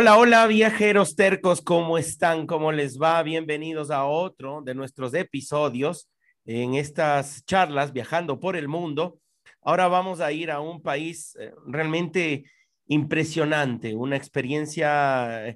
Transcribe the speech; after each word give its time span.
Hola, 0.00 0.16
hola 0.16 0.46
viajeros 0.46 1.16
tercos, 1.16 1.60
¿cómo 1.60 1.98
están? 1.98 2.46
¿Cómo 2.46 2.70
les 2.70 3.00
va? 3.00 3.20
Bienvenidos 3.24 3.90
a 3.90 4.04
otro 4.04 4.62
de 4.62 4.72
nuestros 4.72 5.12
episodios 5.12 6.08
en 6.44 6.76
estas 6.76 7.44
charlas 7.46 7.92
viajando 7.92 8.38
por 8.38 8.54
el 8.54 8.68
mundo. 8.68 9.18
Ahora 9.60 9.88
vamos 9.88 10.20
a 10.20 10.30
ir 10.30 10.52
a 10.52 10.60
un 10.60 10.82
país 10.82 11.36
eh, 11.40 11.52
realmente 11.66 12.44
impresionante, 12.86 13.96
una 13.96 14.14
experiencia 14.14 15.48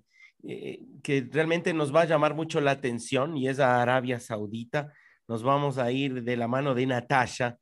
eh, 0.42 0.80
que 1.04 1.28
realmente 1.30 1.72
nos 1.72 1.94
va 1.94 2.00
a 2.00 2.06
llamar 2.06 2.34
mucho 2.34 2.60
la 2.60 2.72
atención 2.72 3.36
y 3.36 3.46
es 3.46 3.60
a 3.60 3.80
Arabia 3.80 4.18
Saudita. 4.18 4.92
Nos 5.28 5.44
vamos 5.44 5.78
a 5.78 5.92
ir 5.92 6.24
de 6.24 6.36
la 6.36 6.48
mano 6.48 6.74
de 6.74 6.84
Natasha. 6.84 7.58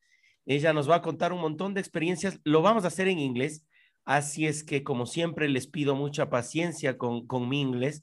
Ella 0.46 0.72
nos 0.72 0.88
va 0.88 0.94
a 0.96 1.02
contar 1.02 1.34
un 1.34 1.42
montón 1.42 1.74
de 1.74 1.80
experiencias. 1.82 2.40
Lo 2.42 2.62
vamos 2.62 2.84
a 2.84 2.88
hacer 2.88 3.06
en 3.06 3.18
inglés 3.18 3.66
Así 4.10 4.44
es 4.48 4.64
que, 4.64 4.82
como 4.82 5.06
siempre, 5.06 5.48
les 5.48 5.68
pido 5.68 5.94
mucha 5.94 6.30
paciencia 6.30 6.98
con, 6.98 7.28
con 7.28 7.48
mi 7.48 7.60
inglés, 7.60 8.02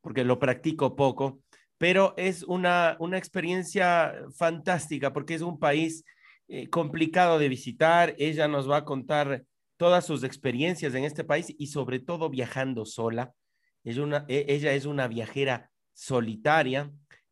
porque 0.00 0.24
lo 0.24 0.40
practico 0.40 0.96
poco, 0.96 1.42
pero 1.78 2.12
es 2.16 2.42
una, 2.42 2.96
una 2.98 3.18
experiencia 3.18 4.16
fantástica 4.36 5.12
porque 5.12 5.34
es 5.34 5.42
un 5.42 5.60
país 5.60 6.02
eh, 6.48 6.68
complicado 6.70 7.38
de 7.38 7.48
visitar. 7.48 8.16
Ella 8.18 8.48
nos 8.48 8.68
va 8.68 8.78
a 8.78 8.84
contar 8.84 9.44
todas 9.76 10.04
sus 10.04 10.24
experiencias 10.24 10.92
en 10.96 11.04
este 11.04 11.22
país 11.22 11.54
y 11.56 11.68
sobre 11.68 12.00
todo 12.00 12.30
viajando 12.30 12.84
sola. 12.84 13.32
E, 13.84 13.94
ella 14.48 14.72
es 14.72 14.86
una 14.86 15.06
viajera 15.06 15.70
solitaria 15.92 16.90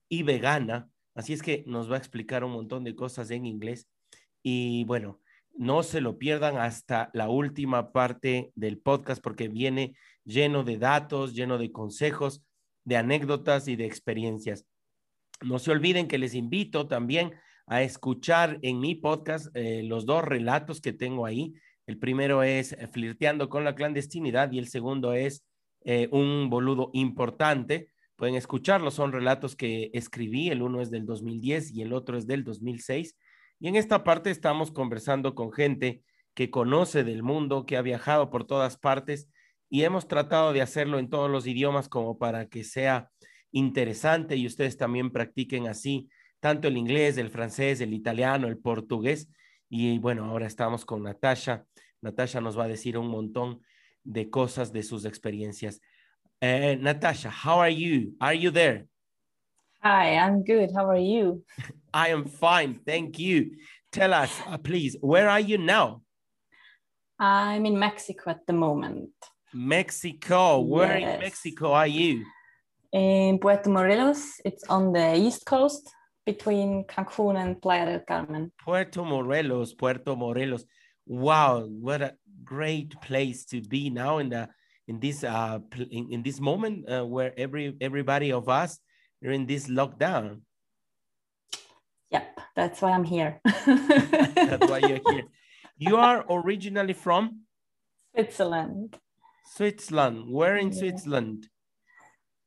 y 0.08 0.22
vegana, 0.22 0.88
así 1.16 1.32
es 1.32 1.42
que 1.42 1.64
nos 1.66 1.90
va 1.90 1.96
a 1.96 1.98
explicar 1.98 2.44
un 2.44 2.52
montón 2.52 2.84
de 2.84 2.94
cosas 2.94 3.32
en 3.32 3.46
inglés. 3.46 3.88
Y 4.44 4.84
bueno, 4.84 5.21
no 5.54 5.82
se 5.82 6.00
lo 6.00 6.18
pierdan 6.18 6.56
hasta 6.56 7.10
la 7.12 7.28
última 7.28 7.92
parte 7.92 8.52
del 8.54 8.78
podcast 8.78 9.22
porque 9.22 9.48
viene 9.48 9.94
lleno 10.24 10.64
de 10.64 10.78
datos, 10.78 11.34
lleno 11.34 11.58
de 11.58 11.72
consejos, 11.72 12.42
de 12.84 12.96
anécdotas 12.96 13.68
y 13.68 13.76
de 13.76 13.86
experiencias. 13.86 14.66
No 15.42 15.58
se 15.58 15.70
olviden 15.70 16.08
que 16.08 16.18
les 16.18 16.34
invito 16.34 16.88
también 16.88 17.32
a 17.66 17.82
escuchar 17.82 18.58
en 18.62 18.80
mi 18.80 18.94
podcast 18.94 19.54
eh, 19.56 19.82
los 19.82 20.06
dos 20.06 20.24
relatos 20.24 20.80
que 20.80 20.92
tengo 20.92 21.26
ahí. 21.26 21.54
El 21.86 21.98
primero 21.98 22.42
es 22.42 22.72
eh, 22.72 22.88
Flirteando 22.88 23.48
con 23.48 23.64
la 23.64 23.74
clandestinidad 23.74 24.52
y 24.52 24.58
el 24.58 24.68
segundo 24.68 25.12
es 25.12 25.44
eh, 25.84 26.08
Un 26.12 26.48
boludo 26.50 26.90
importante. 26.92 27.88
Pueden 28.16 28.36
escucharlo, 28.36 28.90
son 28.90 29.10
relatos 29.10 29.56
que 29.56 29.90
escribí, 29.94 30.48
el 30.48 30.62
uno 30.62 30.80
es 30.80 30.90
del 30.90 31.06
2010 31.06 31.72
y 31.72 31.82
el 31.82 31.92
otro 31.92 32.16
es 32.16 32.26
del 32.26 32.44
2006 32.44 33.16
y 33.62 33.68
en 33.68 33.76
esta 33.76 34.02
parte 34.02 34.32
estamos 34.32 34.72
conversando 34.72 35.36
con 35.36 35.52
gente 35.52 36.02
que 36.34 36.50
conoce 36.50 37.04
del 37.04 37.22
mundo, 37.22 37.64
que 37.64 37.76
ha 37.76 37.82
viajado 37.82 38.28
por 38.28 38.44
todas 38.44 38.76
partes 38.76 39.30
y 39.70 39.84
hemos 39.84 40.08
tratado 40.08 40.52
de 40.52 40.62
hacerlo 40.62 40.98
en 40.98 41.08
todos 41.08 41.30
los 41.30 41.46
idiomas 41.46 41.88
como 41.88 42.18
para 42.18 42.48
que 42.48 42.64
sea 42.64 43.08
interesante 43.52 44.34
y 44.34 44.48
ustedes 44.48 44.76
también 44.76 45.12
practiquen 45.12 45.68
así 45.68 46.08
tanto 46.40 46.66
el 46.66 46.76
inglés, 46.76 47.18
el 47.18 47.30
francés, 47.30 47.80
el 47.80 47.94
italiano, 47.94 48.48
el 48.48 48.58
portugués. 48.58 49.30
Y 49.68 49.96
bueno, 50.00 50.24
ahora 50.24 50.48
estamos 50.48 50.84
con 50.84 51.04
Natasha. 51.04 51.64
Natasha 52.00 52.40
nos 52.40 52.58
va 52.58 52.64
a 52.64 52.68
decir 52.68 52.98
un 52.98 53.06
montón 53.06 53.60
de 54.02 54.28
cosas 54.28 54.72
de 54.72 54.82
sus 54.82 55.04
experiencias. 55.04 55.80
Uh, 56.40 56.74
Natasha, 56.80 57.30
how 57.30 57.60
are 57.60 57.72
you? 57.72 58.16
Are 58.18 58.36
you 58.36 58.50
there? 58.50 58.88
Hi, 59.84 60.16
I'm 60.16 60.42
good. 60.42 60.70
How 60.74 60.90
are 60.90 60.98
you? 60.98 61.44
I 61.94 62.08
am 62.08 62.24
fine. 62.24 62.74
Thank 62.74 63.18
you. 63.18 63.52
Tell 63.90 64.14
us, 64.14 64.32
uh, 64.46 64.58
please, 64.58 64.96
where 65.00 65.28
are 65.28 65.40
you 65.40 65.58
now? 65.58 66.02
I'm 67.18 67.66
in 67.66 67.78
Mexico 67.78 68.30
at 68.30 68.46
the 68.46 68.52
moment. 68.52 69.10
Mexico. 69.52 70.60
Where 70.60 70.98
yes. 70.98 71.14
in 71.14 71.20
Mexico 71.20 71.72
are 71.72 71.86
you? 71.86 72.24
In 72.92 73.38
Puerto 73.38 73.70
Morelos. 73.70 74.40
It's 74.44 74.64
on 74.68 74.92
the 74.92 75.14
east 75.16 75.44
coast 75.44 75.90
between 76.24 76.84
Cancun 76.84 77.36
and 77.36 77.60
Playa 77.60 77.86
del 77.86 78.00
Carmen. 78.00 78.52
Puerto 78.64 79.04
Morelos, 79.04 79.74
Puerto 79.74 80.16
Morelos. 80.16 80.64
Wow, 81.06 81.66
what 81.66 82.00
a 82.02 82.14
great 82.44 82.98
place 83.00 83.44
to 83.46 83.60
be 83.60 83.90
now 83.90 84.18
in 84.18 84.30
the 84.30 84.48
in 84.88 84.98
this 84.98 85.24
uh 85.24 85.58
in, 85.90 86.08
in 86.10 86.22
this 86.22 86.40
moment 86.40 86.88
uh, 86.90 87.04
where 87.04 87.32
every 87.36 87.76
everybody 87.80 88.32
of 88.32 88.48
us 88.48 88.78
you're 89.20 89.32
in 89.32 89.46
this 89.46 89.68
lockdown. 89.68 90.40
That's 92.54 92.82
why 92.82 92.92
I'm 92.92 93.04
here. 93.04 93.40
that's 93.44 94.70
why 94.70 94.78
you're 94.78 95.00
here. 95.10 95.24
You 95.78 95.96
are 95.96 96.24
originally 96.30 96.92
from 96.92 97.40
Switzerland. 98.14 98.96
Switzerland. 99.56 100.30
Where 100.30 100.56
in 100.56 100.70
yeah. 100.70 100.78
Switzerland? 100.78 101.48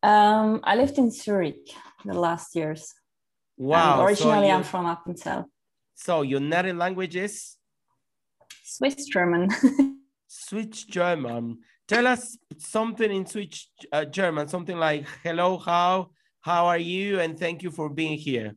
Um, 0.01 0.61
I 0.63 0.75
lived 0.75 0.97
in 0.97 1.11
Zurich 1.11 1.73
the 2.05 2.13
last 2.13 2.55
years. 2.55 2.93
Wow. 3.57 3.99
Um, 3.99 4.05
originally, 4.05 4.47
so 4.47 4.53
I'm 4.53 4.63
from 4.63 4.85
Appenzell. 4.85 5.45
So 5.95 6.21
your 6.21 6.39
native 6.39 6.77
language 6.77 7.15
is 7.17 7.57
Swiss 8.63 9.05
German. 9.05 9.49
Swiss 10.27 10.83
German. 10.83 11.59
Tell 11.87 12.07
us 12.07 12.37
something 12.57 13.11
in 13.11 13.25
Swiss 13.25 13.67
uh, 13.91 14.05
German, 14.05 14.47
something 14.47 14.77
like 14.77 15.05
"Hello, 15.23 15.57
how 15.57 16.11
how 16.41 16.67
are 16.67 16.77
you? 16.77 17.19
And 17.19 17.37
thank 17.37 17.63
you 17.63 17.71
for 17.71 17.89
being 17.89 18.17
here. 18.17 18.55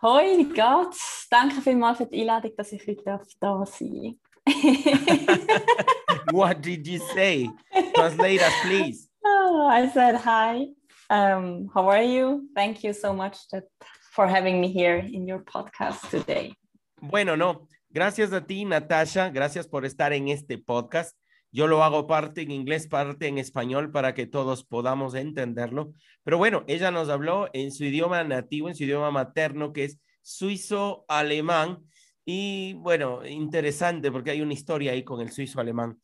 Hoi, 0.00 0.38
wie 0.38 0.44
geht's? 0.44 1.26
Danke 1.28 1.60
vielmals 1.60 1.98
für 1.98 2.06
die 2.06 2.20
Einladung, 2.20 2.52
dass 2.56 2.70
ich 2.70 2.86
heute 2.86 3.02
da 3.40 3.66
sein 3.66 4.16
What 6.32 6.64
did 6.64 6.86
you 6.86 7.00
say? 7.16 7.50
Translate 7.94 8.40
us, 8.40 8.52
please. 8.62 9.08
Oh, 9.24 9.66
I 9.68 9.88
said 9.88 10.14
hi. 10.24 10.68
Um, 11.10 11.68
how 11.74 11.88
are 11.88 12.04
you? 12.04 12.48
Thank 12.54 12.84
you 12.84 12.92
so 12.92 13.12
much 13.12 13.38
that, 13.50 13.64
for 14.12 14.28
having 14.28 14.60
me 14.60 14.68
here 14.68 14.98
in 14.98 15.26
your 15.26 15.40
podcast 15.40 16.08
today. 16.10 16.54
Bueno, 17.02 17.36
no. 17.36 17.66
Gracias 17.90 18.32
a 18.32 18.40
ti, 18.40 18.64
Natasha. 18.64 19.30
Gracias 19.30 19.66
por 19.66 19.84
estar 19.84 20.12
en 20.12 20.28
este 20.28 20.58
podcast. 20.58 21.16
Yo 21.50 21.66
lo 21.66 21.82
hago 21.82 22.06
parte 22.06 22.42
en 22.42 22.50
inglés, 22.50 22.86
parte 22.88 23.26
en 23.26 23.38
español 23.38 23.90
para 23.90 24.14
que 24.14 24.26
todos 24.26 24.64
podamos 24.64 25.14
entenderlo. 25.14 25.92
Pero 26.22 26.36
bueno, 26.36 26.64
ella 26.66 26.90
nos 26.90 27.08
habló 27.08 27.48
en 27.52 27.72
su 27.72 27.84
idioma 27.84 28.22
nativo, 28.24 28.68
en 28.68 28.74
su 28.74 28.84
idioma 28.84 29.10
materno, 29.10 29.72
que 29.72 29.84
es 29.84 29.98
suizo-alemán. 30.22 31.78
Y 32.24 32.74
bueno, 32.74 33.24
interesante 33.26 34.12
porque 34.12 34.32
hay 34.32 34.42
una 34.42 34.52
historia 34.52 34.92
ahí 34.92 35.02
con 35.02 35.22
el 35.22 35.30
suizo-alemán. 35.30 35.98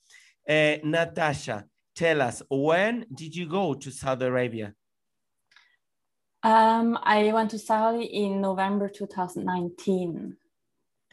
Eh, 0.46 0.80
Natasha, 0.82 1.66
tell 1.94 2.22
us, 2.22 2.42
when 2.48 3.06
did 3.10 3.32
you 3.32 3.46
go 3.46 3.74
to 3.74 3.90
Saudi 3.90 4.24
Arabia? 4.24 4.74
Um, 6.42 6.98
I 7.02 7.32
went 7.32 7.50
to 7.52 7.58
Saudi 7.58 8.04
in 8.04 8.40
November 8.40 8.88
2019 8.88 10.36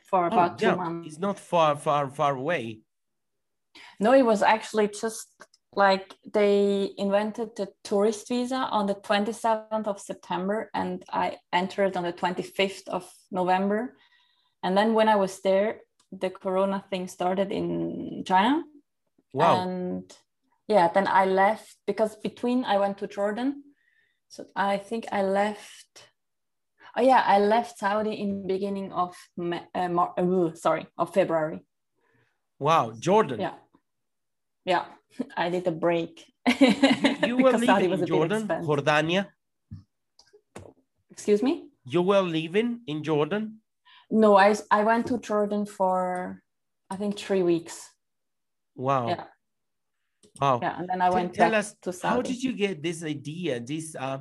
for 0.03 0.25
oh, 0.25 0.27
about 0.27 0.57
two 0.57 0.75
months. 0.75 1.07
It's 1.07 1.19
not 1.19 1.39
far, 1.39 1.77
far, 1.77 2.09
far 2.09 2.35
away. 2.35 2.81
No, 4.01 4.13
it 4.13 4.25
was 4.25 4.41
actually 4.41 4.87
just 4.87 5.27
like 5.73 6.15
they 6.33 6.91
invented 6.97 7.55
the 7.55 7.69
tourist 7.83 8.27
visa 8.27 8.55
on 8.55 8.87
the 8.87 8.95
27th 8.95 9.87
of 9.87 9.99
September 9.99 10.69
and 10.73 11.03
I 11.09 11.37
entered 11.53 11.95
on 11.95 12.03
the 12.03 12.11
25th 12.11 12.87
of 12.87 13.09
November. 13.31 13.95
And 14.63 14.75
then 14.75 14.95
when 14.95 15.07
I 15.07 15.15
was 15.15 15.39
there, 15.41 15.81
the 16.11 16.31
corona 16.31 16.83
thing 16.89 17.07
started 17.07 17.51
in 17.51 18.23
China. 18.25 18.63
Wow. 19.33 19.61
And 19.61 20.11
yeah, 20.67 20.87
then 20.89 21.07
I 21.07 21.25
left 21.25 21.77
because 21.85 22.15
between 22.17 22.65
I 22.65 22.79
went 22.79 22.97
to 22.97 23.07
Jordan. 23.07 23.63
So 24.29 24.45
I 24.55 24.77
think 24.77 25.05
I 25.11 25.21
left 25.21 26.09
Oh 26.95 27.01
yeah, 27.01 27.23
I 27.25 27.39
left 27.39 27.79
Saudi 27.79 28.19
in 28.19 28.47
beginning 28.47 28.91
of 28.91 29.15
uh, 29.39 29.87
Mar- 29.87 30.13
uh, 30.17 30.55
sorry 30.55 30.87
of 30.97 31.13
February. 31.13 31.63
Wow, 32.59 32.91
Jordan. 32.99 33.39
Yeah, 33.39 33.53
yeah, 34.65 34.85
I 35.35 35.49
did 35.49 35.67
a 35.67 35.71
break. 35.71 36.25
You 36.59 37.37
were 37.37 37.51
because 37.51 37.65
Saudi 37.65 37.87
living 37.87 37.89
was 37.89 38.01
in 38.01 38.07
Jordan. 38.07 38.47
Jordania. 38.47 39.27
Excuse 41.09 41.43
me. 41.43 41.69
You 41.85 42.01
were 42.01 42.21
living 42.21 42.81
in 42.87 43.03
Jordan. 43.03 43.61
No, 44.09 44.37
I 44.37 44.55
I 44.69 44.83
went 44.83 45.07
to 45.07 45.17
Jordan 45.19 45.65
for 45.65 46.41
I 46.89 46.95
think 46.95 47.17
three 47.17 47.43
weeks. 47.43 47.89
Wow. 48.75 49.07
Yeah. 49.07 49.23
Wow. 50.39 50.59
Yeah, 50.61 50.79
and 50.79 50.89
then 50.89 51.01
I 51.01 51.09
went 51.09 51.33
tell 51.33 51.53
us 51.55 51.75
to 51.81 51.93
Saudi. 51.93 52.15
how 52.15 52.21
did 52.21 52.43
you 52.43 52.53
get 52.53 52.81
this 52.81 53.03
idea, 53.03 53.59
this 53.59 53.95
uh, 53.95 54.19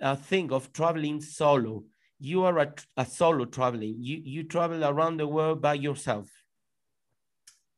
uh, 0.00 0.16
thing 0.16 0.52
of 0.52 0.72
traveling 0.72 1.20
solo? 1.20 1.84
You 2.18 2.44
are 2.44 2.58
a, 2.58 2.74
a 2.96 3.06
solo 3.06 3.44
traveling. 3.46 3.96
You 3.98 4.20
you 4.24 4.42
travel 4.44 4.84
around 4.84 5.18
the 5.18 5.26
world 5.26 5.60
by 5.60 5.74
yourself. 5.74 6.28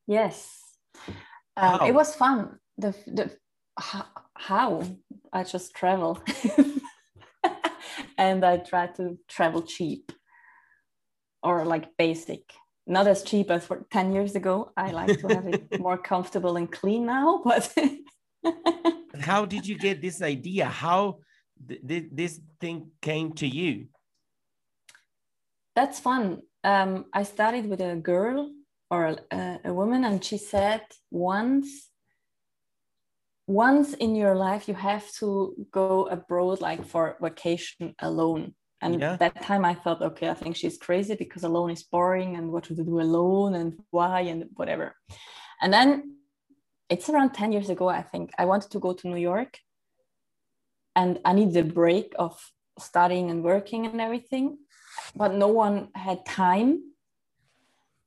Yes. 0.07 0.61
Um, 1.57 1.89
it 1.89 1.95
was 1.95 2.15
fun. 2.15 2.59
The, 2.79 2.95
the 3.07 3.31
how, 4.37 4.85
I 5.33 5.45
just 5.45 5.75
travel. 5.75 6.23
and 8.19 8.45
I 8.45 8.59
try 8.59 8.87
to 8.99 9.19
travel 9.29 9.63
cheap 9.63 10.13
or 11.43 11.65
like 11.65 11.97
basic. 11.97 12.43
Not 12.87 13.07
as 13.07 13.23
cheap 13.23 13.51
as 13.51 13.65
for 13.67 13.87
10 13.91 14.13
years 14.13 14.35
ago. 14.35 14.73
I 14.77 14.91
like 14.91 15.19
to 15.21 15.29
have 15.29 15.47
it 15.47 15.65
more 15.79 15.97
comfortable 15.97 16.57
and 16.57 16.71
clean 16.71 17.07
now, 17.07 17.41
but 17.45 17.73
How 19.21 19.45
did 19.45 19.67
you 19.67 19.79
get 19.79 20.03
this 20.03 20.21
idea? 20.21 20.67
How 20.67 21.21
th- 21.67 22.11
this 22.13 22.41
thing 22.61 22.91
came 23.01 23.33
to 23.35 23.47
you? 23.47 23.87
that's 25.75 25.99
fun. 26.01 26.43
Um, 26.63 27.07
I 27.13 27.25
started 27.25 27.67
with 27.67 27.81
a 27.81 27.97
girl 27.97 28.51
or 28.95 29.03
a, 29.31 29.61
a 29.71 29.73
woman, 29.81 30.05
and 30.05 30.25
she 30.29 30.39
said 30.39 30.83
once, 31.11 31.69
once 33.47 33.89
in 34.05 34.15
your 34.23 34.35
life 34.47 34.69
you 34.69 34.75
have 34.75 35.07
to 35.21 35.29
go 35.71 36.07
abroad, 36.17 36.61
like 36.61 36.83
for 36.93 37.05
vacation 37.21 37.95
alone. 38.11 38.55
And 38.81 39.01
Yeah. 39.01 39.17
that 39.23 39.43
time 39.51 39.65
I 39.73 39.75
thought, 39.83 40.03
okay, 40.11 40.29
I 40.31 40.37
think 40.41 40.57
she's 40.57 40.79
crazy 40.87 41.15
because 41.23 41.45
alone 41.45 41.71
is 41.77 41.85
boring, 41.95 42.31
and 42.37 42.53
what 42.53 42.65
to 42.65 42.75
do 42.75 43.01
alone, 43.09 43.53
and 43.61 43.69
why, 43.97 44.19
and 44.33 44.41
whatever. 44.59 44.87
And 45.63 45.71
then 45.77 45.89
it's 46.93 47.09
around 47.09 47.31
ten 47.33 47.53
years 47.53 47.71
ago, 47.71 47.87
I 48.01 48.03
think. 48.03 48.27
I 48.43 48.45
wanted 48.53 48.71
to 48.73 48.81
go 48.87 48.93
to 48.93 49.09
New 49.09 49.23
York, 49.33 49.53
and 51.01 51.13
I 51.29 51.33
needed 51.33 51.57
a 51.57 51.73
break 51.81 52.09
of 52.19 52.35
studying 52.79 53.31
and 53.31 53.45
working 53.53 53.87
and 53.87 54.01
everything 54.01 54.47
but 55.15 55.35
no 55.35 55.49
one 55.49 55.89
had 55.95 56.25
time. 56.27 56.83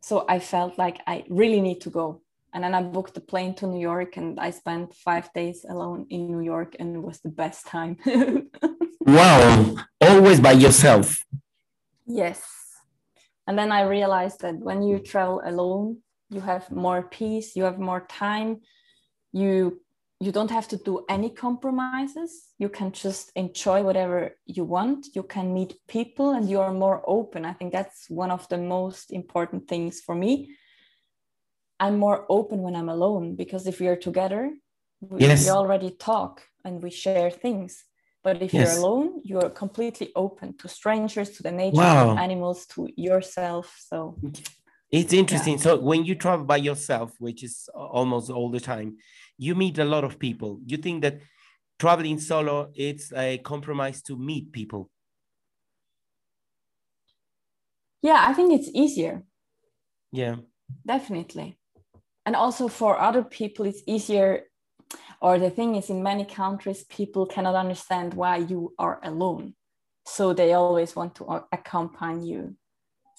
So 0.02 0.26
I 0.28 0.40
felt 0.40 0.78
like 0.78 1.02
I 1.08 1.26
really 1.30 1.62
need 1.62 1.82
to 1.82 1.90
go. 1.90 2.22
And 2.54 2.64
then 2.64 2.74
I 2.74 2.82
booked 2.82 3.14
the 3.14 3.22
plane 3.22 3.54
to 3.56 3.68
New 3.68 3.80
York 3.80 4.18
and 4.18 4.40
I 4.40 4.52
spent 4.52 4.94
five 4.94 5.32
days 5.34 5.66
alone 5.68 6.08
in 6.10 6.32
New 6.32 6.40
York 6.40 6.76
and 6.80 6.96
it 6.96 7.00
was 7.00 7.20
the 7.20 7.30
best 7.30 7.68
time. 7.68 7.98
Wow, 9.08 9.76
always 10.02 10.42
by 10.42 10.52
yourself. 10.52 11.24
yes. 12.06 12.44
And 13.48 13.58
then 13.58 13.72
I 13.72 13.84
realized 13.84 14.42
that 14.42 14.56
when 14.56 14.84
you 14.84 15.00
travel 15.00 15.42
alone, 15.46 16.00
you 16.30 16.42
have 16.42 16.70
more 16.70 17.04
peace, 17.04 17.56
you 17.56 17.64
have 17.64 17.80
more 17.80 18.06
time, 18.10 18.60
you 19.32 19.80
you 20.20 20.32
don't 20.32 20.50
have 20.50 20.68
to 20.70 20.78
do 20.78 21.06
any 21.10 21.30
compromises. 21.30 22.48
You 22.58 22.70
can 22.70 22.92
just 22.92 23.32
enjoy 23.36 23.84
whatever 23.84 24.36
you 24.46 24.64
want. 24.64 25.08
You 25.14 25.24
can 25.24 25.54
meet 25.54 25.76
people 25.88 26.32
and 26.32 26.50
you 26.50 26.60
are 26.60 26.74
more 26.74 27.04
open. 27.06 27.46
I 27.46 27.54
think 27.54 27.72
that's 27.72 28.10
one 28.10 28.32
of 28.32 28.48
the 28.50 28.58
most 28.58 29.12
important 29.12 29.68
things 29.68 30.02
for 30.02 30.16
me. 30.16 30.56
I'm 31.80 32.00
more 32.00 32.26
open 32.30 32.64
when 32.64 32.76
I'm 32.76 32.90
alone 32.90 33.36
because 33.36 33.68
if 33.68 33.80
we 33.80 33.88
are 33.88 33.96
together, 33.96 34.52
we, 35.02 35.22
Yes. 35.22 35.44
we 35.44 35.52
already 35.52 35.92
talk 35.92 36.42
and 36.66 36.82
we 36.82 36.90
share 36.90 37.30
things. 37.30 37.84
But 38.24 38.42
if 38.42 38.52
Yes. 38.54 38.74
you're 38.74 38.84
alone, 38.84 39.22
you're 39.24 39.52
completely 39.52 40.12
open 40.16 40.58
to 40.58 40.68
strangers, 40.68 41.30
to 41.38 41.44
the 41.44 41.52
nature, 41.52 41.78
Wow. 41.78 42.16
to 42.16 42.20
animals, 42.22 42.66
to 42.74 42.90
yourself. 42.96 43.78
So 43.88 44.18
It's 44.90 45.14
interesting. 45.14 45.58
So 45.60 45.78
when 45.78 46.06
you 46.06 46.16
travel 46.16 46.46
by 46.46 46.58
yourself, 46.58 47.12
which 47.20 47.44
is 47.44 47.70
almost 47.76 48.30
all 48.32 48.50
the 48.50 48.60
time, 48.62 48.98
you 49.38 49.56
meet 49.56 49.78
a 49.78 49.86
lot 49.86 50.04
of 50.04 50.20
people. 50.20 50.60
You 50.66 50.78
think 50.78 51.02
that 51.04 51.20
traveling 51.80 52.20
solo 52.20 52.72
it's 52.76 53.14
a 53.14 53.38
compromise 53.40 54.02
to 54.04 54.18
meet 54.18 54.52
people. 54.52 54.90
yeah, 58.02 58.26
I 58.28 58.34
think 58.34 58.54
it's 58.54 58.70
easier. 58.74 59.24
Yeah. 60.12 60.38
Definitely. 60.86 61.58
And 62.26 62.36
also 62.36 62.68
for 62.68 63.00
other 63.00 63.24
people, 63.24 63.66
it's 63.66 63.84
easier. 63.86 64.44
Or 65.22 65.40
the 65.40 65.50
thing 65.50 65.76
is, 65.76 65.90
in 65.90 66.04
many 66.04 66.26
countries, 66.26 66.86
people 66.86 67.26
cannot 67.26 67.56
understand 67.56 68.14
why 68.14 68.38
you 68.38 68.74
are 68.78 69.00
alone. 69.04 69.56
So 70.06 70.34
they 70.34 70.54
always 70.54 70.96
want 70.96 71.16
to 71.16 71.44
accompany 71.52 72.30
you. 72.30 72.56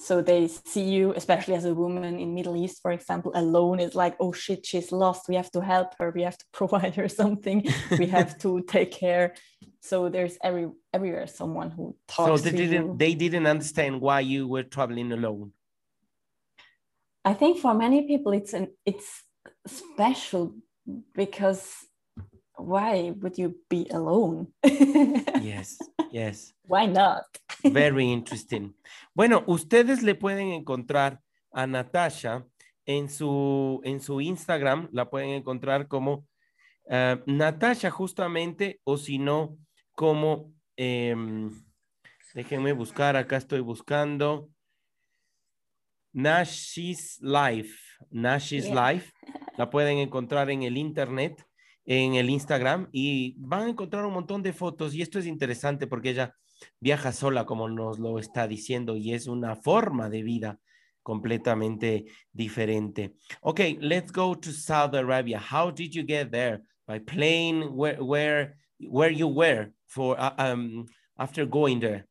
So 0.01 0.23
they 0.23 0.47
see 0.47 0.83
you, 0.85 1.13
especially 1.15 1.55
as 1.55 1.65
a 1.65 1.75
woman 1.75 2.21
in 2.21 2.33
Middle 2.33 2.57
East, 2.57 2.81
for 2.83 2.93
example, 2.93 3.33
alone. 3.35 3.81
It's 3.81 3.97
like, 3.97 4.15
oh 4.21 4.33
shit, 4.33 4.65
she's 4.65 4.93
lost. 4.93 5.29
We 5.29 5.35
have 5.35 5.51
to 5.51 5.61
help 5.61 5.95
her. 5.99 6.13
We 6.15 6.23
have 6.23 6.39
to 6.39 6.45
provide 6.53 6.95
her 6.95 7.09
something. 7.09 7.67
we 7.99 8.07
have 8.07 8.39
to 8.39 8.63
take 8.69 8.93
care. 8.93 9.35
So 9.81 10.09
there's 10.09 10.39
every 10.43 10.69
everywhere 10.95 11.27
someone 11.27 11.71
who 11.71 11.97
talks 12.07 12.43
so 12.43 12.45
they 12.45 12.51
to 12.51 12.57
didn't 12.57 12.87
you. 12.87 12.95
they 12.97 13.15
didn't 13.15 13.47
understand 13.47 14.01
why 14.01 14.21
you 14.21 14.47
were 14.47 14.63
traveling 14.63 15.11
alone. 15.13 15.53
I 17.25 17.35
think 17.35 17.59
for 17.59 17.75
many 17.75 18.07
people 18.07 18.33
it's 18.33 18.55
an 18.55 18.69
it's 18.87 19.23
special 19.67 20.55
because 21.15 21.75
why 22.57 23.13
would 23.21 23.39
you 23.39 23.57
be 23.69 23.87
alone? 23.91 24.49
Yes, 25.41 25.79
yes. 26.11 26.53
Why 26.67 26.87
not? 26.87 27.25
Very 27.65 28.11
interesting. 28.13 28.75
Bueno, 29.19 29.43
ustedes 29.49 30.05
le 30.05 30.15
pueden 30.15 30.53
encontrar 30.53 31.21
a 31.51 31.67
Natasha 31.67 32.47
en 32.87 33.11
su, 33.11 33.81
en 33.83 34.01
su 34.01 34.21
Instagram, 34.21 34.89
la 34.93 35.11
pueden 35.11 35.31
encontrar 35.31 35.89
como 35.89 36.25
eh, 36.89 37.21
Natasha 37.27 37.91
justamente, 37.91 38.81
o 38.85 38.97
si 38.97 39.19
no, 39.19 39.59
como, 39.97 40.53
em, 40.77 41.51
déjenme 42.33 42.73
buscar, 42.73 43.17
acá 43.17 43.39
estoy 43.39 43.59
buscando, 43.59 44.51
Nashis 46.13 47.21
Life, 47.21 47.77
Nashis 48.13 48.67
Yeah. 48.67 48.93
Life, 48.93 49.13
la 49.59 49.69
pueden 49.69 49.99
encontrar 49.99 50.49
en 50.49 50.63
el 50.63 50.77
internet, 50.77 51.45
en 51.87 52.15
el 52.15 52.31
Instagram, 52.31 52.89
y 52.93 53.35
van 53.37 53.63
a 53.63 53.71
encontrar 53.71 54.07
un 54.07 54.15
montón 54.15 54.45
de 54.45 54.53
fotos, 54.53 54.95
y 54.95 55.03
esto 55.03 55.19
es 55.19 55.27
interesante 55.27 55.89
porque 55.89 56.11
ella 56.11 56.37
viaja 56.81 57.13
sola, 57.13 57.45
como 57.45 57.69
nos 57.69 57.99
lo 57.99 58.19
está 58.19 58.47
diciendo, 58.49 58.97
y 58.97 59.15
es 59.15 59.27
una 59.27 59.57
forma 59.57 60.09
de 60.09 60.23
vida 60.23 60.59
completamente 61.03 62.05
diferente. 62.33 63.15
Okay, 63.41 63.79
let's 63.81 64.13
go 64.13 64.35
to 64.35 64.53
Saudi 64.53 64.99
Arabia. 64.99 65.39
How 65.39 65.71
did 65.71 65.95
you 65.95 66.03
get 66.03 66.31
there? 66.31 66.63
By 66.87 66.99
plane? 66.99 67.75
Where 67.75 68.03
where 68.03 68.57
where 68.79 69.11
you 69.11 69.29
were 69.29 69.73
for 69.87 70.21
uh, 70.21 70.35
um 70.39 70.87
after 71.19 71.47
going 71.47 71.81
there? 71.81 72.07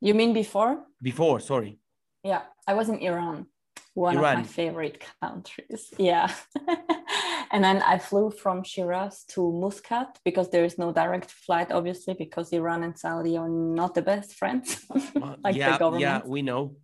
You 0.00 0.14
mean 0.14 0.32
before? 0.32 0.78
Before, 1.00 1.40
sorry. 1.40 1.78
Yeah, 2.24 2.42
I 2.66 2.74
was 2.74 2.88
in 2.88 2.98
Iran, 2.98 3.46
one 3.94 4.16
of 4.16 4.22
my 4.22 4.42
favorite 4.42 5.02
countries. 5.20 5.92
Yeah. 5.98 6.32
and 7.52 7.64
then 7.64 7.82
I 7.82 7.98
flew 7.98 8.30
from 8.30 8.62
Shiraz 8.64 9.24
to 9.30 9.52
Muscat 9.52 10.18
because 10.24 10.50
there 10.50 10.64
is 10.64 10.78
no 10.78 10.92
direct 10.92 11.30
flight, 11.30 11.72
obviously, 11.72 12.14
because 12.14 12.52
Iran 12.52 12.82
and 12.84 12.96
Saudi 12.98 13.36
are 13.36 13.48
not 13.48 13.94
the 13.94 14.02
best 14.02 14.34
friends. 14.34 14.86
Like 15.44 15.56
yeah, 15.56 15.72
the 15.72 15.78
government. 15.78 16.00
yeah, 16.00 16.20
we 16.24 16.42
know. 16.42 16.76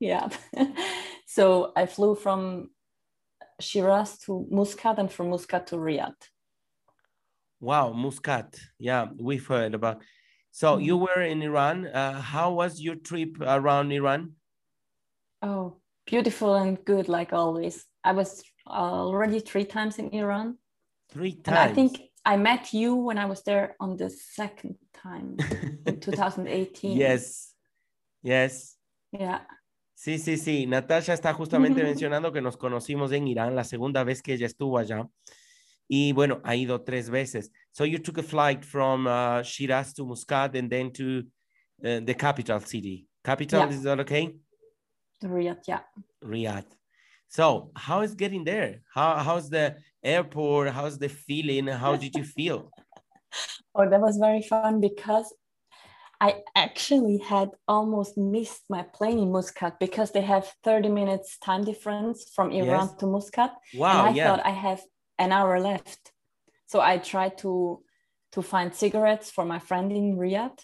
Yeah. 0.00 0.28
so 1.26 1.72
I 1.76 1.86
flew 1.86 2.14
from 2.14 2.70
Shiraz 3.60 4.18
to 4.20 4.46
Muscat 4.50 4.98
and 4.98 5.10
from 5.12 5.30
Muscat 5.30 5.66
to 5.68 5.76
Riyadh. 5.76 6.16
Wow, 7.60 7.92
Muscat. 7.92 8.58
Yeah, 8.78 9.08
we've 9.18 9.46
heard 9.46 9.74
about. 9.74 10.02
So 10.50 10.78
you 10.78 10.96
Mm-hmm. 10.96 11.02
were 11.02 11.22
in 11.22 11.42
Iran. 11.42 11.86
Uh, 11.86 12.20
how 12.20 12.52
was 12.54 12.80
your 12.80 12.96
trip 12.96 13.36
around 13.40 13.92
Iran? 13.92 14.32
Oh, 15.42 15.80
beautiful 16.06 16.54
and 16.54 16.82
good, 16.84 17.08
like 17.08 17.32
always. 17.32 17.84
I 18.04 18.12
was 18.12 18.42
already 18.70 19.40
three 19.40 19.64
times 19.64 19.98
in 19.98 20.10
Iran. 20.14 20.56
Three 21.12 21.32
And 21.32 21.44
times. 21.44 21.70
I 21.70 21.74
think 21.74 22.00
I 22.24 22.36
met 22.36 22.72
you 22.72 22.94
when 22.94 23.18
I 23.18 23.26
was 23.26 23.42
there 23.42 23.74
on 23.80 23.96
the 23.96 24.10
second 24.10 24.76
time 24.92 25.36
in 25.86 26.00
2018. 26.00 26.96
yes, 26.96 27.54
yes. 28.22 28.76
Yeah. 29.12 29.40
Sí, 29.96 30.18
sí, 30.18 30.36
sí. 30.38 30.66
Natasha 30.66 31.12
está 31.12 31.34
justamente 31.34 31.82
mencionando 31.82 32.32
que 32.32 32.40
nos 32.40 32.56
conocimos 32.56 33.12
en 33.12 33.26
Irán 33.28 33.54
la 33.54 33.64
segunda 33.64 34.02
vez 34.04 34.22
que 34.22 34.32
ella 34.34 34.46
estuvo 34.46 34.78
allá. 34.78 35.06
Y 35.88 36.12
bueno, 36.12 36.40
ha 36.44 36.54
ido 36.54 36.80
tres 36.82 37.10
veces. 37.10 37.50
So 37.72 37.84
you 37.84 37.98
took 37.98 38.16
a 38.18 38.22
flight 38.22 38.64
from 38.64 39.06
uh, 39.06 39.42
Shiraz 39.42 39.92
to 39.94 40.06
Muscat 40.06 40.54
and 40.56 40.70
then 40.70 40.90
to 40.92 41.24
uh, 41.84 42.00
the 42.04 42.14
capital 42.14 42.60
city. 42.60 43.08
Capital, 43.24 43.60
Yeah. 43.60 43.70
is 43.76 43.82
that 43.82 44.00
okay? 44.00 44.34
Riyadh, 45.22 45.66
yeah. 45.66 45.80
Riyadh. 46.24 46.64
So, 47.30 47.70
how 47.76 48.00
is 48.00 48.14
getting 48.14 48.42
there? 48.42 48.82
How 48.92 49.16
how's 49.18 49.48
the 49.48 49.76
airport? 50.02 50.70
How's 50.70 50.98
the 50.98 51.08
feeling? 51.08 51.68
How 51.68 51.94
did 51.96 52.14
you 52.14 52.24
feel? 52.24 52.70
Oh, 53.72 53.88
that 53.88 54.00
was 54.00 54.16
very 54.16 54.42
fun 54.42 54.80
because 54.80 55.32
I 56.20 56.42
actually 56.56 57.18
had 57.18 57.50
almost 57.68 58.18
missed 58.18 58.64
my 58.68 58.82
plane 58.82 59.20
in 59.20 59.30
Muscat 59.30 59.78
because 59.78 60.10
they 60.10 60.22
have 60.22 60.52
30 60.64 60.88
minutes 60.88 61.38
time 61.38 61.62
difference 61.62 62.32
from 62.34 62.50
Iran 62.50 62.88
Yes. 62.88 62.96
to 62.98 63.06
Muscat. 63.06 63.52
Wow, 63.76 63.92
and 63.92 64.08
I 64.08 64.10
yeah. 64.10 64.24
thought 64.26 64.44
I 64.44 64.50
have 64.50 64.82
an 65.20 65.30
hour 65.30 65.60
left. 65.60 66.10
So 66.66 66.80
I 66.80 66.98
tried 66.98 67.38
to 67.38 67.84
to 68.32 68.42
find 68.42 68.74
cigarettes 68.74 69.30
for 69.30 69.44
my 69.44 69.60
friend 69.60 69.92
in 69.92 70.16
Riyadh. 70.16 70.58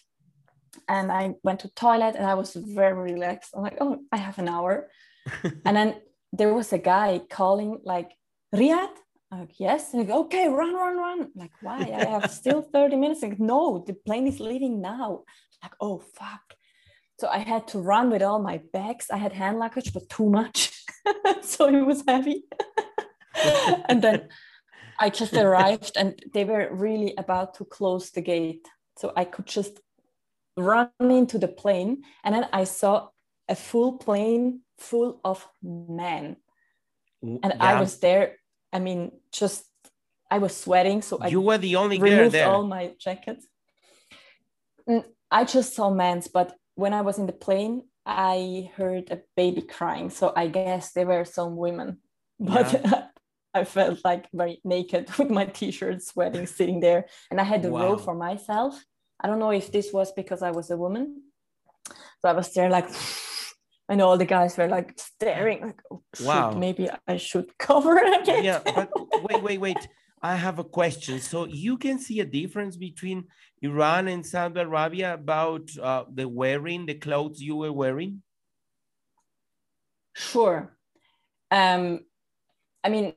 And 0.88 1.12
I 1.12 1.34
went 1.44 1.60
to 1.60 1.68
toilet 1.68 2.16
and 2.16 2.26
I 2.26 2.34
was 2.34 2.54
very 2.54 3.12
relaxed. 3.12 3.50
I'm 3.54 3.62
like, 3.62 3.78
oh, 3.80 3.98
I 4.10 4.16
have 4.16 4.38
an 4.40 4.48
hour. 4.48 4.90
and 5.64 5.76
then 5.76 5.94
there 6.36 6.54
was 6.54 6.72
a 6.72 6.78
guy 6.78 7.20
calling 7.30 7.80
like 7.84 8.12
Riyadh. 8.54 8.96
Like, 9.30 9.58
yes. 9.58 9.92
Go, 9.92 10.20
okay, 10.24 10.48
run, 10.48 10.74
run, 10.74 10.96
run. 10.96 11.30
Like, 11.34 11.52
why? 11.60 11.78
I 11.78 12.04
have 12.14 12.30
still 12.30 12.62
30 12.62 12.96
minutes. 12.96 13.22
Like, 13.22 13.40
no, 13.40 13.84
the 13.86 13.94
plane 13.94 14.26
is 14.26 14.40
leaving 14.40 14.80
now. 14.80 15.24
Like, 15.62 15.72
oh 15.80 15.98
fuck. 15.98 16.54
So 17.18 17.28
I 17.28 17.38
had 17.38 17.66
to 17.68 17.78
run 17.78 18.10
with 18.10 18.22
all 18.22 18.40
my 18.40 18.60
bags. 18.72 19.06
I 19.10 19.16
had 19.16 19.32
hand 19.32 19.58
luggage, 19.58 19.92
but 19.92 20.08
too 20.08 20.28
much. 20.28 20.70
so 21.42 21.66
it 21.68 21.82
was 21.82 22.04
heavy. 22.06 22.44
and 23.88 24.02
then 24.02 24.28
I 25.00 25.10
just 25.10 25.34
arrived 25.34 25.92
and 25.96 26.20
they 26.34 26.44
were 26.44 26.68
really 26.70 27.14
about 27.16 27.54
to 27.54 27.64
close 27.64 28.10
the 28.10 28.20
gate. 28.20 28.66
So 28.98 29.12
I 29.16 29.24
could 29.24 29.46
just 29.46 29.80
run 30.56 30.90
into 31.00 31.38
the 31.38 31.48
plane. 31.48 32.02
And 32.22 32.34
then 32.34 32.48
I 32.52 32.64
saw 32.64 33.08
a 33.48 33.54
full 33.54 33.92
plane 33.98 34.60
full 34.78 35.20
of 35.24 35.46
men. 35.62 36.36
And 37.22 37.54
I 37.60 37.80
was 37.80 37.98
there. 37.98 38.36
I 38.72 38.78
mean, 38.78 39.12
just 39.32 39.64
I 40.30 40.38
was 40.38 40.56
sweating. 40.56 41.02
So 41.02 41.18
I 41.20 41.28
you 41.28 41.40
were 41.40 41.58
the 41.58 41.76
only 41.76 41.98
girl 41.98 42.10
removed 42.10 42.34
there. 42.34 42.48
all 42.48 42.64
my 42.66 42.92
jackets. 42.98 43.46
Mm, 44.88 45.04
I 45.30 45.44
just 45.44 45.74
saw 45.74 45.90
men's, 45.90 46.28
but 46.28 46.56
when 46.74 46.92
I 46.92 47.00
was 47.00 47.18
in 47.18 47.26
the 47.26 47.32
plane, 47.32 47.82
I 48.04 48.70
heard 48.76 49.10
a 49.10 49.20
baby 49.36 49.62
crying. 49.62 50.10
So 50.10 50.32
I 50.36 50.46
guess 50.48 50.92
there 50.92 51.06
were 51.06 51.24
some 51.24 51.56
women, 51.56 51.98
but 52.40 52.84
I 53.54 53.64
felt 53.64 54.04
like 54.04 54.28
very 54.32 54.60
naked 54.64 55.08
with 55.18 55.30
my 55.30 55.46
t-shirt, 55.46 56.02
sweating, 56.02 56.46
sitting 56.46 56.80
there, 56.80 57.06
and 57.30 57.40
I 57.40 57.44
had 57.44 57.62
the 57.62 57.70
row 57.70 57.92
Wow. 57.92 57.96
for 57.96 58.14
myself. 58.14 58.84
I 59.20 59.26
don't 59.26 59.38
know 59.40 59.50
if 59.52 59.72
this 59.72 59.92
was 59.92 60.12
because 60.12 60.42
I 60.42 60.50
was 60.50 60.70
a 60.70 60.76
woman, 60.76 61.22
so 62.20 62.28
I 62.28 62.32
was 62.32 62.52
there 62.52 62.68
like. 62.70 62.88
And 63.88 64.02
all 64.02 64.18
the 64.18 64.24
guys 64.24 64.56
were 64.56 64.66
like 64.66 64.98
staring, 64.98 65.60
like, 65.60 65.80
oh, 65.90 66.02
shoot, 66.14 66.26
Wow. 66.26 66.50
maybe 66.52 66.88
I 67.06 67.16
should 67.18 67.56
cover 67.58 67.96
again. 67.98 68.42
yeah, 68.44 68.60
but 68.74 68.90
wait, 69.22 69.42
wait, 69.42 69.60
wait. 69.60 69.88
I 70.22 70.34
have 70.34 70.58
a 70.58 70.64
question. 70.64 71.20
So 71.20 71.46
you 71.46 71.76
can 71.78 71.98
see 72.00 72.18
a 72.20 72.24
difference 72.24 72.76
between 72.76 73.24
Iran 73.62 74.08
and 74.08 74.26
Saudi 74.26 74.60
Arabia 74.60 75.14
about 75.14 75.70
uh, 75.80 76.04
the 76.12 76.26
wearing, 76.26 76.86
the 76.86 76.94
clothes 76.94 77.40
you 77.40 77.54
were 77.56 77.72
wearing? 77.72 78.22
Sure. 80.14 80.76
Um, 81.50 82.00
I 82.82 82.88
mean, 82.88 83.14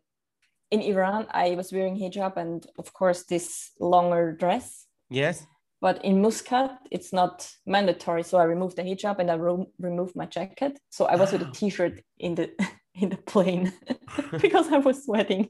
in 0.71 0.81
Iran, 0.81 1.25
I 1.31 1.55
was 1.55 1.71
wearing 1.71 1.95
hijab 1.97 2.38
and, 2.38 2.65
of 2.77 2.93
course, 2.93 3.23
this 3.23 3.71
longer 3.79 4.33
dress. 4.33 4.85
Yes. 5.09 5.47
But 5.81 6.03
in 6.03 6.21
Muscat, 6.21 6.71
it's 6.91 7.13
not 7.13 7.50
mandatory. 7.65 8.24
So 8.24 8.38
I 8.38 8.43
removed 8.43 8.75
the 8.75 8.83
hijab 8.83 9.19
and 9.19 9.31
I 9.31 9.36
ro- 9.36 9.71
removed 9.79 10.15
my 10.15 10.25
jacket. 10.25 10.79
So 10.89 11.05
I 11.05 11.15
was 11.15 11.31
with 11.31 11.41
a 11.41 11.48
Ah. 11.48 11.51
t-shirt 11.53 12.01
in 12.17 12.36
the 12.36 12.50
in 13.01 13.09
the 13.09 13.17
plane 13.31 13.71
because 14.41 14.67
I 14.74 14.79
was 14.79 15.05
sweating. 15.05 15.48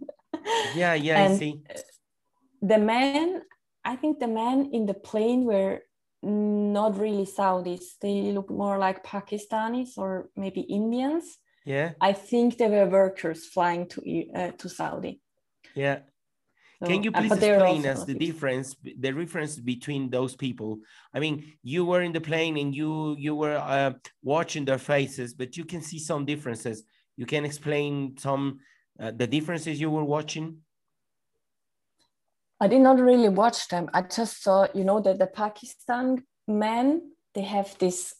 Yeah, 0.75 0.93
yeah, 0.93 1.23
I 1.23 1.37
see. 1.37 1.61
The 2.61 2.77
men, 2.77 3.41
I 3.83 3.95
think 3.95 4.19
the 4.19 4.27
men 4.27 4.69
in 4.73 4.85
the 4.85 4.93
plane 4.93 5.45
were 5.45 5.79
not 6.21 6.99
really 6.99 7.25
Saudis. 7.25 7.97
They 8.01 8.31
look 8.33 8.49
more 8.49 8.77
like 8.77 9.03
Pakistanis 9.03 9.97
or 9.97 10.29
maybe 10.35 10.61
Indians. 10.61 11.25
Yeah, 11.65 11.91
I 12.01 12.13
think 12.13 12.57
they 12.57 12.69
were 12.69 12.85
workers 12.89 13.45
flying 13.47 13.87
to 13.89 13.99
uh, 14.35 14.51
to 14.59 14.69
Saudi. 14.69 15.21
yeah. 15.75 15.99
So, 16.81 16.87
Can 16.87 17.03
you 17.03 17.11
uh, 17.13 17.19
please 17.19 17.29
but 17.29 17.39
they 17.41 17.51
were 17.51 17.57
explain 17.57 17.85
us 17.85 18.05
the 18.05 18.13
difference, 18.13 18.75
the 18.83 19.11
difference 19.11 19.59
between 19.59 20.09
those 20.09 20.35
people? 20.35 20.79
I 21.13 21.19
mean, 21.19 21.53
you 21.61 21.83
were 21.83 22.01
in 22.01 22.13
the 22.13 22.21
plane 22.21 22.57
and 22.57 22.73
you 22.73 23.15
you 23.17 23.35
were 23.35 23.57
uh, 23.57 23.93
watching 24.23 24.63
their 24.63 24.77
faces, 24.77 25.33
but 25.33 25.57
you 25.57 25.65
can 25.65 25.81
see 25.81 25.99
some 25.99 26.25
differences. 26.25 26.83
You 27.17 27.25
can 27.25 27.43
explain 27.43 28.17
some 28.17 28.59
uh, 28.97 29.11
the 29.11 29.27
differences 29.27 29.81
you 29.81 29.91
were 29.91 30.05
watching. 30.05 30.59
I 32.61 32.67
did 32.67 32.81
not 32.81 32.99
really 32.99 33.29
watch 33.29 33.67
them. 33.67 33.89
I 33.93 34.01
just 34.01 34.43
saw, 34.43 34.67
you 34.73 34.83
know, 34.83 35.01
that 35.01 35.19
the 35.19 35.27
Pakistan 35.27 36.23
men 36.47 37.11
they 37.35 37.41
have 37.41 37.77
this 37.77 38.15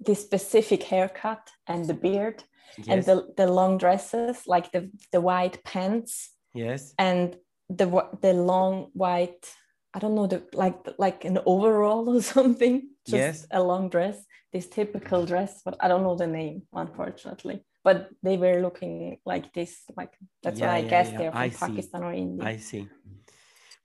this 0.00 0.20
specific 0.20 0.82
haircut 0.82 1.50
and 1.66 1.86
the 1.86 1.94
beard 1.94 2.44
and 2.88 3.02
the, 3.04 3.32
the 3.36 3.46
long 3.46 3.78
dresses, 3.78 4.46
like 4.46 4.72
the 4.72 4.90
the 5.12 5.20
white 5.20 5.62
pants 5.64 6.30
yes, 6.54 6.94
and 6.98 7.36
the 7.76 7.86
the 8.20 8.32
long 8.32 8.90
white. 8.94 9.46
I 9.94 9.98
don't 9.98 10.14
know 10.14 10.26
the 10.26 10.42
like 10.54 10.78
like 10.98 11.24
an 11.24 11.38
overall 11.46 12.08
or 12.16 12.22
something. 12.22 12.88
Just 13.04 13.16
Yes. 13.18 13.46
a 13.50 13.60
long 13.62 13.88
dress, 13.90 14.24
this 14.52 14.68
typical 14.68 15.26
dress, 15.26 15.60
but 15.64 15.76
I 15.80 15.88
don't 15.88 16.02
know 16.04 16.14
the 16.16 16.26
name, 16.28 16.62
unfortunately. 16.72 17.64
But 17.84 18.10
they 18.22 18.36
were 18.36 18.60
looking 18.62 19.18
like 19.26 19.52
this, 19.52 19.82
like 19.96 20.12
that's 20.42 20.60
Yeah, 20.60 20.68
why 20.68 20.76
I 20.76 20.82
yeah, 20.84 20.90
guess 20.90 21.08
yeah. 21.10 21.18
they're 21.18 21.32
from 21.32 21.40
I 21.42 21.50
see. 21.50 21.58
Pakistan 21.66 22.02
or 22.04 22.12
India. 22.14 22.46
I 22.46 22.58
see. 22.58 22.88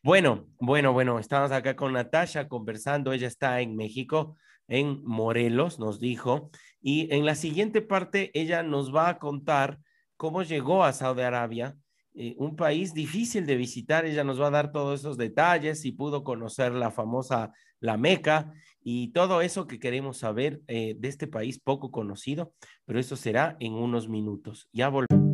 Bueno, 0.04 0.46
bueno, 0.60 0.94
bueno, 0.94 1.20
estamos 1.20 1.52
acá 1.52 1.76
con 1.76 1.94
Natasha 1.94 2.48
conversando. 2.48 3.12
Ella 3.12 3.28
está 3.28 3.60
en 3.62 3.76
México, 3.76 4.38
en 4.68 5.04
Morelos, 5.04 5.80
nos 5.80 6.00
dijo. 6.00 6.52
Y 6.80 7.12
en 7.14 7.26
la 7.26 7.36
siguiente 7.36 7.82
parte, 7.82 8.30
ella 8.34 8.62
nos 8.64 8.94
va 8.96 9.10
a 9.10 9.18
contar 9.20 9.80
cómo 10.16 10.44
llegó 10.44 10.84
a 10.84 10.94
Saudi 10.94 11.24
Arabia, 11.24 11.76
eh, 12.18 12.36
un 12.40 12.56
país 12.56 12.94
difícil 12.94 13.46
de 13.46 13.56
visitar. 13.56 14.06
Ella 14.06 14.24
nos 14.24 14.42
va 14.42 14.48
a 14.48 14.52
dar 14.52 14.72
todos 14.72 15.00
esos 15.00 15.18
detalles 15.18 15.86
y 15.86 15.92
pudo 15.92 16.24
conocer 16.24 16.72
la 16.72 16.90
famosa 16.90 17.52
La 17.80 17.98
Meca 17.98 18.52
y 18.82 19.10
todo 19.10 19.42
eso 19.42 19.68
que 19.68 19.80
queremos 19.80 20.18
saber 20.18 20.62
eh, 20.68 20.96
de 20.98 21.08
este 21.10 21.28
país 21.28 21.60
poco 21.60 21.92
conocido, 21.92 22.54
pero 22.86 23.00
eso 23.00 23.16
será 23.16 23.56
en 23.60 23.74
unos 23.74 24.10
minutos. 24.10 24.68
Ya 24.72 24.90
volvemos. 24.90 25.27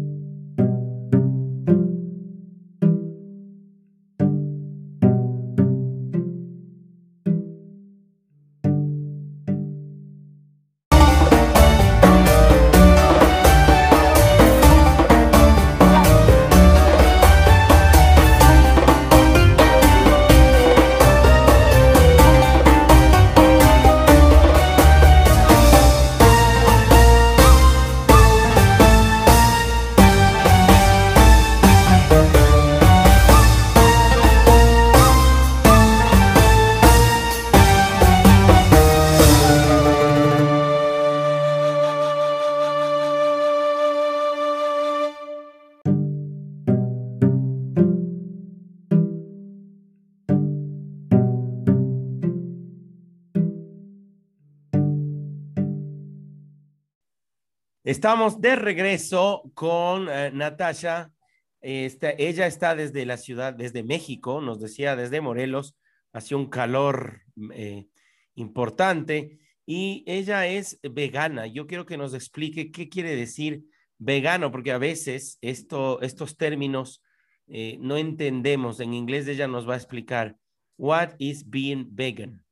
Estamos 57.94 58.42
de 58.42 58.56
regreso 58.56 59.52
con 59.54 60.10
eh, 60.10 60.32
Natasha. 60.34 61.14
Esta- 61.62 62.16
ella 62.18 62.48
está 62.48 62.74
desde 62.74 63.06
la 63.06 63.18
ciudad, 63.18 63.54
desde 63.54 63.84
México, 63.84 64.42
nos 64.42 64.60
decía 64.60 64.96
desde 64.96 65.22
Morelos, 65.22 65.78
hace 66.12 66.34
un 66.34 66.50
calor 66.50 67.22
eh, 67.54 67.86
importante 68.34 69.38
y 69.68 70.04
ella 70.08 70.48
es 70.48 70.80
vegana. 70.82 71.46
Yo 71.46 71.68
quiero 71.68 71.86
que 71.86 71.98
nos 71.98 72.16
explique 72.16 72.72
qué 72.72 72.90
quiere 72.90 73.16
decir 73.16 73.64
vegano, 74.00 74.52
porque 74.52 74.72
a 74.72 74.80
veces 74.80 75.38
esto, 75.42 76.02
estos 76.02 76.36
términos 76.36 77.04
eh, 77.46 77.78
no 77.80 77.98
entendemos. 77.98 78.80
En 78.80 78.96
inglés 78.96 79.28
ella 79.28 79.48
nos 79.48 79.70
va 79.70 79.76
a 79.76 79.78
explicar, 79.78 80.36
what 80.80 81.10
is 81.20 81.48
being 81.48 81.86
vegan? 81.92 82.44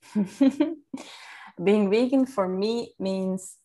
being 1.58 1.90
vegan 1.90 2.26
for 2.26 2.48
me 2.48 2.94
means 2.96 3.58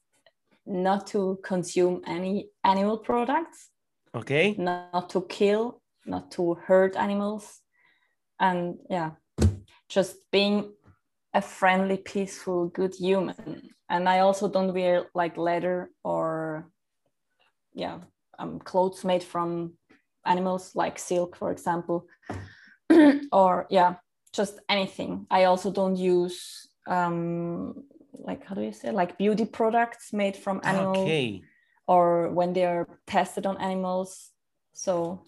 not 0.66 1.08
to 1.08 1.40
consume 1.44 2.02
any 2.08 2.50
animal 2.64 2.98
products 2.98 3.70
Okay. 4.16 4.56
not 4.58 5.10
to 5.10 5.22
kill 5.24 5.82
not 6.06 6.30
to 6.32 6.54
hurt 6.56 6.96
animals. 6.96 7.62
And 8.40 8.78
yeah 8.90 9.12
just 9.90 10.18
being 10.32 10.74
a 11.34 11.42
friendly 11.42 11.98
peaceful 11.98 12.68
good 12.68 12.94
human. 12.96 13.70
And 13.90 14.08
i 14.10 14.20
also 14.20 14.48
don't 14.50 14.74
wear 14.74 15.06
like 15.14 15.38
leather 15.38 15.90
or 16.04 16.70
yeah 17.74 18.00
um, 18.40 18.60
clothes 18.60 19.04
made 19.04 19.24
from 19.24 19.74
animals 20.26 20.76
like 20.76 21.00
silk 21.00 21.36
for 21.36 21.52
example. 21.52 22.08
Or 23.32 23.66
yeah 23.70 23.96
just 24.34 24.60
anything. 24.70 25.26
I 25.32 25.46
also 25.46 25.72
don't 25.72 25.96
use 25.96 26.68
um 26.88 27.84
like 28.14 28.46
how 28.46 28.56
do 28.56 28.62
you 28.62 28.72
say 28.74 28.92
like 28.92 29.18
beauty 29.18 29.46
products 29.46 30.14
made 30.14 30.36
from 30.36 30.62
animal 30.64 30.96
Okay. 30.96 31.44
or 31.88 32.30
when 32.30 32.54
they 32.54 32.66
are 32.66 32.88
tested 33.08 33.46
on 33.46 33.58
animals 33.58 34.32
so 34.74 35.24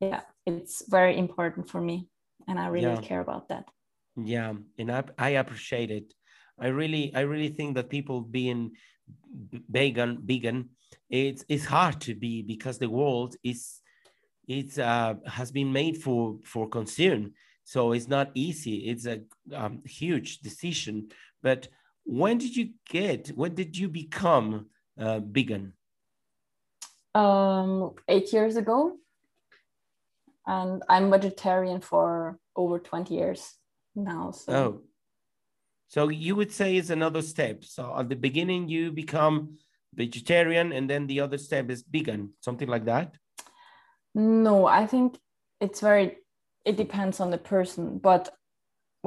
yeah 0.00 0.20
it's 0.46 0.82
very 0.88 1.16
important 1.16 1.68
for 1.68 1.80
me 1.80 2.08
and 2.48 2.58
i 2.58 2.66
really 2.68 2.96
Yeah. 2.96 3.00
care 3.00 3.20
about 3.20 3.48
that 3.48 3.64
Yeah, 4.16 4.54
and 4.78 4.90
I, 4.90 5.04
I 5.16 5.30
appreciate 5.38 5.90
it. 5.90 6.12
I 6.58 6.68
really, 6.68 7.12
I 7.14 7.20
really 7.20 7.50
think 7.50 7.76
that 7.76 7.88
people 7.88 8.20
being 8.20 8.72
vegan, 9.70 10.18
vegan, 10.24 10.70
it's 11.08 11.44
it's 11.48 11.64
hard 11.64 12.00
to 12.00 12.14
be 12.14 12.42
because 12.42 12.78
the 12.78 12.90
world 12.90 13.36
is, 13.44 13.80
it's 14.48 14.78
uh 14.78 15.14
has 15.26 15.52
been 15.52 15.72
made 15.72 15.96
for 16.02 16.38
for 16.44 16.68
consume, 16.68 17.34
so 17.64 17.92
it's 17.92 18.08
not 18.08 18.30
easy. 18.34 18.88
It's 18.90 19.06
a 19.06 19.20
um, 19.54 19.82
huge 19.86 20.40
decision. 20.40 21.10
But 21.42 21.68
when 22.08 22.38
did 22.38 22.56
you 22.56 22.70
get? 22.88 23.28
When 23.28 23.54
did 23.54 23.76
you 23.76 23.88
become 23.88 24.66
uh, 24.98 25.20
vegan? 25.20 25.74
um 27.14 27.94
eight 28.06 28.32
years 28.34 28.56
ago 28.56 28.92
and 30.46 30.82
i'm 30.90 31.10
vegetarian 31.10 31.80
for 31.80 32.38
over 32.54 32.78
20 32.78 33.14
years 33.14 33.54
now 33.96 34.30
so 34.30 34.52
Oh, 34.52 34.82
so 35.88 36.10
you 36.10 36.36
would 36.36 36.52
say 36.52 36.76
it's 36.76 36.90
another 36.90 37.22
step. 37.22 37.64
So 37.64 37.94
at 37.98 38.08
the 38.10 38.16
beginning 38.16 38.68
you 38.68 38.92
become 38.92 39.56
vegetarian, 39.94 40.72
and 40.72 40.88
then 40.88 41.06
the 41.06 41.20
other 41.20 41.38
step 41.38 41.70
is 41.70 41.82
vegan, 41.90 42.34
something 42.40 42.68
like 42.68 42.84
that. 42.84 43.16
No, 44.14 44.66
I 44.66 44.86
think 44.86 45.18
it's 45.60 45.80
very, 45.80 46.18
it 46.64 46.76
depends 46.76 47.20
on 47.20 47.30
the 47.30 47.38
person. 47.38 47.98
But 47.98 48.28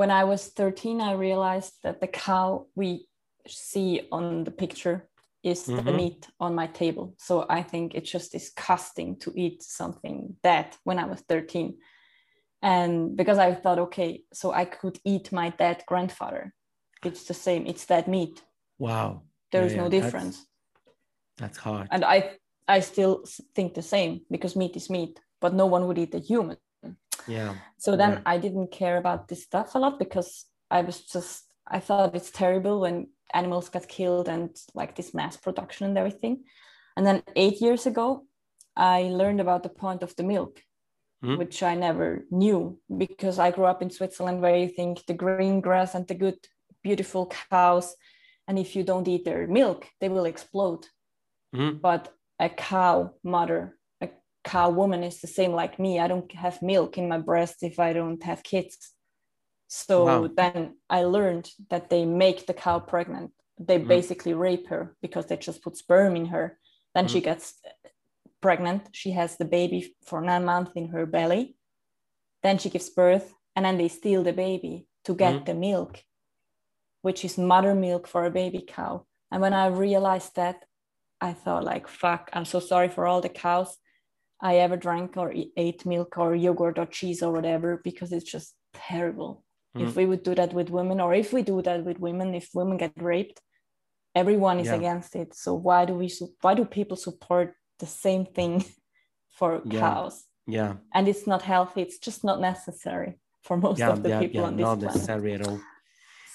when 0.01 0.09
I 0.09 0.23
was 0.23 0.47
13, 0.47 0.99
I 0.99 1.13
realized 1.13 1.73
that 1.83 2.01
the 2.01 2.07
cow 2.07 2.65
we 2.75 2.89
see 3.47 4.07
on 4.11 4.43
the 4.47 4.55
picture 4.63 4.97
is 5.43 5.59
the 5.65 5.73
Mhm. 5.83 5.95
meat 6.01 6.21
on 6.39 6.51
my 6.61 6.67
table. 6.81 7.05
So 7.27 7.33
I 7.59 7.61
think 7.71 7.85
it's 7.97 8.11
just 8.17 8.31
disgusting 8.31 9.09
to 9.23 9.29
eat 9.43 9.57
something 9.81 10.17
dead 10.49 10.67
when 10.87 10.97
I 11.03 11.05
was 11.11 11.21
13. 11.31 11.69
And 12.73 13.15
because 13.19 13.39
I 13.47 13.49
thought, 13.61 13.79
okay, 13.87 14.11
so 14.39 14.45
I 14.61 14.65
could 14.65 14.97
eat 15.11 15.25
my 15.31 15.47
dead 15.63 15.77
grandfather. 15.91 16.43
It's 17.07 17.23
the 17.31 17.33
same, 17.47 17.63
it's 17.71 17.85
dead 17.93 18.07
meat. 18.07 18.35
Wow. 18.79 19.09
There 19.51 19.65
is 19.67 19.73
Yeah, 19.73 19.81
no 19.81 19.85
yeah, 19.85 19.89
that's- 19.91 20.03
difference. 20.05 20.35
That's 21.41 21.59
hard. 21.65 21.87
And 21.91 22.03
I 22.15 22.17
I 22.77 22.79
still 22.81 23.13
think 23.55 23.73
the 23.73 23.87
same 23.95 24.13
because 24.33 24.59
meat 24.61 24.75
is 24.75 24.89
meat, 24.89 25.13
but 25.43 25.53
no 25.53 25.65
one 25.73 25.83
would 25.85 25.97
eat 26.03 26.15
a 26.15 26.19
human. 26.31 26.57
Yeah. 27.27 27.55
So 27.77 27.95
then 27.95 28.11
Yeah. 28.11 28.21
I 28.25 28.37
didn't 28.37 28.71
care 28.71 28.97
about 28.97 29.27
this 29.27 29.43
stuff 29.43 29.75
a 29.75 29.79
lot 29.79 29.99
because 29.99 30.45
I 30.69 30.81
was 30.81 31.01
just 31.13 31.45
I 31.67 31.79
thought 31.79 32.15
it's 32.15 32.31
terrible 32.31 32.81
when 32.81 33.07
animals 33.33 33.69
get 33.69 33.87
killed 33.87 34.27
and 34.27 34.49
like 34.73 34.95
this 34.95 35.13
mass 35.13 35.37
production 35.37 35.87
and 35.87 35.97
everything. 35.97 36.43
And 36.97 37.05
then 37.05 37.23
eight 37.35 37.61
years 37.61 37.85
ago, 37.85 38.25
I 38.75 39.03
learned 39.03 39.39
about 39.41 39.63
the 39.63 39.69
point 39.69 40.03
of 40.03 40.15
the 40.15 40.23
milk, 40.23 40.59
Mhm. 41.23 41.37
which 41.37 41.63
I 41.63 41.75
never 41.75 42.25
knew 42.29 42.79
because 42.97 43.39
I 43.39 43.51
grew 43.51 43.65
up 43.65 43.81
in 43.81 43.89
Switzerland 43.89 44.41
where 44.41 44.57
you 44.57 44.67
think 44.67 45.05
the 45.05 45.13
green 45.13 45.61
grass 45.61 45.95
and 45.95 46.07
the 46.07 46.15
good, 46.15 46.39
beautiful 46.83 47.27
cows, 47.49 47.95
and 48.47 48.57
if 48.59 48.75
you 48.75 48.83
don't 48.83 49.07
eat 49.07 49.23
their 49.23 49.47
milk, 49.47 49.87
they 49.99 50.09
will 50.09 50.25
explode 50.25 50.87
Mhm. 51.53 51.79
but 51.81 52.13
a 52.39 52.49
cow 52.49 53.13
mother 53.23 53.77
cow 54.43 54.69
woman 54.69 55.03
is 55.03 55.21
the 55.21 55.27
same 55.27 55.51
like 55.53 55.79
me. 55.79 55.99
I 55.99 56.07
don't 56.07 56.31
have 56.33 56.61
milk 56.61 56.97
in 56.97 57.07
my 57.07 57.19
breast 57.19 57.63
if 57.63 57.79
i 57.79 57.93
don't 57.93 58.23
have 58.23 58.43
kids. 58.43 58.93
So 59.67 60.05
Wow. 60.05 60.27
then 60.35 60.77
i 60.89 61.03
learned 61.03 61.49
that 61.69 61.89
they 61.89 62.05
make 62.05 62.45
the 62.45 62.53
cow 62.53 62.79
pregnant. 62.79 63.31
They 63.59 63.79
Mhm. 63.79 63.87
basically 63.87 64.33
rape 64.33 64.67
her 64.67 64.95
because 65.01 65.25
they 65.27 65.37
just 65.37 65.61
put 65.63 65.77
sperm 65.77 66.15
in 66.15 66.25
her. 66.27 66.59
Then 66.95 67.07
she 67.07 67.21
gets 67.21 67.61
pregnant. 68.41 68.89
She 68.91 69.11
has 69.11 69.37
the 69.37 69.45
baby 69.45 69.95
for 70.03 70.19
nine 70.21 70.43
months 70.45 70.71
in 70.75 70.89
her 70.89 71.05
belly. 71.05 71.55
Then 72.43 72.57
she 72.57 72.69
gives 72.69 72.89
birth 72.89 73.33
and 73.55 73.65
then 73.65 73.77
they 73.77 73.87
steal 73.89 74.23
the 74.23 74.33
baby 74.33 74.87
to 75.05 75.13
get 75.15 75.35
Mhm. 75.35 75.45
the 75.45 75.53
milk 75.53 76.03
which 77.03 77.25
is 77.25 77.35
mother 77.37 77.73
milk 77.73 78.07
for 78.07 78.25
a 78.25 78.31
baby 78.31 78.61
cow. 78.61 79.05
And 79.31 79.41
when 79.41 79.53
i 79.53 79.65
realized 79.67 80.35
that 80.35 80.65
I 81.19 81.33
thought 81.33 81.63
like, 81.63 81.87
fuck, 81.87 82.29
I'm 82.33 82.45
so 82.45 82.59
sorry 82.59 82.89
for 82.89 83.05
all 83.07 83.21
the 83.21 83.29
cows 83.29 83.77
I 84.41 84.57
ever 84.57 84.75
drank 84.77 85.17
or 85.17 85.33
ate 85.55 85.85
milk 85.85 86.17
or 86.17 86.35
yogurt 86.35 86.79
or 86.79 86.85
cheese 86.87 87.21
or 87.21 87.31
whatever, 87.31 87.79
because 87.83 88.11
it's 88.11 88.29
just 88.31 88.55
terrible. 88.73 89.43
If 89.75 89.89
Mhm. 89.91 89.95
we 89.95 90.05
would 90.05 90.23
do 90.23 90.35
that 90.35 90.53
with 90.53 90.69
women, 90.69 90.99
or 90.99 91.13
if 91.13 91.31
we 91.31 91.41
do 91.43 91.61
that 91.61 91.85
with 91.85 91.99
women, 91.99 92.33
if 92.35 92.49
women 92.53 92.77
get 92.77 92.91
raped, 93.01 93.39
everyone 94.15 94.59
is 94.59 94.67
Yeah. 94.67 94.75
against 94.79 95.15
it. 95.15 95.33
So 95.35 95.53
why 95.53 95.85
do 95.85 95.93
we, 96.01 96.09
su- 96.09 96.33
why 96.41 96.53
do 96.55 96.65
people 96.65 96.97
support 96.97 97.55
the 97.79 97.85
same 97.85 98.25
thing 98.25 98.53
for 99.37 99.61
Yeah. 99.65 99.79
cows? 99.79 100.25
Yeah. 100.47 100.73
And 100.93 101.07
it's 101.07 101.25
not 101.27 101.43
healthy. 101.43 101.81
It's 101.83 101.99
just 101.99 102.23
not 102.23 102.39
necessary 102.41 103.19
for 103.43 103.55
most 103.57 103.79
Yeah. 103.79 103.91
of 103.93 104.03
the 104.03 104.17
people 104.19 104.43
on 104.43 104.55
this 104.57 104.63
Not 104.65 104.79
planet. 104.79 104.95
necessary 104.95 105.33
at 105.37 105.47
all. 105.47 105.59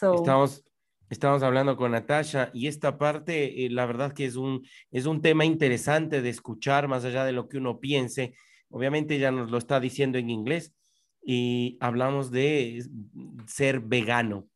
So 0.00 0.06
Estamos, 0.18 0.60
estamos 1.08 1.42
hablando 1.42 1.76
con 1.76 1.92
Natasha 1.92 2.50
y 2.52 2.66
esta 2.66 2.98
parte, 2.98 3.64
eh, 3.64 3.70
la 3.70 3.86
verdad 3.86 4.12
que 4.12 4.24
es 4.24 4.36
un, 4.36 4.66
es 4.90 5.06
un 5.06 5.22
tema 5.22 5.44
interesante 5.44 6.22
de 6.22 6.28
escuchar 6.28 6.88
más 6.88 7.04
allá 7.04 7.24
de 7.24 7.32
lo 7.32 7.48
que 7.48 7.58
uno 7.58 7.80
piense. 7.80 8.34
Obviamente 8.68 9.16
ella 9.16 9.30
nos 9.30 9.50
lo 9.50 9.58
está 9.58 9.80
diciendo 9.80 10.18
en 10.18 10.30
inglés 10.30 10.74
y 11.24 11.76
hablamos 11.80 12.30
de 12.30 12.84
ser 13.46 13.80
vegano 13.80 14.48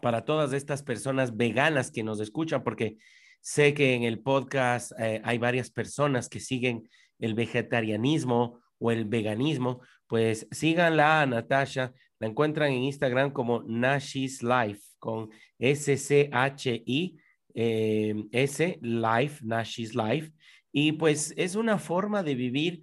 para 0.00 0.24
todas 0.24 0.52
estas 0.52 0.82
personas 0.82 1.36
veganas 1.36 1.90
que 1.90 2.02
nos 2.02 2.20
escuchan, 2.20 2.62
porque 2.62 2.98
sé 3.40 3.74
que 3.74 3.94
en 3.94 4.02
el 4.02 4.20
podcast 4.20 4.92
eh, 4.98 5.20
hay 5.24 5.38
varias 5.38 5.70
personas 5.70 6.28
que 6.28 6.40
siguen 6.40 6.88
el 7.18 7.34
vegetarianismo 7.34 8.60
o 8.78 8.90
el 8.90 9.04
veganismo, 9.06 9.80
pues 10.06 10.46
síganla 10.50 11.22
a 11.22 11.26
Natasha, 11.26 11.92
la 12.18 12.26
encuentran 12.26 12.72
en 12.72 12.84
Instagram 12.84 13.32
como 13.32 13.62
Nashis 13.62 14.42
Life, 14.42 14.82
con 15.06 15.30
S-C-H-I, 15.60 17.16
eh, 17.54 18.24
S, 18.32 18.78
Life, 18.82 19.44
Nashis 19.46 19.94
Life, 19.94 20.32
y 20.72 20.92
pues 20.92 21.32
es 21.36 21.54
una 21.54 21.78
forma 21.78 22.24
de 22.24 22.34
vivir 22.34 22.82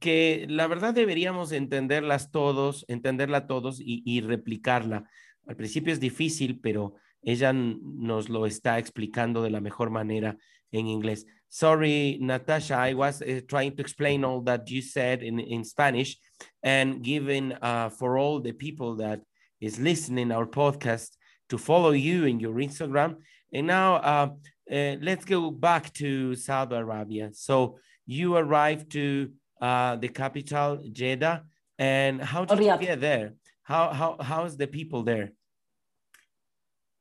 que 0.00 0.46
la 0.48 0.66
verdad 0.66 0.92
deberíamos 0.92 1.52
entenderlas 1.52 2.32
todos, 2.32 2.84
entenderla 2.88 3.46
todos 3.46 3.80
y, 3.80 4.20
replicarla. 4.20 5.08
Al 5.46 5.54
principio 5.54 5.92
es 5.92 6.00
difícil, 6.00 6.58
pero 6.58 6.96
ella 7.22 7.52
nos 7.52 8.28
lo 8.28 8.46
está 8.46 8.80
explicando 8.80 9.42
de 9.42 9.50
la 9.50 9.60
mejor 9.60 9.90
manera 9.90 10.36
en 10.72 10.88
inglés. 10.88 11.24
Sorry, 11.48 12.18
Natasha, 12.20 12.90
I 12.90 12.94
was 12.94 13.22
uh, 13.22 13.42
trying 13.46 13.76
to 13.76 13.82
explain 13.82 14.24
all 14.24 14.42
that 14.44 14.68
you 14.68 14.82
said 14.82 15.22
in, 15.22 15.64
Spanish 15.64 16.18
and 16.62 17.00
giving 17.04 17.52
uh, 17.62 17.90
for 17.90 18.18
all 18.18 18.40
the 18.40 18.52
people 18.52 18.96
that 18.96 19.20
is 19.60 19.78
listening 19.78 20.32
our 20.32 20.46
podcast 20.46 21.16
to 21.50 21.58
follow 21.58 21.90
you 21.90 22.24
in 22.24 22.40
your 22.40 22.54
Instagram. 22.54 23.16
And 23.52 23.66
now 23.66 23.96
uh, 23.96 24.28
uh, 24.70 24.96
let's 25.00 25.24
go 25.24 25.50
back 25.50 25.92
to 25.94 26.34
Saudi 26.34 26.76
Arabia. 26.76 27.30
So 27.32 27.78
you 28.06 28.36
arrived 28.36 28.92
to 28.92 29.30
uh, 29.60 29.96
the 29.96 30.08
capital, 30.08 30.82
Jeddah, 30.90 31.42
and 31.78 32.22
how 32.22 32.44
did 32.44 32.58
Riyadh. 32.58 32.80
you 32.80 32.86
get 32.86 33.00
there? 33.00 33.34
How 33.62 33.92
how 33.92 34.16
how's 34.20 34.56
the 34.56 34.66
people 34.66 35.02
there? 35.02 35.32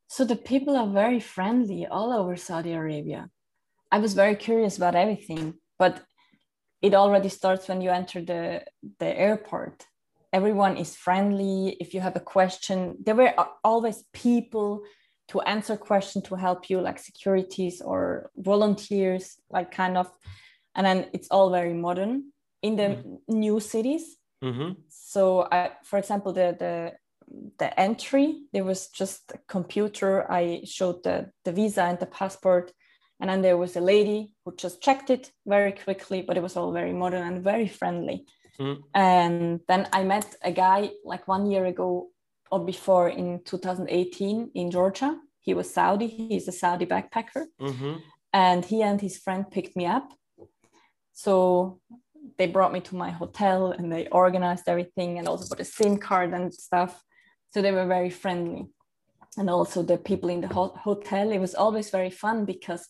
So 0.07 0.25
the 0.25 0.35
people 0.35 0.75
are 0.75 0.87
very 0.87 1.19
friendly 1.19 1.85
all 1.85 2.11
over 2.11 2.35
Saudi 2.35 2.73
Arabia. 2.73 3.29
I 3.91 3.99
was 3.99 4.13
very 4.13 4.35
curious 4.35 4.77
about 4.77 4.95
everything, 4.95 5.55
but 5.77 6.03
it 6.81 6.93
already 6.93 7.29
starts 7.29 7.67
when 7.67 7.81
you 7.81 7.89
enter 7.91 8.21
the, 8.21 8.63
the 8.99 9.19
airport. 9.27 9.85
Everyone 10.31 10.77
is 10.77 10.95
friendly. 10.95 11.77
If 11.79 11.93
you 11.93 12.01
have 12.01 12.15
a 12.15 12.19
question, 12.19 12.97
there 13.03 13.15
were 13.15 13.33
always 13.63 14.03
people 14.13 14.83
to 15.29 15.41
answer 15.41 15.77
questions 15.77 16.25
to 16.25 16.35
help 16.35 16.69
you, 16.69 16.81
like 16.81 16.99
securities 16.99 17.81
or 17.81 18.31
volunteers, 18.35 19.37
like 19.49 19.71
kind 19.71 19.97
of. 19.97 20.11
And 20.75 20.85
then 20.85 21.07
it's 21.13 21.27
all 21.29 21.49
very 21.49 21.73
modern 21.73 22.31
in 22.61 22.75
the 22.75 23.19
new 23.27 23.59
cities 23.59 24.19
Mhm. 24.43 24.77
so 24.87 25.47
I, 25.51 25.71
for 25.83 25.99
example 25.99 26.31
the 26.33 26.55
the 26.57 26.93
the 27.59 27.79
entry. 27.79 28.41
There 28.53 28.63
was 28.63 28.89
just 28.89 29.31
a 29.33 29.37
computer. 29.47 30.25
I 30.31 30.61
showed 30.65 31.03
the, 31.03 31.31
the 31.45 31.51
visa 31.51 31.83
and 31.83 31.99
the 31.99 32.07
passport. 32.07 32.71
And 33.19 33.29
then 33.29 33.41
there 33.41 33.57
was 33.57 33.75
a 33.75 33.81
lady 33.81 34.33
who 34.43 34.55
just 34.55 34.81
checked 34.81 35.09
it 35.09 35.31
very 35.45 35.73
quickly, 35.73 36.23
but 36.23 36.37
it 36.37 36.41
was 36.43 36.55
all 36.57 36.71
very 36.71 36.93
modern 36.93 37.21
and 37.27 37.43
very 37.43 37.67
friendly. 37.67 38.25
Mm. 38.59 38.83
And 38.93 39.59
then 39.67 39.87
I 39.93 40.03
met 40.03 40.35
a 40.43 40.51
guy 40.51 40.91
like 41.03 41.27
one 41.27 41.49
year 41.49 41.65
ago 41.65 42.09
or 42.51 42.63
before 42.65 43.09
in 43.09 43.41
2018 43.45 44.51
in 44.55 44.71
Georgia. 44.71 45.17
He 45.39 45.53
was 45.53 45.73
Saudi. 45.73 46.07
He's 46.07 46.47
a 46.47 46.51
Saudi 46.51 46.85
backpacker. 46.85 47.45
Mm-hmm. 47.61 47.95
And 48.33 48.65
he 48.65 48.81
and 48.83 48.99
his 48.99 49.17
friend 49.17 49.49
picked 49.49 49.75
me 49.75 49.85
up. 49.85 50.13
So 51.13 51.79
they 52.37 52.47
brought 52.47 52.73
me 52.73 52.81
to 52.81 52.95
my 52.95 53.09
hotel 53.09 53.71
and 53.71 53.91
they 53.91 54.07
organized 54.07 54.67
everything 54.67 55.17
and 55.17 55.27
also 55.27 55.47
put 55.47 55.61
a 55.61 55.65
SIM 55.65 55.97
card 55.97 56.33
and 56.33 56.53
stuff. 56.53 57.03
So 57.51 57.61
they 57.61 57.71
were 57.71 57.87
very 57.87 58.09
friendly. 58.09 58.67
And 59.37 59.49
also 59.49 59.83
the 59.83 59.97
people 59.97 60.29
in 60.29 60.41
the 60.41 60.47
ho- 60.47 60.75
hotel, 60.75 61.31
it 61.31 61.39
was 61.39 61.55
always 61.55 61.89
very 61.89 62.09
fun 62.09 62.45
because 62.45 62.87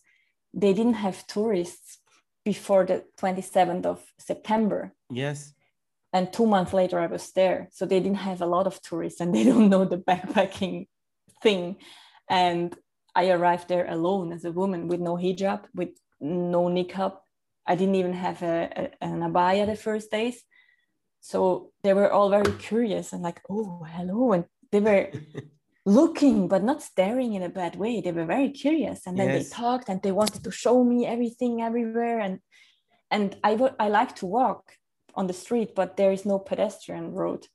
they 0.53 0.73
didn't 0.73 0.93
have 0.93 1.27
tourists 1.27 1.99
before 2.43 2.85
the 2.85 3.03
27th 3.19 3.85
of 3.85 4.03
September. 4.17 4.93
Yes. 5.09 5.53
And 6.11 6.33
two 6.33 6.45
months 6.45 6.73
later, 6.73 6.99
I 6.99 7.07
was 7.07 7.31
there. 7.33 7.67
So 7.71 7.85
they 7.85 7.99
didn't 7.99 8.17
have 8.17 8.41
a 8.41 8.47
lot 8.47 8.67
of 8.67 8.81
tourists 8.81 9.21
and 9.21 9.33
they 9.35 9.43
don't 9.43 9.69
know 9.69 9.85
the 9.85 9.97
backpacking 9.97 10.87
thing. 11.41 11.77
And 12.29 12.75
I 13.15 13.29
arrived 13.29 13.67
there 13.67 13.89
alone 13.89 14.31
as 14.33 14.45
a 14.45 14.51
woman 14.51 14.87
with 14.87 14.99
no 14.99 15.15
hijab, 15.15 15.65
with 15.73 15.89
no 16.19 16.65
niqab. 16.65 17.17
I 17.65 17.75
didn't 17.75 17.95
even 17.95 18.13
have 18.13 18.41
a, 18.41 18.91
a, 19.01 19.03
an 19.05 19.19
abaya 19.19 19.65
the 19.65 19.75
first 19.75 20.11
days. 20.11 20.43
So 21.21 21.71
they 21.83 21.93
were 21.93 22.11
all 22.11 22.29
very 22.29 22.53
curious 22.53 23.13
and 23.13 23.21
like, 23.21 23.41
oh, 23.49 23.85
hello. 23.87 24.31
And 24.31 24.45
they 24.71 24.79
were 24.79 25.11
looking, 25.85 26.47
but 26.47 26.63
not 26.63 26.81
staring 26.81 27.33
in 27.33 27.43
a 27.43 27.49
bad 27.49 27.75
way. 27.75 28.01
They 28.01 28.11
were 28.11 28.25
very 28.25 28.49
curious. 28.51 29.05
And 29.05 29.19
then 29.19 29.29
yes. 29.29 29.49
they 29.49 29.55
talked 29.55 29.89
and 29.89 30.01
they 30.01 30.11
wanted 30.11 30.43
to 30.43 30.51
show 30.51 30.83
me 30.83 31.05
everything 31.05 31.61
everywhere. 31.61 32.19
And 32.19 32.39
and 33.11 33.35
I 33.43 33.55
would 33.55 33.73
I 33.79 33.89
like 33.89 34.15
to 34.17 34.27
walk 34.27 34.71
on 35.15 35.27
the 35.27 35.33
street, 35.33 35.75
but 35.75 35.97
there 35.97 36.11
is 36.11 36.25
no 36.25 36.39
pedestrian 36.39 37.11
road 37.11 37.47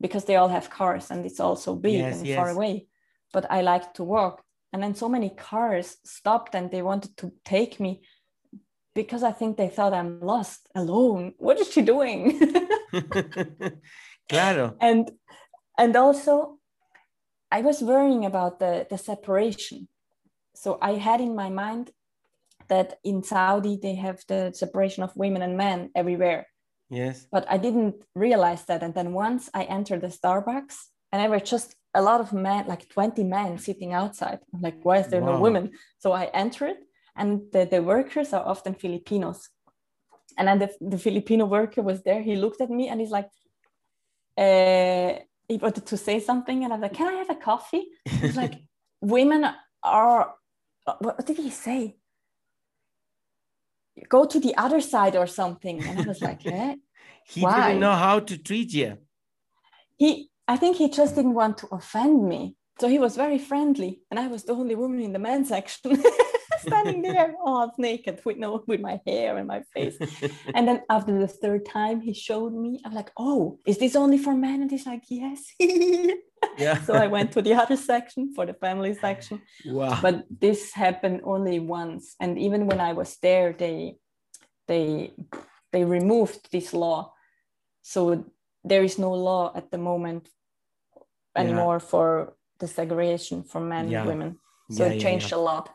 because 0.00 0.24
they 0.24 0.36
all 0.36 0.48
have 0.48 0.70
cars 0.70 1.10
and 1.10 1.24
it's 1.24 1.40
all 1.40 1.56
so 1.56 1.74
big 1.74 1.98
yes, 1.98 2.18
and 2.18 2.26
yes. 2.26 2.36
far 2.36 2.50
away. 2.50 2.86
But 3.32 3.50
I 3.50 3.62
like 3.62 3.94
to 3.94 4.04
walk. 4.04 4.42
And 4.72 4.82
then 4.82 4.94
so 4.94 5.08
many 5.08 5.30
cars 5.30 5.96
stopped 6.04 6.54
and 6.54 6.70
they 6.70 6.82
wanted 6.82 7.16
to 7.18 7.32
take 7.44 7.78
me 7.78 8.02
because 8.94 9.22
I 9.22 9.32
think 9.32 9.56
they 9.56 9.68
thought 9.68 9.94
I'm 9.94 10.20
lost, 10.20 10.68
alone. 10.74 11.34
What 11.38 11.58
is 11.60 11.70
she 11.70 11.82
doing? 11.82 12.40
claro. 14.28 14.76
And 14.80 15.10
and 15.78 15.96
also 15.96 16.58
I 17.50 17.60
was 17.60 17.82
worrying 17.82 18.24
about 18.24 18.58
the, 18.58 18.86
the 18.88 18.98
separation. 18.98 19.88
So 20.54 20.78
I 20.80 20.92
had 20.92 21.20
in 21.20 21.34
my 21.34 21.50
mind 21.50 21.90
that 22.68 22.98
in 23.04 23.22
Saudi 23.22 23.78
they 23.80 23.94
have 23.96 24.22
the 24.26 24.52
separation 24.54 25.02
of 25.02 25.16
women 25.16 25.42
and 25.42 25.56
men 25.56 25.90
everywhere. 25.94 26.46
Yes. 26.92 27.26
But 27.32 27.46
I 27.48 27.56
didn't 27.56 27.96
realize 28.14 28.64
that. 28.66 28.82
And 28.82 28.94
then 28.94 29.14
once 29.14 29.48
I 29.54 29.64
entered 29.64 30.02
the 30.02 30.08
Starbucks 30.08 30.76
and 31.10 31.22
there 31.22 31.30
were 31.30 31.40
just 31.40 31.74
a 31.94 32.02
lot 32.02 32.20
of 32.20 32.34
men, 32.34 32.66
like 32.66 32.86
20 32.90 33.24
men 33.24 33.58
sitting 33.58 33.94
outside. 33.94 34.40
I'm 34.54 34.60
like, 34.60 34.78
why 34.82 34.98
is 34.98 35.08
there 35.08 35.22
wow. 35.22 35.32
no 35.32 35.40
women? 35.40 35.72
So 35.98 36.12
I 36.12 36.24
entered 36.34 36.76
and 37.16 37.40
the, 37.50 37.64
the 37.64 37.82
workers 37.82 38.34
are 38.34 38.46
often 38.46 38.74
Filipinos. 38.74 39.48
And 40.36 40.48
then 40.48 40.58
the, 40.58 40.70
the 40.82 40.98
Filipino 40.98 41.46
worker 41.46 41.80
was 41.80 42.02
there. 42.02 42.20
He 42.22 42.36
looked 42.36 42.60
at 42.60 42.70
me 42.70 42.88
and 42.88 43.00
he's 43.00 43.10
like, 43.10 43.30
uh, 44.36 45.14
he 45.48 45.56
wanted 45.56 45.86
to 45.86 45.96
say 45.96 46.20
something 46.20 46.62
and 46.62 46.74
I 46.74 46.76
was 46.76 46.82
like, 46.82 46.94
can 46.94 47.08
I 47.08 47.16
have 47.16 47.30
a 47.30 47.34
coffee? 47.34 47.86
He's 48.04 48.36
like, 48.36 48.54
women 49.00 49.46
are, 49.82 50.34
what 51.00 51.24
did 51.24 51.38
he 51.38 51.50
say? 51.50 51.96
Go 54.08 54.24
to 54.26 54.40
the 54.40 54.56
other 54.56 54.80
side 54.80 55.16
or 55.16 55.26
something. 55.26 55.82
And 55.82 56.00
I 56.00 56.02
was 56.02 56.20
like, 56.20 56.46
eh? 56.46 56.76
he 57.26 57.42
Why? 57.42 57.68
didn't 57.68 57.80
know 57.80 57.92
how 57.92 58.20
to 58.20 58.38
treat 58.38 58.72
you. 58.72 58.98
He, 59.96 60.30
I 60.48 60.56
think 60.56 60.76
he 60.76 60.88
just 60.88 61.14
didn't 61.14 61.34
want 61.34 61.58
to 61.58 61.68
offend 61.68 62.28
me. 62.28 62.56
So 62.80 62.88
he 62.88 62.98
was 62.98 63.16
very 63.16 63.38
friendly. 63.38 64.00
And 64.10 64.18
I 64.18 64.26
was 64.26 64.44
the 64.44 64.54
only 64.54 64.74
woman 64.74 65.00
in 65.00 65.12
the 65.12 65.18
men's 65.18 65.48
section. 65.48 66.02
standing 66.62 67.02
there 67.02 67.34
all 67.44 67.60
half 67.60 67.74
oh, 67.78 67.82
naked 67.82 68.20
with 68.24 68.36
no 68.36 68.62
with 68.66 68.80
my 68.80 69.00
hair 69.06 69.36
and 69.36 69.46
my 69.46 69.62
face. 69.74 69.96
and 70.54 70.66
then 70.68 70.82
after 70.88 71.18
the 71.18 71.28
third 71.28 71.66
time 71.66 72.00
he 72.00 72.14
showed 72.14 72.54
me, 72.54 72.80
I'm 72.84 72.94
like, 72.94 73.10
oh, 73.16 73.58
is 73.66 73.78
this 73.78 73.96
only 73.96 74.18
for 74.18 74.34
men? 74.34 74.62
And 74.62 74.70
he's 74.70 74.86
like, 74.86 75.04
yes. 75.08 75.40
yeah. 76.58 76.82
so 76.82 76.94
I 76.94 77.06
went 77.06 77.32
to 77.32 77.42
the 77.42 77.54
other 77.54 77.76
section 77.76 78.32
for 78.34 78.46
the 78.46 78.54
family 78.54 78.94
section. 78.94 79.42
Wow. 79.66 79.98
But 80.00 80.24
this 80.28 80.72
happened 80.72 81.20
only 81.24 81.58
once. 81.60 82.14
And 82.20 82.38
even 82.38 82.66
when 82.66 82.80
I 82.80 82.92
was 82.92 83.16
there, 83.22 83.52
they 83.52 83.96
they 84.68 85.12
they 85.72 85.84
removed 85.84 86.50
this 86.52 86.72
law. 86.72 87.12
So 87.82 88.24
there 88.64 88.84
is 88.84 88.98
no 88.98 89.12
law 89.12 89.52
at 89.54 89.70
the 89.70 89.78
moment 89.78 90.28
anymore 91.36 91.76
yeah. 91.80 91.88
for 91.90 92.34
the 92.58 92.68
segregation 92.68 93.42
for 93.42 93.60
men 93.60 93.90
yeah. 93.90 94.00
and 94.00 94.08
women. 94.08 94.38
So 94.70 94.86
yeah, 94.86 94.92
it 94.92 95.00
changed 95.00 95.32
a 95.32 95.38
lot. 95.38 95.70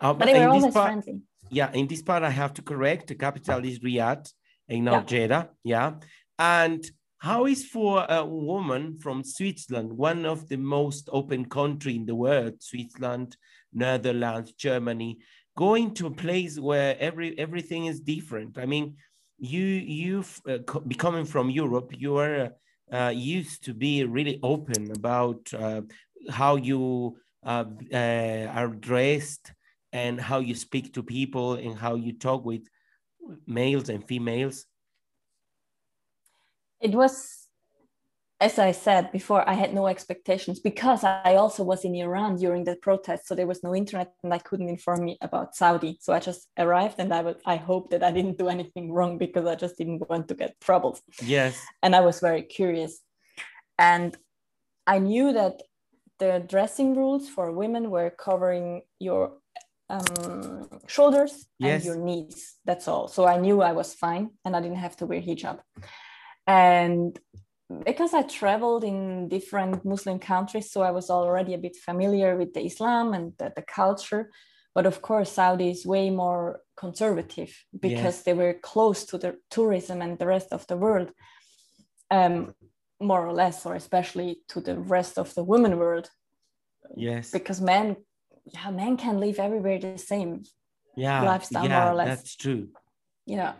Uh, 0.00 0.12
but 0.12 0.26
they 0.26 0.38
were 0.38 0.48
always 0.48 0.74
part, 0.74 0.92
friendly. 0.92 1.22
Yeah, 1.50 1.72
in 1.72 1.86
this 1.86 2.02
part, 2.02 2.22
I 2.22 2.30
have 2.30 2.54
to 2.54 2.62
correct. 2.62 3.08
The 3.08 3.14
capital 3.14 3.64
is 3.64 3.78
Riyadh 3.80 4.30
and 4.68 4.84
not 4.84 5.10
yeah. 5.10 5.18
Jeddah. 5.18 5.50
Yeah. 5.64 5.94
And 6.38 6.84
how 7.18 7.46
is 7.46 7.64
for 7.64 8.04
a 8.08 8.24
woman 8.24 8.98
from 8.98 9.24
Switzerland, 9.24 9.92
one 9.92 10.26
of 10.26 10.48
the 10.48 10.56
most 10.56 11.08
open 11.12 11.46
country 11.46 11.96
in 11.96 12.06
the 12.06 12.14
world, 12.14 12.62
Switzerland, 12.62 13.36
Netherlands, 13.72 14.52
Germany, 14.52 15.18
going 15.56 15.94
to 15.94 16.06
a 16.06 16.10
place 16.10 16.58
where 16.58 16.96
every 17.00 17.38
everything 17.38 17.86
is 17.86 18.00
different? 18.00 18.58
I 18.58 18.66
mean, 18.66 18.96
you 19.38 19.64
you've 19.64 20.40
uh, 20.48 20.58
becoming 20.86 21.24
from 21.24 21.48
Europe, 21.48 21.92
you 21.96 22.18
are 22.18 22.50
uh, 22.92 23.12
used 23.14 23.64
to 23.64 23.74
be 23.74 24.04
really 24.04 24.38
open 24.42 24.90
about 24.92 25.52
uh, 25.54 25.82
how 26.30 26.56
you 26.56 27.16
uh, 27.44 27.64
uh, 27.92 28.46
are 28.52 28.68
dressed, 28.68 29.52
and 29.92 30.20
how 30.20 30.40
you 30.40 30.54
speak 30.54 30.94
to 30.94 31.02
people 31.02 31.54
and 31.54 31.76
how 31.76 31.94
you 31.94 32.12
talk 32.12 32.44
with 32.44 32.68
males 33.46 33.88
and 33.88 34.06
females? 34.06 34.66
It 36.80 36.92
was, 36.92 37.48
as 38.40 38.58
I 38.58 38.72
said 38.72 39.10
before, 39.12 39.48
I 39.48 39.54
had 39.54 39.72
no 39.72 39.86
expectations 39.86 40.60
because 40.60 41.02
I 41.04 41.36
also 41.36 41.64
was 41.64 41.84
in 41.84 41.94
Iran 41.94 42.36
during 42.36 42.64
the 42.64 42.76
protest. 42.76 43.26
So 43.26 43.34
there 43.34 43.46
was 43.46 43.62
no 43.62 43.74
internet 43.74 44.12
and 44.22 44.34
I 44.34 44.38
couldn't 44.38 44.68
inform 44.68 45.04
me 45.04 45.16
about 45.22 45.56
Saudi. 45.56 45.98
So 46.00 46.12
I 46.12 46.20
just 46.20 46.48
arrived 46.58 46.96
and 46.98 47.12
I 47.14 47.22
was, 47.22 47.36
I 47.46 47.56
hope 47.56 47.90
that 47.90 48.04
I 48.04 48.12
didn't 48.12 48.38
do 48.38 48.48
anything 48.48 48.92
wrong 48.92 49.16
because 49.16 49.46
I 49.46 49.54
just 49.54 49.78
didn't 49.78 50.08
want 50.08 50.28
to 50.28 50.34
get 50.34 50.60
troubles. 50.60 51.00
Yes. 51.22 51.58
And 51.82 51.96
I 51.96 52.00
was 52.00 52.20
very 52.20 52.42
curious. 52.42 53.00
And 53.78 54.16
I 54.86 54.98
knew 54.98 55.32
that 55.32 55.62
the 56.18 56.44
dressing 56.46 56.94
rules 56.94 57.28
for 57.28 57.52
women 57.52 57.90
were 57.90 58.10
covering 58.10 58.82
your 58.98 59.32
um, 59.88 60.68
shoulders 60.86 61.46
yes. 61.58 61.76
and 61.76 61.84
your 61.84 62.04
knees. 62.04 62.56
That's 62.64 62.88
all. 62.88 63.08
So 63.08 63.26
I 63.26 63.38
knew 63.38 63.62
I 63.62 63.72
was 63.72 63.94
fine 63.94 64.30
and 64.44 64.56
I 64.56 64.60
didn't 64.60 64.78
have 64.78 64.96
to 64.98 65.06
wear 65.06 65.20
hijab. 65.20 65.60
And 66.46 67.18
because 67.84 68.14
I 68.14 68.22
traveled 68.22 68.84
in 68.84 69.28
different 69.28 69.84
Muslim 69.84 70.18
countries, 70.18 70.70
so 70.70 70.82
I 70.82 70.92
was 70.92 71.10
already 71.10 71.54
a 71.54 71.58
bit 71.58 71.76
familiar 71.76 72.36
with 72.36 72.54
the 72.54 72.64
Islam 72.64 73.12
and 73.12 73.32
the, 73.38 73.52
the 73.54 73.62
culture. 73.62 74.30
But 74.74 74.86
of 74.86 75.02
course, 75.02 75.32
Saudi 75.32 75.70
is 75.70 75.86
way 75.86 76.10
more 76.10 76.60
conservative 76.76 77.56
because 77.80 78.16
yes. 78.16 78.22
they 78.22 78.34
were 78.34 78.54
close 78.54 79.04
to 79.06 79.18
the 79.18 79.36
tourism 79.50 80.02
and 80.02 80.18
the 80.18 80.26
rest 80.26 80.48
of 80.52 80.66
the 80.66 80.76
world, 80.76 81.10
um, 82.10 82.54
more 83.00 83.26
or 83.26 83.32
less, 83.32 83.64
or 83.64 83.74
especially 83.74 84.42
to 84.48 84.60
the 84.60 84.78
rest 84.78 85.18
of 85.18 85.34
the 85.34 85.42
women 85.42 85.78
world. 85.78 86.10
Yes. 86.94 87.30
Because 87.30 87.60
men 87.60 87.96
yeah, 88.46 88.70
men 88.70 88.96
can 88.96 89.20
live 89.20 89.38
everywhere 89.38 89.78
the 89.78 89.98
same 89.98 90.44
yeah, 90.96 91.22
lifestyle, 91.22 91.64
yeah, 91.64 91.80
more 91.80 91.92
or 91.92 91.94
less. 91.94 92.08
That's 92.08 92.36
true. 92.36 92.68
Yeah. 93.26 93.54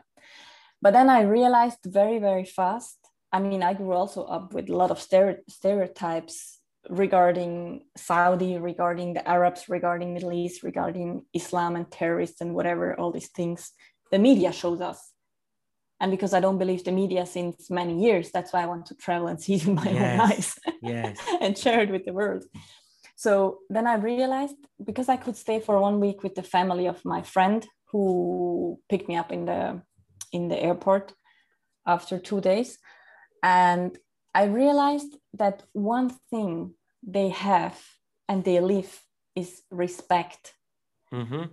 But 0.80 0.92
then 0.92 1.10
I 1.10 1.22
realized 1.22 1.78
very, 1.84 2.18
very 2.18 2.44
fast. 2.44 2.98
I 3.32 3.40
mean, 3.40 3.62
I 3.62 3.74
grew 3.74 3.92
also 3.92 4.24
up 4.24 4.54
with 4.54 4.68
a 4.70 4.76
lot 4.76 4.90
of 4.90 5.00
stereotypes 5.00 6.60
regarding 6.88 7.82
Saudi, 7.96 8.56
regarding 8.58 9.14
the 9.14 9.28
Arabs, 9.28 9.68
regarding 9.68 10.14
Middle 10.14 10.32
East, 10.32 10.62
regarding 10.62 11.24
Islam 11.34 11.76
and 11.76 11.90
terrorists 11.90 12.40
and 12.40 12.54
whatever, 12.54 12.98
all 12.98 13.10
these 13.10 13.28
things 13.28 13.72
the 14.12 14.18
media 14.18 14.52
shows 14.52 14.80
us. 14.80 15.12
And 16.00 16.10
because 16.10 16.34
I 16.34 16.40
don't 16.40 16.58
believe 16.58 16.84
the 16.84 16.92
media 16.92 17.24
since 17.26 17.70
many 17.70 18.02
years, 18.02 18.30
that's 18.30 18.52
why 18.52 18.62
I 18.62 18.66
want 18.66 18.86
to 18.86 18.94
travel 18.94 19.28
and 19.28 19.40
see 19.40 19.54
it 19.54 19.66
with 19.66 19.76
my 19.76 19.90
yes. 19.90 20.20
own 20.20 20.20
eyes 20.20 20.58
yes. 20.82 21.18
and 21.40 21.56
share 21.56 21.80
it 21.80 21.90
with 21.90 22.04
the 22.04 22.12
world. 22.12 22.44
So 23.16 23.58
then 23.70 23.86
I 23.86 23.96
realized 23.96 24.56
because 24.84 25.08
I 25.08 25.16
could 25.16 25.36
stay 25.36 25.58
for 25.58 25.80
one 25.80 26.00
week 26.00 26.22
with 26.22 26.34
the 26.34 26.42
family 26.42 26.86
of 26.86 27.04
my 27.04 27.22
friend 27.22 27.66
who 27.90 28.78
picked 28.90 29.08
me 29.08 29.16
up 29.16 29.32
in 29.32 29.46
the 29.46 29.82
in 30.32 30.48
the 30.48 30.62
airport 30.62 31.14
after 31.86 32.18
two 32.18 32.40
days, 32.40 32.78
and 33.42 33.98
I 34.34 34.44
realized 34.44 35.16
that 35.34 35.62
one 35.72 36.10
thing 36.30 36.74
they 37.02 37.30
have 37.30 37.80
and 38.28 38.44
they 38.44 38.60
live 38.60 39.02
is 39.34 39.62
respect. 39.70 40.54
Mm-hmm. 41.12 41.44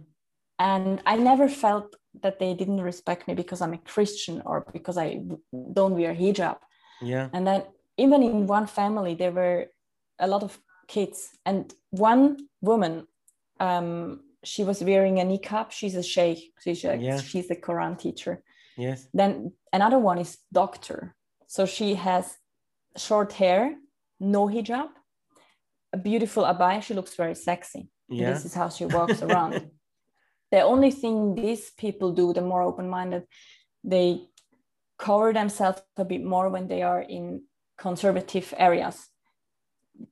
And 0.60 1.02
I 1.06 1.16
never 1.16 1.48
felt 1.48 1.96
that 2.22 2.40
they 2.40 2.54
didn't 2.54 2.82
respect 2.82 3.28
me 3.28 3.36
because 3.36 3.62
I'm 3.62 3.74
a 3.74 3.78
Christian 3.78 4.42
or 4.46 4.66
because 4.74 4.98
I 4.98 5.22
don't 5.74 5.96
wear 5.96 6.14
hijab. 6.14 6.58
Yeah. 7.02 7.30
And 7.34 7.48
then 7.48 7.64
even 7.98 8.22
in 8.22 8.48
one 8.48 8.68
family, 8.68 9.16
there 9.16 9.32
were 9.32 9.68
a 10.20 10.28
lot 10.28 10.44
of 10.44 10.58
kids, 10.88 11.30
and 11.46 11.74
one 11.92 12.38
woman, 12.62 13.08
um, 13.60 14.22
she 14.44 14.64
was 14.64 14.84
wearing 14.84 15.20
a 15.20 15.24
niqab. 15.24 15.72
She's 15.72 15.96
a 15.96 16.04
sheikh. 16.04 16.54
She's 16.64 16.84
a, 16.84 16.96
Yeah. 16.98 17.22
she's 17.22 17.50
a 17.50 17.56
Quran 17.56 17.98
teacher. 17.98 18.44
Yes. 18.78 19.08
Then 19.14 19.54
another 19.72 20.00
one 20.00 20.18
is 20.18 20.38
doctor. 20.52 21.16
So 21.48 21.66
she 21.66 21.96
has 21.96 22.36
short 22.98 23.34
hair, 23.34 23.76
no 24.20 24.48
hijab, 24.48 24.90
a 25.94 25.98
beautiful 25.98 26.44
abaya. 26.44 26.82
She 26.82 26.94
looks 26.94 27.16
very 27.16 27.36
sexy. 27.36 27.90
Yeah. 28.10 28.34
This 28.34 28.46
is 28.46 28.54
how 28.54 28.70
she 28.70 28.86
walks 28.86 29.22
around. 29.22 29.70
the 30.52 30.62
only 30.62 30.92
thing 30.92 31.36
these 31.36 31.72
people 31.78 32.12
do, 32.12 32.34
the 32.34 32.42
more 32.42 32.64
open-minded, 32.64 33.24
they 33.84 34.22
cover 34.98 35.34
themselves 35.34 35.82
a 35.98 36.06
bit 36.06 36.24
more 36.24 36.50
when 36.50 36.68
they 36.68 36.82
are 36.82 37.02
in 37.02 37.44
conservative 37.78 38.54
areas. 38.58 39.08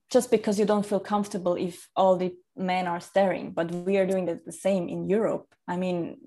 Just 0.09 0.29
because 0.29 0.59
you 0.59 0.65
don't 0.65 0.85
feel 0.85 0.99
comfortable 0.99 1.55
if 1.55 1.89
all 1.95 2.15
the 2.17 2.33
men 2.55 2.87
are 2.87 2.99
staring, 2.99 3.51
but 3.51 3.71
we 3.71 3.97
are 3.97 4.05
doing 4.05 4.25
the, 4.25 4.51
same 4.51 4.89
in 4.89 5.09
Europe. 5.09 5.47
I 5.67 5.77
mean, 5.77 6.17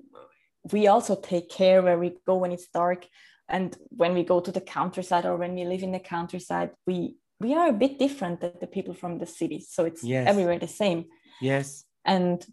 we 0.73 0.87
also 0.87 1.14
take 1.17 1.51
care 1.51 1.83
where 1.83 1.99
we 1.99 2.17
go 2.27 2.37
when 2.37 2.53
it's 2.53 2.69
dark 2.69 3.07
and 3.49 3.77
when 3.90 4.14
we 4.14 4.23
go 4.25 4.40
to 4.40 4.51
the 4.51 4.61
countryside 4.61 5.27
or 5.27 5.37
when 5.37 5.55
we 5.55 5.64
live 5.64 5.83
in 5.83 5.93
the 5.93 6.01
countryside 6.01 6.71
we 6.87 7.17
we 7.40 7.55
are 7.55 7.69
a 7.69 7.73
bit 7.73 7.99
different 7.99 8.40
than 8.40 8.53
the 8.61 8.67
people 8.67 8.95
from 8.95 9.19
the 9.19 9.27
cities 9.27 9.69
so 9.71 9.85
it's 9.85 10.03
Yes. 10.03 10.29
everywhere 10.29 10.59
the 10.59 10.69
same 10.69 11.05
Yes. 11.40 11.85
and 12.05 12.45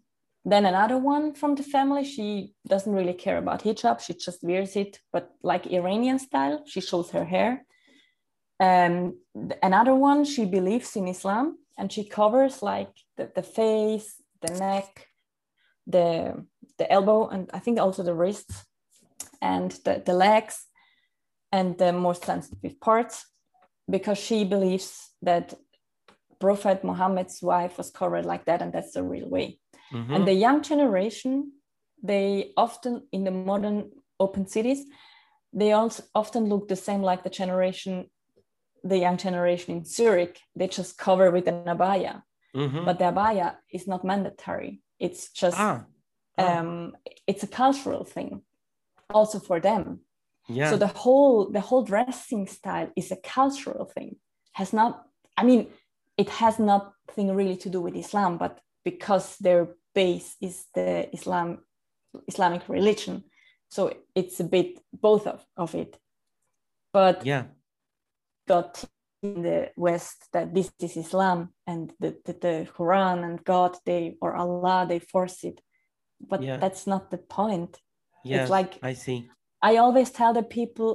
then 0.43 0.65
another 0.65 0.97
one 0.97 1.33
from 1.33 1.55
the 1.55 1.63
family 1.63 2.03
she 2.03 2.53
doesn't 2.67 2.93
really 2.93 3.13
care 3.13 3.37
about 3.37 3.63
hijab 3.63 3.99
she 4.01 4.13
just 4.13 4.43
wears 4.43 4.75
it 4.75 4.99
but 5.13 5.29
like 5.43 5.67
iranian 5.67 6.19
style 6.19 6.63
she 6.65 6.81
shows 6.81 7.11
her 7.11 7.25
hair 7.25 7.65
um, 8.61 9.17
another 9.63 9.95
one 9.95 10.23
she 10.23 10.45
believes 10.45 10.95
in 10.95 11.07
islam 11.07 11.57
and 11.77 11.91
she 11.91 12.03
covers 12.03 12.61
like 12.61 12.93
the, 13.17 13.29
the 13.35 13.43
face 13.43 14.21
the 14.41 14.53
neck 14.53 15.07
the 15.87 16.45
the 16.77 16.91
elbow 16.91 17.27
and 17.27 17.49
i 17.53 17.59
think 17.59 17.79
also 17.79 18.03
the 18.03 18.13
wrists 18.13 18.65
and 19.41 19.71
the, 19.85 20.01
the 20.05 20.13
legs 20.13 20.67
and 21.51 21.77
the 21.77 21.91
more 21.91 22.15
sensitive 22.15 22.79
parts 22.79 23.25
because 23.89 24.17
she 24.17 24.45
believes 24.45 25.09
that 25.21 25.53
prophet 26.39 26.83
muhammad's 26.83 27.41
wife 27.41 27.77
was 27.77 27.89
covered 27.91 28.25
like 28.25 28.45
that 28.45 28.61
and 28.61 28.71
that's 28.73 28.93
the 28.93 29.03
real 29.03 29.29
way 29.29 29.57
Mhm. 29.93 30.15
and 30.15 30.27
the 30.27 30.33
young 30.45 30.61
generation 30.61 31.51
they 32.03 32.53
often 32.55 32.93
in 33.11 33.23
the 33.25 33.31
modern 33.31 33.91
open 34.19 34.47
cities 34.47 34.85
they 35.53 35.73
also 35.73 36.03
often 36.15 36.45
look 36.45 36.67
the 36.67 36.75
same 36.87 37.01
like 37.01 37.23
the 37.23 37.29
generation 37.41 38.09
the 38.83 38.97
young 38.97 39.17
generation 39.17 39.77
in 39.77 39.85
zurich 39.85 40.39
they 40.55 40.67
just 40.67 40.97
cover 40.97 41.31
with 41.31 41.47
an 41.47 41.65
abaya 41.65 42.21
Mhm. 42.55 42.85
but 42.85 42.99
the 42.99 43.05
abaya 43.05 43.55
is 43.71 43.87
not 43.87 44.03
mandatory 44.03 44.81
it's 44.99 45.31
just 45.31 45.57
ah. 45.59 45.85
ah, 46.37 46.59
um, 46.59 46.95
it's 47.27 47.43
a 47.43 47.47
cultural 47.47 48.03
thing 48.03 48.41
also 49.09 49.39
for 49.39 49.59
them 49.59 50.01
yeah. 50.49 50.69
so 50.69 50.77
the 50.77 50.87
whole 50.87 51.49
the 51.49 51.61
whole 51.61 51.83
dressing 51.83 52.47
style 52.47 52.89
is 52.95 53.11
a 53.11 53.15
cultural 53.15 53.85
thing 53.85 54.17
has 54.53 54.73
not 54.73 55.05
i 55.37 55.43
mean 55.43 55.67
it 56.17 56.29
has 56.29 56.59
nothing 56.59 57.33
really 57.33 57.55
to 57.57 57.69
do 57.69 57.79
with 57.81 57.95
islam 57.95 58.37
but 58.37 58.59
because 58.83 59.37
their 59.37 59.75
base 59.95 60.35
is 60.41 60.65
the 60.73 61.09
islam 61.13 61.59
islamic 62.27 62.67
religion 62.67 63.23
so 63.69 63.93
it's 64.15 64.39
a 64.39 64.43
bit 64.43 64.79
both 64.93 65.25
of, 65.27 65.45
of 65.55 65.73
it 65.75 65.97
but 66.91 67.25
yeah. 67.25 67.45
Got 68.53 68.71
in 69.23 69.41
the 69.47 69.59
west 69.87 70.17
that 70.33 70.47
this 70.55 70.69
is 70.87 70.97
islam 71.05 71.39
and 71.71 71.83
the, 72.03 72.09
the, 72.25 72.33
the 72.45 72.55
quran 72.77 73.17
and 73.27 73.35
god 73.53 73.73
they 73.87 74.01
or 74.23 74.31
allah 74.43 74.79
they 74.91 74.99
force 75.13 75.39
it 75.49 75.57
but 76.31 76.39
Yeah. 76.41 76.57
that's 76.63 76.85
not 76.93 77.03
the 77.13 77.21
point 77.39 77.71
Yes. 78.23 78.49
like- 78.57 78.77
I 78.91 78.93
see. 79.05 79.17
I 79.69 79.71
always 79.83 80.09
tell 80.19 80.33
the 80.33 80.43
people 80.59 80.89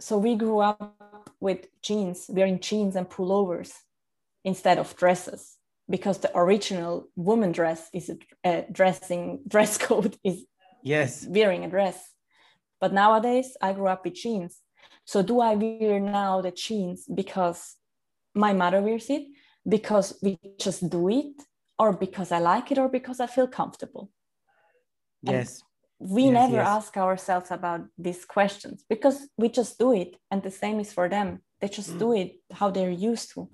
so 0.00 0.12
we 0.26 0.32
grew 0.44 0.60
up 0.70 0.80
with 1.40 1.60
jeans, 1.86 2.18
wearing 2.36 2.60
jeans 2.68 2.94
and 2.98 3.06
pullovers 3.14 3.72
instead 4.44 4.78
of 4.78 4.94
dresses 5.02 5.42
because 5.94 6.18
the 6.20 6.30
original 6.44 6.92
woman 7.16 7.50
dress 7.58 7.80
is 7.92 8.06
a, 8.14 8.16
a 8.50 8.52
dressing 8.78 9.24
dress 9.52 9.72
code 9.88 10.14
is 10.30 10.36
Yes. 10.94 11.10
wearing 11.36 11.64
a 11.64 11.68
dress. 11.76 11.98
But 12.80 12.92
nowadays 12.92 13.48
I 13.66 13.72
grew 13.76 13.88
up 13.94 14.04
with 14.04 14.14
jeans. 14.22 14.54
So 15.04 15.22
do 15.22 15.40
I 15.40 15.54
wear 15.54 16.00
now 16.00 16.40
the 16.42 16.50
jeans 16.50 17.06
because 17.06 17.76
my 18.34 18.52
mother 18.52 18.80
wears 18.82 19.08
it, 19.10 19.26
because 19.66 20.18
we 20.22 20.38
just 20.58 20.88
do 20.88 21.08
it, 21.08 21.42
or 21.78 21.92
because 21.92 22.30
I 22.32 22.38
like 22.38 22.70
it, 22.72 22.78
or 22.78 22.88
because 22.88 23.20
I 23.20 23.26
feel 23.26 23.48
comfortable? 23.48 24.10
And 25.26 25.38
Yes. 25.38 25.62
we 25.98 26.24
Yes, 26.24 26.32
never 26.32 26.56
yes. 26.56 26.68
ask 26.68 26.96
ourselves 26.96 27.50
about 27.50 27.80
these 27.98 28.24
questions 28.24 28.84
because 28.88 29.28
we 29.36 29.48
just 29.48 29.78
do 29.78 29.92
it 29.92 30.16
and 30.30 30.42
the 30.42 30.50
same 30.50 30.78
is 30.78 30.92
for 30.92 31.08
them 31.08 31.42
they 31.60 31.68
just 31.68 31.90
Mm. 31.90 31.98
do 31.98 32.12
it 32.12 32.40
how 32.52 32.70
they're 32.70 32.90
used 32.90 33.32
to 33.34 33.48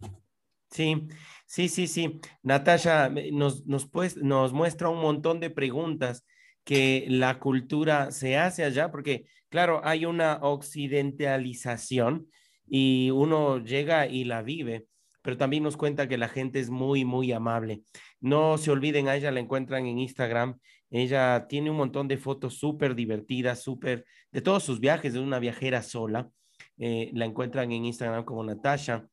Sí, 0.71 1.09
sí, 1.47 1.69
sí, 1.69 1.87
sí. 1.87 2.21
Natasha 2.43 3.09
nos, 3.09 3.65
nos, 3.65 3.87
pues, 3.87 4.17
nos 4.17 4.53
muestra 4.53 4.89
un 4.91 5.01
montón 5.01 5.39
de 5.41 5.49
preguntas 5.49 6.25
que 6.65 7.07
la 7.09 7.39
cultura 7.39 8.11
se 8.11 8.37
hace 8.37 8.65
allá, 8.65 8.91
porque 8.91 9.25
claro, 9.55 9.81
hay 9.85 10.05
una 10.05 10.41
occidentalización 10.43 12.27
y 12.67 13.11
uno 13.13 13.59
llega 13.61 14.09
y 14.09 14.25
la 14.25 14.43
vive, 14.43 14.89
pero 15.23 15.37
también 15.37 15.63
nos 15.63 15.77
cuenta 15.77 16.09
que 16.09 16.19
la 16.19 16.27
gente 16.27 16.59
es 16.59 16.71
muy, 16.71 17.05
muy 17.05 17.31
amable. 17.31 17.85
No 18.19 18.59
se 18.59 18.73
olviden, 18.73 19.07
a 19.07 19.15
ella 19.15 19.31
la 19.31 19.39
encuentran 19.39 19.87
en 19.87 20.01
Instagram. 20.01 20.59
Ella 20.91 21.47
tiene 21.49 21.71
un 21.71 21.77
montón 21.77 22.09
de 22.09 22.19
fotos 22.19 22.55
súper 22.55 22.97
divertidas, 22.97 23.63
súper 23.63 24.05
de 24.33 24.41
todos 24.41 24.65
sus 24.65 24.81
viajes, 24.81 25.13
de 25.13 25.21
una 25.21 25.39
viajera 25.39 25.83
sola. 25.83 26.29
Eh, 26.77 27.13
la 27.15 27.25
encuentran 27.25 27.71
en 27.71 27.85
Instagram 27.85 28.25
como 28.25 28.43
Natasha. 28.43 29.07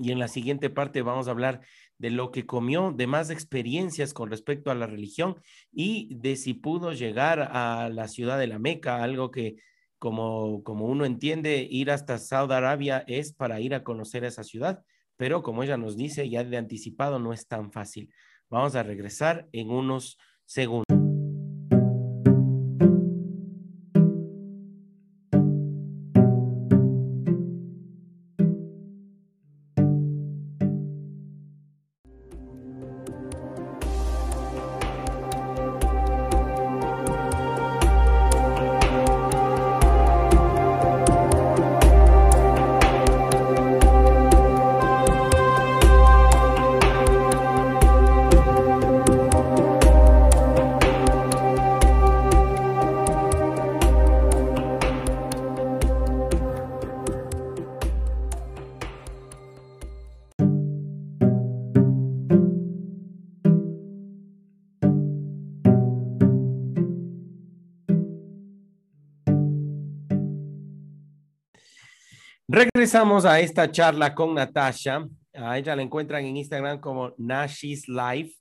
Y 0.00 0.12
en 0.12 0.20
la 0.20 0.28
siguiente 0.28 0.70
parte 0.70 1.02
vamos 1.02 1.26
a 1.26 1.32
hablar 1.32 1.62
de 1.98 2.10
lo 2.10 2.30
que 2.30 2.46
comió, 2.46 2.92
de 2.92 3.06
más 3.06 3.30
experiencias 3.30 4.12
con 4.14 4.30
respecto 4.30 4.70
a 4.70 4.74
la 4.74 4.86
religión 4.86 5.40
y 5.72 6.14
de 6.16 6.36
si 6.36 6.54
pudo 6.54 6.92
llegar 6.92 7.40
a 7.52 7.88
la 7.88 8.08
ciudad 8.08 8.38
de 8.38 8.46
la 8.46 8.58
Meca, 8.58 9.02
algo 9.02 9.30
que 9.30 9.56
como, 9.98 10.62
como 10.64 10.86
uno 10.86 11.04
entiende, 11.06 11.66
ir 11.70 11.90
hasta 11.90 12.18
Saudi 12.18 12.52
Arabia 12.52 13.04
es 13.06 13.32
para 13.32 13.60
ir 13.60 13.74
a 13.74 13.84
conocer 13.84 14.24
esa 14.24 14.44
ciudad, 14.44 14.82
pero 15.16 15.42
como 15.42 15.62
ella 15.62 15.76
nos 15.76 15.96
dice 15.96 16.28
ya 16.28 16.44
de 16.44 16.56
anticipado 16.56 17.18
no 17.18 17.32
es 17.32 17.46
tan 17.46 17.72
fácil. 17.72 18.12
Vamos 18.50 18.74
a 18.74 18.82
regresar 18.82 19.48
en 19.52 19.70
unos 19.70 20.18
segundos. 20.44 20.83
Regresamos 72.54 73.24
a 73.24 73.40
esta 73.40 73.68
charla 73.72 74.14
con 74.14 74.32
Natasha. 74.32 75.04
A 75.34 75.58
ella 75.58 75.74
la 75.74 75.82
encuentran 75.82 76.24
en 76.24 76.36
Instagram 76.36 76.78
como 76.78 77.12
Nashis 77.18 77.88
Life. 77.88 78.36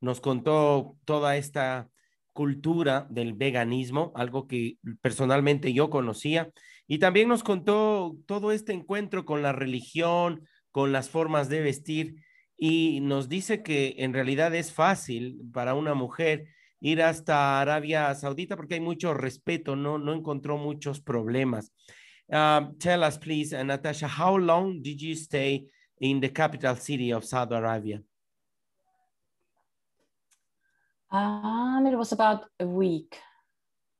Nos 0.00 0.20
contó 0.20 0.96
toda 1.04 1.36
esta 1.36 1.88
cultura 2.32 3.06
del 3.10 3.34
veganismo, 3.34 4.10
algo 4.16 4.48
que 4.48 4.78
personalmente 5.00 5.72
yo 5.72 5.88
conocía 5.88 6.50
Y 6.88 6.98
también 6.98 7.28
nos 7.28 7.44
contó 7.44 8.16
todo 8.26 8.50
este 8.50 8.72
encuentro 8.72 9.24
con 9.24 9.40
la 9.40 9.52
religión, 9.52 10.48
con 10.72 10.90
las 10.90 11.08
formas 11.08 11.48
de 11.48 11.60
vestir, 11.60 12.16
y 12.58 12.98
nos 13.02 13.28
dice 13.28 13.62
que 13.62 13.94
en 13.98 14.14
realidad 14.14 14.52
es 14.52 14.72
fácil 14.72 15.38
para 15.52 15.74
una 15.74 15.94
mujer 15.94 16.48
ir 16.80 17.02
hasta 17.02 17.60
Arabia 17.60 18.12
Saudita 18.16 18.56
porque 18.56 18.74
hay 18.74 18.80
mucho 18.80 19.14
respeto, 19.14 19.76
no, 19.76 19.98
no 19.98 20.12
encontró 20.12 20.58
muchos 20.58 21.00
problemas. 21.00 21.72
Um, 22.32 22.76
tell 22.78 23.04
us, 23.04 23.16
please, 23.18 23.52
uh, 23.52 23.62
Natasha, 23.62 24.06
how 24.08 24.34
long 24.36 24.80
did 24.82 25.00
you 25.00 25.14
stay 25.14 25.66
in 26.00 26.20
the 26.20 26.28
capital 26.28 26.74
city 26.76 27.12
of 27.12 27.24
Saudi 27.24 27.54
Arabia? 27.54 28.00
Um, 31.10 31.86
it 31.86 31.96
was 31.96 32.12
about 32.12 32.46
a 32.58 32.66
week. 32.66 33.18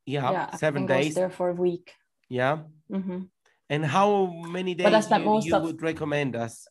Yeah, 0.06 0.30
yeah, 0.32 0.50
seven 0.56 0.84
I 0.84 0.86
think 0.86 0.90
I 0.90 0.96
was 0.96 1.06
days. 1.06 1.14
there 1.14 1.30
for 1.30 1.48
a 1.50 1.54
week. 1.54 1.92
Yeah. 2.28 2.58
hmm 2.90 3.22
And 3.70 3.84
how 3.86 4.26
many 4.26 4.74
days 4.74 4.90
But 4.90 5.00
spent 5.04 5.24
you, 5.24 5.30
most 5.30 5.46
you 5.46 5.56
of- 5.56 5.62
would 5.62 5.82
recommend 5.82 6.36
us? 6.36 6.66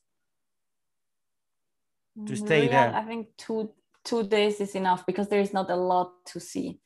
To 2.28 2.36
stay 2.36 2.66
yeah, 2.66 2.70
there. 2.92 2.94
I 2.96 3.04
think 3.06 3.30
two 3.38 3.72
two 4.04 4.22
days 4.28 4.62
is 4.62 4.76
enough 4.76 5.04
because 5.06 5.30
there 5.30 5.40
is 5.42 5.52
not 5.52 5.72
a 5.72 5.76
lot 5.76 6.12
to 6.28 6.40
see, 6.40 6.80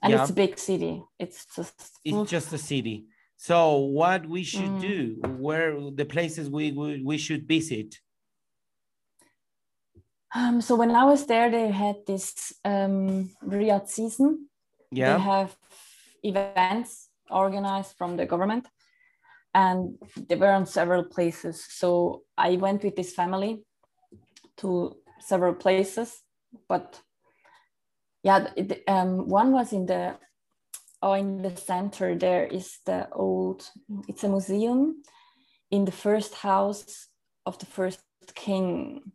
and 0.00 0.12
yeah, 0.12 0.20
it's 0.20 0.30
a 0.30 0.34
big 0.34 0.56
city. 0.56 1.02
It's 1.18 1.44
just 1.56 1.98
it's 2.04 2.30
just 2.30 2.52
a 2.52 2.58
city. 2.58 3.06
So 3.40 3.76
what 3.78 4.26
we 4.26 4.42
should 4.42 4.74
Mm. 4.76 4.80
do, 4.80 4.98
where 5.38 5.72
the 5.92 6.04
places 6.04 6.50
we, 6.50 6.72
we, 6.72 7.02
we 7.04 7.18
should 7.18 7.46
visit? 7.46 7.94
Um, 10.34 10.60
so 10.60 10.74
when 10.74 10.90
I 10.90 11.04
was 11.04 11.24
there, 11.26 11.48
they 11.48 11.70
had 11.70 12.04
this 12.04 12.52
um, 12.64 13.30
Riyadh 13.46 13.88
season. 13.88 14.48
Yeah. 14.90 15.14
They 15.14 15.22
have 15.22 15.56
events 16.22 17.08
organized 17.30 17.96
from 17.96 18.16
the 18.16 18.26
government, 18.26 18.66
and 19.54 19.96
they 20.28 20.34
were 20.34 20.52
on 20.52 20.66
several 20.66 21.04
places. 21.04 21.64
So 21.70 22.24
I 22.36 22.56
went 22.56 22.82
with 22.82 22.96
this 22.96 23.14
family 23.14 23.62
to 24.56 24.96
several 25.20 25.54
places, 25.54 26.22
but 26.68 27.00
yeah, 28.24 28.50
it, 28.56 28.82
um, 28.88 29.28
one 29.28 29.52
was 29.52 29.72
in 29.72 29.86
the 29.86 30.16
oh 31.02 31.12
in 31.14 31.42
the 31.42 31.56
center. 31.56 32.14
There 32.14 32.46
is 32.46 32.78
the 32.84 33.08
old. 33.12 33.68
It's 34.08 34.24
a 34.24 34.28
museum 34.28 35.02
in 35.70 35.84
the 35.84 35.92
first 35.92 36.34
house 36.34 37.08
of 37.46 37.58
the 37.58 37.66
first 37.66 38.00
king, 38.34 39.12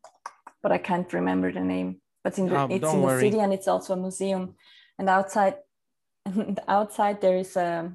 but 0.62 0.72
I 0.72 0.78
can't 0.78 1.12
remember 1.14 1.52
the 1.52 1.62
name. 1.62 2.02
But 2.24 2.38
in 2.38 2.48
the, 2.48 2.58
Oh, 2.58 2.68
it's 2.70 2.94
in 2.94 3.02
the 3.02 3.20
city 3.20 3.40
and 3.40 3.54
it's 3.54 3.68
also 3.68 3.94
a 3.94 3.98
museum. 3.98 4.56
And 4.98 5.10
outside, 5.10 5.56
outside 6.68 7.22
there 7.22 7.38
is 7.38 7.56
a 7.58 7.92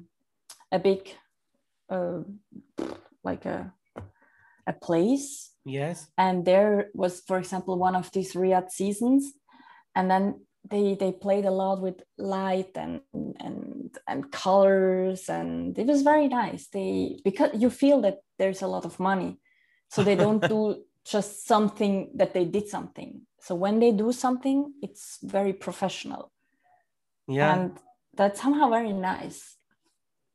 a 0.71 0.79
big, 0.79 1.09
uh, 1.89 2.19
like 3.23 3.45
a 3.45 3.73
a 4.67 4.73
place 4.73 5.49
Yes. 5.65 6.07
and 6.17 6.45
there 6.45 6.89
was 6.93 7.21
for 7.27 7.37
example 7.39 7.77
one 7.77 7.95
of 7.95 8.11
these 8.11 8.33
Riyadh 8.33 8.69
seasons 8.69 9.33
and 9.95 10.09
then 10.11 10.45
they 10.69 10.95
they 10.95 11.11
played 11.11 11.45
a 11.45 11.51
lot 11.51 11.81
with 11.81 12.01
light 12.17 12.71
and 12.75 13.01
and 13.39 13.97
and 14.07 14.31
colors 14.31 15.29
and 15.29 15.77
it 15.77 15.87
was 15.87 16.01
very 16.01 16.27
nice. 16.27 16.67
They 16.67 17.19
because 17.23 17.51
you 17.53 17.69
feel 17.69 18.01
that 18.01 18.19
there's 18.37 18.61
a 18.61 18.67
lot 18.67 18.85
of 18.85 18.99
money 18.99 19.39
so 19.89 20.03
they 20.03 20.15
don't 20.15 20.41
do 20.47 20.83
just 21.05 21.47
something 21.47 22.11
that 22.15 22.33
they 22.33 22.45
did 22.45 22.67
something. 22.67 23.21
So 23.41 23.55
when 23.55 23.79
they 23.79 23.91
do 23.91 24.11
something 24.11 24.73
it's 24.81 25.17
very 25.23 25.53
professional. 25.53 26.31
Yeah. 27.27 27.53
and 27.53 27.77
that's 28.15 28.41
somehow 28.41 28.69
very 28.69 28.93
nice. 28.93 29.55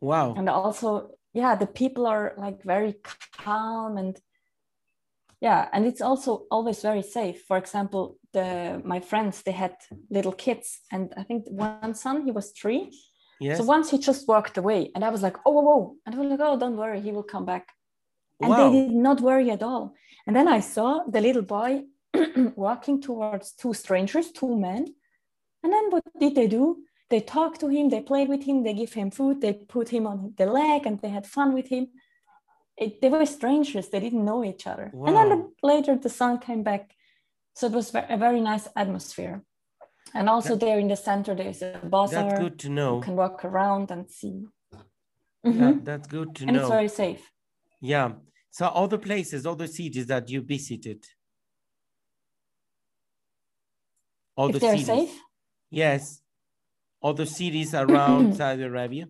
Wow. 0.01 0.35
and 0.37 0.49
also 0.51 1.13
yeah 1.33 1.55
the 1.55 1.67
people 1.67 2.07
are 2.07 2.35
like 2.37 2.63
very 2.63 2.95
calm 3.39 3.97
and 3.97 4.21
yeah 5.41 5.69
and 5.73 5.87
it's 5.87 6.03
also 6.03 6.47
always 6.51 6.83
very 6.83 7.03
safe. 7.03 7.45
For 7.47 7.57
example 7.57 8.19
the 8.35 8.83
my 8.85 9.01
friends 9.01 9.43
they 9.43 9.57
had 9.65 9.75
little 10.11 10.37
kids 10.45 10.81
and 10.93 11.05
i 11.17 11.23
think 11.23 11.43
one 11.49 11.95
son 11.95 12.25
he 12.27 12.33
was 12.39 12.51
three 12.51 12.83
Yes. 13.41 13.59
so 13.59 13.65
once 13.65 13.91
he 13.91 13.99
just 13.99 14.29
walked 14.29 14.57
away 14.59 14.91
and 14.95 15.05
i 15.05 15.11
was 15.11 15.23
like 15.23 15.37
oh 15.45 15.53
whoa, 15.53 15.63
whoa. 15.69 15.97
and 16.05 16.15
i 16.15 16.19
was 16.19 16.31
like 16.31 16.41
oh 16.49 16.57
don't 16.59 16.77
worry 16.77 17.01
he 17.01 17.13
will 17.13 17.29
come 17.35 17.45
back 17.45 17.67
and 18.41 18.51
wow. 18.51 18.57
they 18.71 18.71
did 18.79 18.93
not 18.93 19.21
worry 19.21 19.51
at 19.51 19.63
all 19.63 19.95
and 20.27 20.37
then 20.37 20.49
i 20.49 20.61
saw 20.61 20.89
the 21.15 21.21
little 21.21 21.43
boy 21.43 21.83
walking 22.57 23.01
towards 23.03 23.53
two 23.53 23.75
strangers 23.75 24.31
two 24.31 24.55
men 24.57 24.87
and 25.63 25.73
then 25.73 25.91
what 25.91 26.05
did 26.21 26.35
they 26.35 26.47
do 26.47 26.65
they 27.11 27.21
talked 27.21 27.59
to 27.61 27.69
him 27.69 27.89
they 27.89 28.01
played 28.01 28.29
with 28.29 28.45
him 28.45 28.63
they 28.63 28.75
give 28.75 28.93
him 28.93 29.11
food 29.11 29.41
they 29.41 29.53
put 29.53 29.89
him 29.89 30.07
on 30.07 30.33
the 30.39 30.47
leg 30.47 30.87
and 30.87 31.01
they 31.01 31.13
had 31.19 31.27
fun 31.27 31.53
with 31.53 31.69
him 31.69 31.89
it, 32.77 33.01
they 33.01 33.09
were 33.09 33.27
strangers 33.27 33.89
they 33.89 34.01
didn't 34.01 34.25
know 34.25 34.45
each 34.45 34.67
other 34.67 34.91
wow. 34.93 35.07
and 35.07 35.17
then 35.17 35.29
the, 35.33 35.41
later 35.63 35.97
the 35.97 36.09
son 36.21 36.39
came 36.39 36.63
back 36.63 36.95
so 37.55 37.67
it 37.67 37.73
was 37.73 37.95
a 37.95 38.17
very 38.17 38.41
nice 38.41 38.69
atmosphere 38.77 39.43
and 40.15 40.29
also 40.29 40.51
That- 40.51 40.61
there 40.67 40.79
in 40.79 40.89
the 40.89 40.97
center 40.97 41.35
there's 41.35 41.63
a 41.63 41.81
bazaar 41.85 42.25
That's 42.29 42.41
good 42.41 42.59
to 42.61 42.69
know. 42.69 42.97
you 42.97 43.03
can 43.03 43.17
walk 43.17 43.45
around 43.45 43.91
and 43.91 44.11
see 44.11 44.47
Yeah, 45.45 45.53
Mhm. 45.53 45.85
that's 45.85 46.07
good 46.09 46.35
to 46.37 46.47
and 46.47 46.57
it's 46.57 46.69
very 46.69 46.89
safe 46.89 47.31
Yeah. 47.81 48.13
So 48.51 48.67
all 48.69 48.89
the 48.89 48.99
places, 48.99 49.45
all 49.47 49.57
the 49.57 49.69
cities 49.69 50.07
that 50.07 50.31
you 50.31 50.41
visited. 50.41 51.01
All 54.37 54.47
if 54.49 54.53
the 54.55 54.59
they're 54.61 54.79
cities. 54.79 54.87
safe 54.87 55.21
Yes. 55.71 56.23
All 57.03 57.15
the 57.15 57.27
cities 57.27 57.75
around 57.75 58.35
Saudi 58.39 58.63
Arabia. 58.63 59.07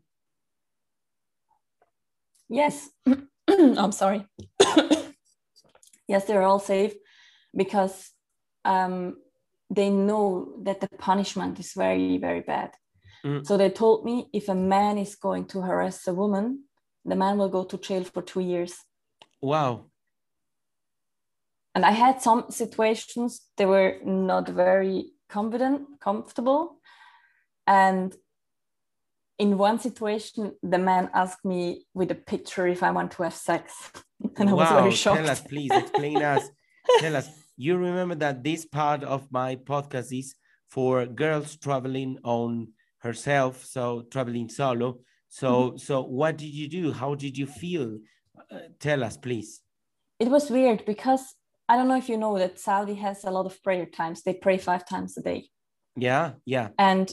Yes, 2.49 2.91
I'm 3.83 3.93
sorry. 3.93 4.27
yes, 6.09 6.25
they're 6.27 6.43
all 6.43 6.59
safe 6.59 6.95
because 7.55 8.11
um, 8.65 9.17
they 9.71 9.91
know 9.91 10.55
that 10.63 10.81
the 10.81 10.89
punishment 10.99 11.59
is 11.59 11.73
very, 11.73 12.19
very 12.19 12.41
bad. 12.41 12.71
Mm. 13.25 13.47
So 13.47 13.57
they 13.57 13.71
told 13.71 14.05
me 14.05 14.29
if 14.33 14.49
a 14.49 14.55
man 14.55 14.99
is 14.99 15.15
going 15.15 15.47
to 15.47 15.63
harass 15.63 16.07
a 16.07 16.15
woman, 16.15 16.65
the 17.05 17.17
man 17.17 17.39
will 17.39 17.49
go 17.49 17.65
to 17.65 17.79
jail 17.79 18.05
for 18.05 18.23
two 18.23 18.41
years. 18.41 18.75
Wow. 19.41 19.87
And 21.75 21.85
I 21.85 21.91
had 21.91 22.23
some 22.23 22.47
situations 22.51 23.43
they 23.57 23.67
were 23.67 23.99
not 24.05 24.49
very 24.49 25.13
confident, 25.29 26.01
comfortable, 26.01 26.79
and 27.67 28.15
in 29.39 29.59
one 29.59 29.79
situation, 29.79 30.53
the 30.63 30.79
man 30.79 31.11
asked 31.13 31.45
me 31.45 31.87
with 31.93 32.11
a 32.11 32.15
picture 32.15 32.67
if 32.69 32.83
I 32.83 32.91
want 32.91 33.11
to 33.13 33.25
have 33.25 33.35
sex, 33.35 33.91
and 34.37 34.49
I 34.49 34.53
was 34.53 34.69
very 34.69 34.93
shocked. 34.93 35.19
Tell 35.19 35.31
us, 35.31 35.41
please, 35.41 35.71
explain 35.73 36.23
us. 36.23 36.49
Tell 37.01 37.17
us. 37.17 37.29
You 37.57 37.77
remember 37.77 38.15
that 38.17 38.43
this 38.43 38.65
part 38.65 39.05
of 39.05 39.31
my 39.31 39.57
podcast 39.57 40.17
is 40.17 40.35
for 40.69 41.07
girls 41.07 41.57
traveling 41.57 42.19
on 42.25 42.69
herself, 42.99 43.65
so 43.65 44.03
traveling 44.11 44.49
solo. 44.49 44.99
So, 45.29 45.51
Mm-hmm. 45.51 45.77
so 45.79 46.03
what 46.03 46.37
did 46.39 46.53
you 46.61 46.69
do? 46.69 46.93
How 46.93 47.15
did 47.15 47.37
you 47.39 47.47
feel? 47.47 47.99
Uh, 48.51 48.59
tell 48.81 49.03
us, 49.05 49.17
please. 49.17 49.61
it 50.21 50.29
was 50.29 50.51
weird 50.51 50.85
because 50.87 51.35
I 51.69 51.77
don't 51.77 51.89
know 51.89 51.97
if 51.97 52.09
you 52.09 52.17
know 52.19 52.39
that 52.39 52.59
Saudi 52.59 52.95
has 52.95 53.25
a 53.25 53.31
lot 53.31 53.47
of 53.47 53.63
prayer 53.63 53.87
times. 53.87 54.23
They 54.23 54.35
pray 54.35 54.59
five 54.59 54.85
times 54.87 55.17
a 55.17 55.23
day. 55.23 55.49
Yeah, 55.97 56.33
yeah. 56.45 56.69
And 56.79 57.11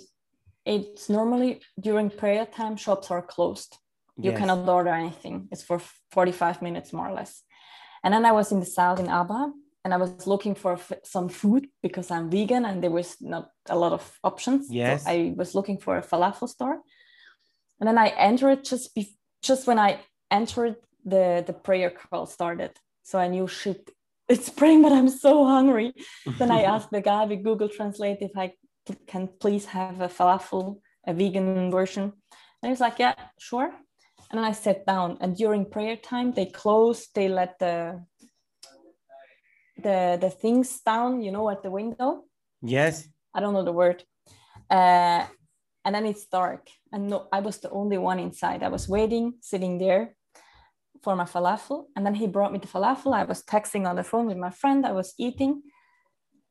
it's 0.66 1.10
normally 1.10 1.62
during 1.80 2.10
prayer 2.10 2.46
time, 2.46 2.76
shops 2.76 3.10
are 3.12 3.22
closed. 3.22 3.78
You 4.18 4.32
yes. 4.32 4.40
cannot 4.40 4.68
order 4.68 4.90
anything. 4.90 5.48
It's 5.52 5.64
for 5.64 5.80
45 6.12 6.62
minutes 6.62 6.92
more 6.94 7.08
or 7.10 7.14
less. 7.14 7.44
And 8.04 8.14
then 8.14 8.26
I 8.26 8.32
was 8.34 8.52
in 8.52 8.60
the 8.60 8.66
south 8.66 9.00
in 9.00 9.08
Abha 9.08 9.52
and 9.84 9.94
I 9.94 9.98
was 9.98 10.28
looking 10.28 10.56
for 10.56 10.74
f- 10.74 11.04
some 11.04 11.28
food 11.30 11.68
because 11.82 12.12
I'm 12.12 12.30
vegan 12.30 12.66
and 12.66 12.84
there 12.84 12.92
was 12.92 13.18
not 13.20 13.50
a 13.70 13.78
lot 13.78 13.94
of 13.94 14.20
options. 14.24 14.68
So 14.68 14.74
Yes. 14.74 15.04
I 15.08 15.34
was 15.36 15.56
looking 15.56 15.78
for 15.80 15.98
a 15.98 16.02
falafel 16.04 16.48
store. 16.48 16.82
And 17.80 17.88
then 17.88 17.98
I 17.98 18.10
entered 18.10 18.64
just 18.64 18.94
be- 18.94 19.18
just 19.42 19.66
when 19.68 19.80
I 19.80 20.00
entered 20.30 20.76
the 21.04 21.44
the 21.46 21.54
prayer 21.54 21.90
call 21.90 22.26
started. 22.28 22.72
So 23.04 23.18
I 23.20 23.28
knew 23.28 23.48
shit, 23.48 23.90
it's 24.30 24.50
praying, 24.50 24.84
but 24.84 24.92
I'm 24.92 25.10
so 25.10 25.46
hungry. 25.46 25.94
then 26.40 26.52
I 26.52 26.62
asked 26.64 26.92
the 26.92 27.02
guy 27.02 27.26
with 27.26 27.44
Google 27.44 27.70
Translate 27.70 28.22
if 28.22 28.38
I 28.38 28.54
can 29.08 29.28
please 29.40 29.66
have 29.66 30.00
a 30.02 30.08
falafel, 30.08 30.80
a 31.08 31.14
vegan 31.14 31.72
version. 31.72 32.04
And 32.62 32.68
he 32.68 32.70
was 32.70 32.80
like, 32.80 33.00
yeah, 33.00 33.16
sure. 33.40 33.72
And 34.30 34.38
then 34.38 34.46
I 34.46 34.54
sat 34.54 34.86
down. 34.86 35.18
And 35.22 35.36
during 35.36 35.66
prayer 35.66 35.98
time, 35.98 36.32
they 36.34 36.46
closed. 36.46 37.10
They 37.16 37.28
let 37.28 37.58
the 37.60 38.06
the 39.84 40.18
the 40.22 40.30
things 40.30 40.82
down, 40.82 41.22
you 41.22 41.32
know, 41.32 41.50
at 41.50 41.62
the 41.64 41.72
window. 41.72 42.24
yes. 42.62 43.08
I 43.34 43.40
don't 43.40 43.54
know 43.54 43.64
the 43.64 43.72
word. 43.84 44.04
Uh, 44.70 45.26
and 45.86 45.96
then 45.96 46.06
it's 46.06 46.26
dark. 46.26 46.68
And 46.92 47.08
no, 47.10 47.28
I 47.32 47.40
was 47.40 47.60
the 47.60 47.70
only 47.70 47.98
one 47.98 48.20
inside. 48.20 48.62
I 48.62 48.68
was 48.68 48.90
waiting, 48.90 49.36
sitting 49.42 49.78
there 49.78 50.16
for 51.04 51.16
my 51.16 51.24
falafel. 51.26 51.86
And 51.96 52.06
then 52.06 52.14
he 52.16 52.28
brought 52.28 52.52
me 52.52 52.60
the 52.60 52.68
falafel. 52.68 53.14
I 53.16 53.24
was 53.24 53.42
texting 53.44 53.88
on 53.88 53.96
the 53.96 54.04
phone 54.04 54.28
with 54.28 54.38
my 54.38 54.50
friend. 54.52 54.86
I 54.86 54.92
was 54.92 55.14
eating. 55.18 55.62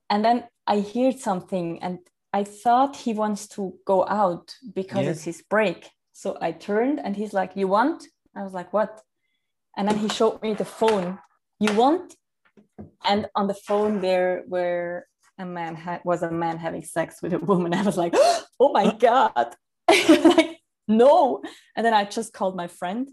And 0.09 0.25
then 0.25 0.45
I 0.67 0.81
heard 0.81 1.19
something 1.19 1.83
and 1.83 1.99
I 2.33 2.45
thought 2.45 2.97
he 2.97 3.13
wants 3.13 3.47
to 3.49 3.75
go 3.85 4.07
out 4.09 4.55
because 4.75 5.05
Yes. 5.05 5.17
it's 5.17 5.25
his 5.25 5.43
break. 5.51 5.91
So 6.13 6.39
I 6.41 6.53
turned 6.53 6.99
and 7.05 7.15
he's 7.15 7.33
like, 7.35 7.53
You 7.57 7.69
want? 7.69 8.05
I 8.35 8.43
was 8.43 8.55
like, 8.55 8.73
What? 8.73 9.03
And 9.77 9.87
then 9.89 9.99
he 9.99 10.09
showed 10.09 10.41
me 10.43 10.55
the 10.55 10.65
phone. 10.81 11.19
You 11.59 11.73
want? 11.75 12.15
And 13.05 13.27
on 13.35 13.47
the 13.47 13.55
phone 13.55 14.01
there 14.01 14.45
were 14.47 15.07
a 15.39 15.45
man 15.45 15.75
ha- 15.75 16.01
was 16.05 16.23
a 16.23 16.31
man 16.31 16.59
having 16.59 16.83
sex 16.83 17.23
with 17.23 17.33
a 17.33 17.39
woman. 17.39 17.75
I 17.81 17.83
was 17.83 17.97
like, 17.97 18.15
oh 18.61 18.73
my 18.73 18.93
God. 18.93 19.55
like, 19.89 20.59
no. 20.89 21.43
And 21.77 21.85
then 21.85 21.95
I 21.95 22.05
just 22.05 22.33
called 22.33 22.57
my 22.57 22.69
friend 22.69 23.09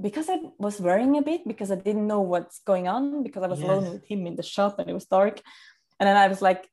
because 0.00 0.28
I 0.28 0.38
was 0.58 0.80
worrying 0.80 1.16
a 1.16 1.22
bit 1.22 1.46
because 1.46 1.70
I 1.70 1.76
didn't 1.76 2.06
know 2.06 2.20
what's 2.20 2.60
going 2.60 2.88
on 2.88 3.22
because 3.22 3.42
I 3.42 3.46
was 3.46 3.60
yes. 3.60 3.68
alone 3.68 3.92
with 3.92 4.04
him 4.04 4.26
in 4.26 4.36
the 4.36 4.42
shop 4.42 4.78
and 4.78 4.90
it 4.90 4.92
was 4.92 5.06
dark. 5.06 5.40
And 6.00 6.08
then 6.08 6.16
I 6.16 6.26
was 6.28 6.42
like, 6.42 6.68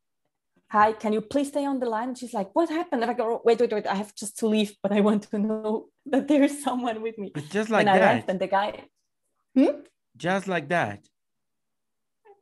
hi, 0.72 0.94
can 0.94 1.14
you 1.14 1.22
please 1.22 1.50
stay 1.50 1.66
on 1.66 1.80
the 1.80 1.86
line? 1.86 2.10
And 2.10 2.18
she's 2.18 2.34
like, 2.34 2.50
what 2.54 2.70
happened? 2.70 3.02
And 3.04 3.12
I 3.12 3.14
go, 3.14 3.42
wait, 3.44 3.60
wait, 3.60 3.72
wait, 3.72 3.86
I 3.86 3.96
have 3.96 4.16
just 4.16 4.40
to 4.40 4.48
leave, 4.48 4.74
but 4.82 4.92
I 4.92 5.02
want 5.02 5.24
to 5.24 5.38
know 5.38 5.90
that 6.08 6.28
there's 6.28 6.64
someone 6.64 7.02
with 7.02 7.18
me. 7.18 7.32
But 7.34 7.50
just 7.50 7.70
like 7.70 7.88
and 7.88 8.02
that. 8.02 8.30
and 8.30 8.40
the 8.40 8.48
guy, 8.48 8.86
hmm? 9.54 9.82
just 10.18 10.48
like 10.48 10.70
that. 10.70 11.06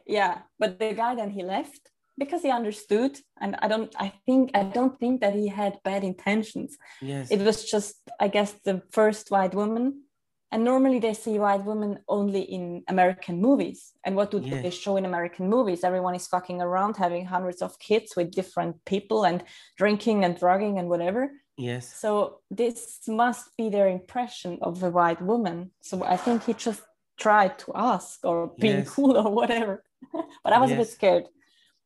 Yeah, 0.10 0.40
but 0.58 0.80
the 0.80 0.94
guy 0.94 1.16
then 1.16 1.30
he 1.30 1.44
left 1.44 1.90
because 2.20 2.42
he 2.42 2.52
understood 2.52 3.18
and 3.40 3.56
i 3.62 3.68
don't 3.68 3.96
i 3.98 4.12
think 4.26 4.52
i 4.54 4.62
don't 4.62 5.00
think 5.00 5.22
that 5.22 5.34
he 5.34 5.48
had 5.48 5.80
bad 5.84 6.04
intentions. 6.04 6.78
Yes. 7.02 7.32
It 7.32 7.40
was 7.40 7.64
just 7.64 7.96
i 8.20 8.28
guess 8.28 8.52
the 8.66 8.84
first 8.92 9.32
white 9.32 9.56
woman. 9.56 10.04
And 10.52 10.64
normally 10.64 10.98
they 10.98 11.14
see 11.14 11.38
white 11.38 11.64
women 11.64 12.00
only 12.08 12.42
in 12.42 12.84
american 12.88 13.40
movies. 13.42 13.92
And 14.04 14.16
what 14.16 14.32
do 14.32 14.40
yes. 14.40 14.64
they 14.64 14.70
show 14.72 14.98
in 14.98 15.06
american 15.06 15.48
movies? 15.50 15.84
Everyone 15.84 16.16
is 16.16 16.28
fucking 16.28 16.60
around 16.62 16.98
having 16.98 17.26
hundreds 17.26 17.62
of 17.62 17.80
kids 17.80 18.16
with 18.18 18.32
different 18.32 18.76
people 18.86 19.26
and 19.26 19.44
drinking 19.78 20.26
and 20.26 20.38
drugging 20.38 20.78
and 20.80 20.90
whatever. 20.90 21.32
Yes. 21.58 21.94
So 22.04 22.40
this 22.50 23.00
must 23.08 23.46
be 23.58 23.70
their 23.70 23.90
impression 23.90 24.60
of 24.62 24.80
the 24.80 24.92
white 24.92 25.22
woman. 25.22 25.72
So 25.82 26.04
i 26.04 26.18
think 26.18 26.44
he 26.44 26.54
just 26.54 26.82
tried 27.26 27.60
to 27.60 27.72
ask 27.76 28.20
or 28.24 28.38
being 28.60 28.80
yes. 28.80 28.90
cool 28.90 29.18
or 29.18 29.32
whatever 29.32 29.84
but 30.44 30.54
i 30.54 30.60
was 30.60 30.70
yes. 30.70 30.78
a 30.78 30.82
bit 30.82 30.90
scared 30.90 31.26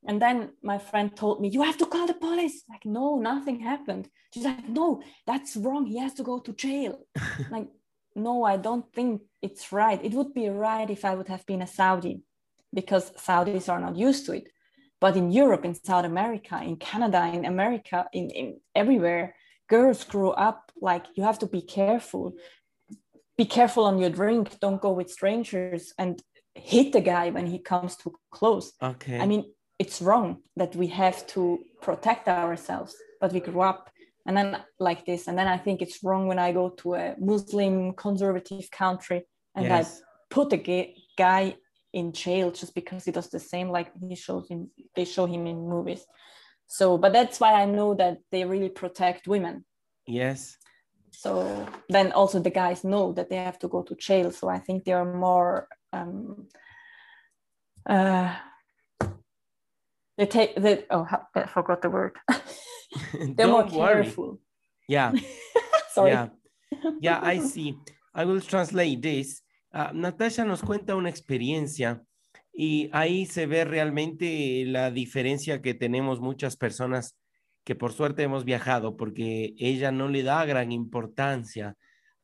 and 0.05 0.21
then 0.21 0.51
my 0.61 0.77
friend 0.77 1.15
told 1.15 1.41
me, 1.41 1.49
You 1.49 1.61
have 1.63 1.77
to 1.77 1.85
call 1.85 2.07
the 2.07 2.13
police. 2.13 2.63
Like, 2.69 2.85
no, 2.85 3.19
nothing 3.19 3.59
happened. 3.59 4.09
She's 4.33 4.43
like, 4.43 4.67
No, 4.67 5.01
that's 5.25 5.55
wrong. 5.55 5.85
He 5.85 5.97
has 5.99 6.13
to 6.15 6.23
go 6.23 6.39
to 6.39 6.53
jail. 6.53 7.05
like, 7.51 7.67
no, 8.15 8.43
I 8.43 8.57
don't 8.57 8.91
think 8.93 9.21
it's 9.41 9.71
right. 9.71 10.03
It 10.03 10.13
would 10.13 10.33
be 10.33 10.49
right 10.49 10.89
if 10.89 11.05
I 11.05 11.15
would 11.15 11.29
have 11.29 11.45
been 11.45 11.61
a 11.61 11.67
Saudi 11.67 12.21
because 12.73 13.11
Saudis 13.11 13.69
are 13.69 13.79
not 13.79 13.95
used 13.95 14.25
to 14.27 14.33
it. 14.33 14.49
But 14.99 15.17
in 15.17 15.31
Europe, 15.31 15.65
in 15.65 15.73
South 15.73 16.05
America, 16.05 16.61
in 16.63 16.77
Canada, 16.77 17.29
in 17.33 17.45
America, 17.45 18.05
in, 18.13 18.29
in 18.29 18.59
everywhere, 18.75 19.35
girls 19.67 20.03
grow 20.03 20.31
up 20.31 20.71
like 20.79 21.05
you 21.15 21.23
have 21.23 21.39
to 21.39 21.47
be 21.47 21.61
careful. 21.61 22.33
Be 23.37 23.45
careful 23.45 23.85
on 23.85 23.97
your 23.97 24.11
drink. 24.11 24.59
Don't 24.59 24.81
go 24.81 24.91
with 24.91 25.09
strangers 25.09 25.93
and 25.97 26.21
hit 26.55 26.93
the 26.93 27.01
guy 27.01 27.29
when 27.29 27.45
he 27.45 27.59
comes 27.59 27.95
too 27.95 28.13
close. 28.31 28.73
Okay. 28.81 29.19
I 29.19 29.25
mean, 29.25 29.45
it's 29.79 30.01
wrong 30.01 30.37
that 30.55 30.75
we 30.75 30.87
have 30.87 31.25
to 31.27 31.59
protect 31.81 32.27
ourselves 32.27 32.95
but 33.19 33.33
we 33.33 33.39
grew 33.39 33.61
up 33.61 33.89
and 34.25 34.37
then 34.37 34.57
like 34.79 35.05
this 35.05 35.27
and 35.27 35.37
then 35.37 35.47
i 35.47 35.57
think 35.57 35.81
it's 35.81 36.03
wrong 36.03 36.27
when 36.27 36.39
i 36.39 36.51
go 36.51 36.69
to 36.69 36.95
a 36.95 37.15
muslim 37.19 37.93
conservative 37.93 38.69
country 38.71 39.19
and 39.55 39.65
yes. 39.65 40.01
i 40.01 40.33
put 40.35 40.53
a 40.53 40.93
guy 41.17 41.55
in 41.93 42.11
jail 42.11 42.51
just 42.51 42.73
because 42.73 43.05
he 43.05 43.11
does 43.11 43.29
the 43.29 43.39
same 43.39 43.69
like 43.69 43.89
he 44.09 44.15
shows 44.15 44.47
him 44.49 44.69
they 44.95 45.05
show 45.05 45.25
him 45.25 45.47
in 45.47 45.69
movies 45.75 46.05
so 46.67 46.97
but 46.97 47.13
that's 47.13 47.39
why 47.39 47.53
i 47.61 47.65
know 47.65 47.93
that 47.93 48.17
they 48.31 48.43
really 48.45 48.69
protect 48.69 49.27
women 49.27 49.65
yes 50.07 50.57
so 51.11 51.67
then 51.89 52.11
also 52.11 52.39
the 52.39 52.49
guys 52.49 52.83
know 52.83 53.11
that 53.11 53.29
they 53.29 53.35
have 53.35 53.59
to 53.59 53.67
go 53.67 53.81
to 53.83 53.95
jail 53.95 54.31
so 54.31 54.47
i 54.47 54.59
think 54.59 54.83
they 54.83 54.93
are 54.93 55.13
more 55.13 55.67
um, 55.93 56.47
uh, 57.89 58.35
they 60.17 60.25
take 60.25 60.55
that 60.55 60.85
oh 60.89 61.07
i 61.35 61.45
forgot 61.47 61.81
the 61.81 61.89
word. 61.89 62.15
They're 63.35 63.47
more 63.47 63.67
careful 63.67 64.25
worry. 64.25 64.37
yeah. 64.87 65.11
Sorry. 65.93 66.11
Yeah. 66.11 66.27
Yeah 66.99 67.19
i 67.21 67.39
see. 67.39 67.77
I 68.13 68.25
will 68.25 68.41
translate 68.41 69.01
this. 69.01 69.41
Uh, 69.73 69.89
natasha 69.93 70.45
nos 70.45 70.61
cuenta 70.61 70.95
una 70.95 71.09
experiencia 71.09 72.03
y 72.53 72.89
ahí 72.93 73.25
se 73.25 73.47
ve 73.47 73.65
realmente 73.65 74.63
la 74.67 74.91
diferencia 74.91 75.61
que 75.61 75.73
tenemos 75.73 76.19
muchas 76.19 76.55
personas 76.55 77.17
que 77.63 77.75
por 77.75 77.93
suerte 77.93 78.23
hemos 78.23 78.45
viajado 78.45 78.95
porque 78.95 79.55
ella 79.57 79.91
no 79.91 80.09
le 80.09 80.21
da 80.21 80.45
gran 80.45 80.71
importancia 80.71 81.75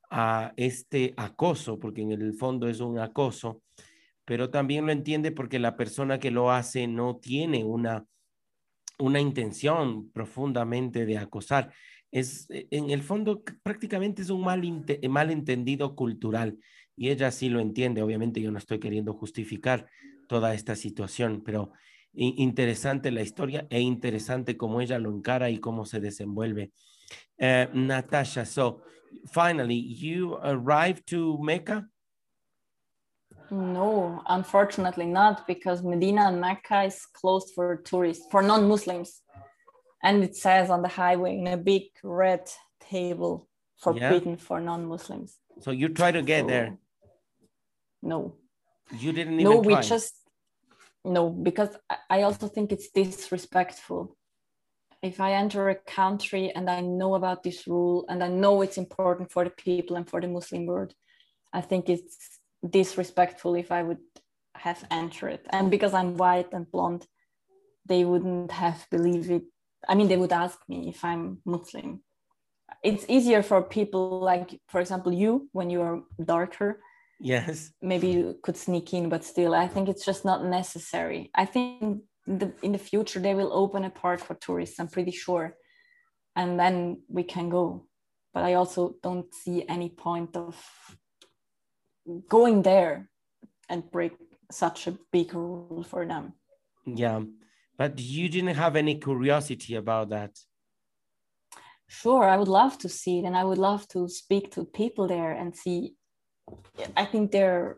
a 0.10 0.53
este 0.57 1.14
acoso 1.18 1.80
porque 1.80 2.01
en 2.01 2.12
el 2.12 2.34
fondo 2.34 2.68
es 2.68 2.80
un 2.80 2.99
acoso 2.99 3.62
pero 4.30 4.51
también 4.51 4.86
lo 4.86 4.91
entiende 4.91 5.32
porque 5.32 5.57
la 5.57 5.76
persona 5.76 6.20
que 6.20 6.30
lo 6.30 6.51
hace 6.51 6.86
no 6.86 7.18
tiene 7.18 7.64
una, 7.64 8.05
una 8.99 9.20
intención 9.20 10.12
profundamente 10.12 11.07
de 11.07 11.18
acosar. 11.18 11.74
Es, 12.12 12.47
e, 12.51 12.68
en 12.70 12.91
el 12.91 13.01
fondo, 13.01 13.41
prácticamente 13.64 14.22
es 14.22 14.30
un 14.30 14.41
mal, 14.41 14.62
malentendido 15.10 15.95
cultural 15.95 16.60
y 16.95 17.10
ella 17.10 17.32
sí 17.32 17.49
lo 17.49 17.60
entiende. 17.60 18.03
Obviamente 18.03 18.39
yo 18.39 18.51
no 18.51 18.60
estoy 18.60 18.80
queriendo 18.80 19.16
justificar 19.16 19.89
toda 20.28 20.53
esta 20.53 20.76
situación, 20.76 21.41
pero 21.43 21.72
interesante 22.14 23.10
la 23.10 23.24
historia 23.24 23.66
e 23.72 23.80
interesante 23.82 24.57
cómo 24.57 24.80
ella 24.80 24.99
lo 24.99 25.10
encara 25.10 25.49
y 25.49 25.57
cómo 25.57 25.86
se 25.86 25.99
desenvuelve. 25.99 26.70
Uh, 27.39 27.66
Natasha, 27.74 28.45
so 28.45 28.84
finally, 29.28 29.76
you 29.76 30.38
arrived 30.41 31.07
to 31.07 31.38
Mecca? 31.41 31.86
No, 33.51 34.22
unfortunately 34.28 35.05
not, 35.05 35.47
because 35.47 35.84
Medina 35.84 36.28
and 36.28 36.39
Mecca 36.39 36.84
is 36.84 37.05
closed 37.05 37.53
for 37.55 37.78
tourists, 37.78 38.26
for 38.30 38.41
non-Muslims. 38.41 39.22
And 40.03 40.24
it 40.24 40.36
says 40.36 40.70
on 40.70 40.82
the 40.82 40.88
highway 40.88 41.38
in 41.38 41.47
a 41.47 41.57
big 41.57 41.84
red 42.03 42.49
table, 42.80 43.47
forbidden 43.80 44.32
yeah. 44.32 44.38
for 44.38 44.60
non-Muslims. 44.60 45.38
So 45.62 45.72
you 45.72 45.89
try 45.89 46.12
to 46.12 46.22
get 46.22 46.41
so, 46.43 46.47
there? 46.47 46.78
No. 48.01 48.36
You 48.97 49.12
didn't 49.12 49.39
even 49.39 49.43
No, 49.43 49.62
try. 49.64 49.80
we 49.80 49.88
just, 49.88 50.16
no, 51.03 51.30
because 51.30 51.76
I 52.10 52.22
also 52.22 52.47
think 52.47 52.72
it's 52.72 52.89
disrespectful. 52.89 54.16
If 55.02 55.20
I 55.22 55.34
enter 55.34 55.70
a 55.70 55.76
country 55.76 56.52
and 56.54 56.70
I 56.70 56.82
know 56.82 57.16
about 57.16 57.43
this 57.43 57.68
rule 57.68 58.06
and 58.10 58.24
I 58.24 58.28
know 58.28 58.62
it's 58.62 58.78
important 58.78 59.32
for 59.32 59.43
the 59.43 59.50
people 59.50 59.95
and 59.95 60.10
for 60.10 60.20
the 60.20 60.28
Muslim 60.28 60.66
world, 60.66 60.93
I 61.54 61.62
think 61.62 61.89
it's 61.89 62.39
disrespectful 62.68 63.56
if 63.56 63.72
I 63.72 63.84
would 63.84 64.04
have 64.56 64.84
entered. 64.91 65.39
And 65.52 65.72
because 65.72 65.93
I'm 65.93 66.18
white 66.18 66.52
and 66.52 66.70
blonde, 66.70 67.06
they 67.86 68.04
wouldn't 68.04 68.52
have 68.52 68.86
believed 68.91 69.30
it. 69.30 69.43
I 69.88 69.95
mean, 69.95 70.10
they 70.10 70.18
would 70.18 70.34
ask 70.34 70.60
me 70.68 70.89
if 70.89 71.04
I'm 71.04 71.39
Muslim. 71.45 72.04
It's 72.84 73.06
easier 73.08 73.41
for 73.41 73.62
people 73.62 74.20
like, 74.20 74.60
for 74.68 74.82
example, 74.82 75.14
you 75.14 75.50
when 75.54 75.70
you 75.70 75.82
are 75.82 76.02
darker. 76.24 76.82
Yes. 77.22 77.72
Maybe 77.82 78.10
you 78.10 78.38
could 78.43 78.58
sneak 78.58 78.93
in, 78.93 79.10
but 79.10 79.24
still, 79.24 79.54
I 79.54 79.68
think 79.68 79.89
it's 79.89 80.06
just 80.06 80.24
not 80.24 80.45
necessary. 80.45 81.32
I 81.36 81.45
think 81.45 82.04
the, 82.38 82.53
in 82.61 82.71
the 82.71 82.77
future 82.77 83.19
they 83.19 83.34
will 83.34 83.51
open 83.51 83.84
a 83.84 83.89
park 83.89 84.19
for 84.19 84.36
tourists. 84.36 84.80
I'm 84.80 84.88
pretty 84.88 85.11
sure, 85.11 85.55
and 86.36 86.59
then 86.59 87.01
we 87.07 87.23
can 87.23 87.49
go. 87.49 87.88
But 88.34 88.43
I 88.43 88.53
also 88.53 88.95
don't 89.01 89.34
see 89.34 89.65
any 89.67 89.89
point 89.89 90.36
of 90.36 90.55
going 92.30 92.61
there 92.61 93.09
and 93.67 93.89
break 93.91 94.13
such 94.51 94.88
a 94.88 94.97
big 95.11 95.34
rule 95.34 95.84
for 95.84 96.05
them. 96.05 96.34
Yeah, 96.86 97.21
but 97.77 97.99
you 97.99 98.30
didn't 98.30 98.55
have 98.55 98.75
any 98.75 98.95
curiosity 98.95 99.75
about 99.75 100.09
that. 100.09 100.32
Sure, 101.88 102.23
I 102.23 102.38
would 102.38 102.47
love 102.47 102.77
to 102.80 102.89
see 102.89 103.19
it, 103.19 103.25
and 103.25 103.36
I 103.36 103.43
would 103.43 103.57
love 103.57 103.88
to 103.89 104.07
speak 104.07 104.51
to 104.51 104.65
people 104.65 105.07
there 105.07 105.32
and 105.32 105.55
see. 105.55 105.95
I 106.95 107.05
think 107.05 107.32
they're, 107.32 107.77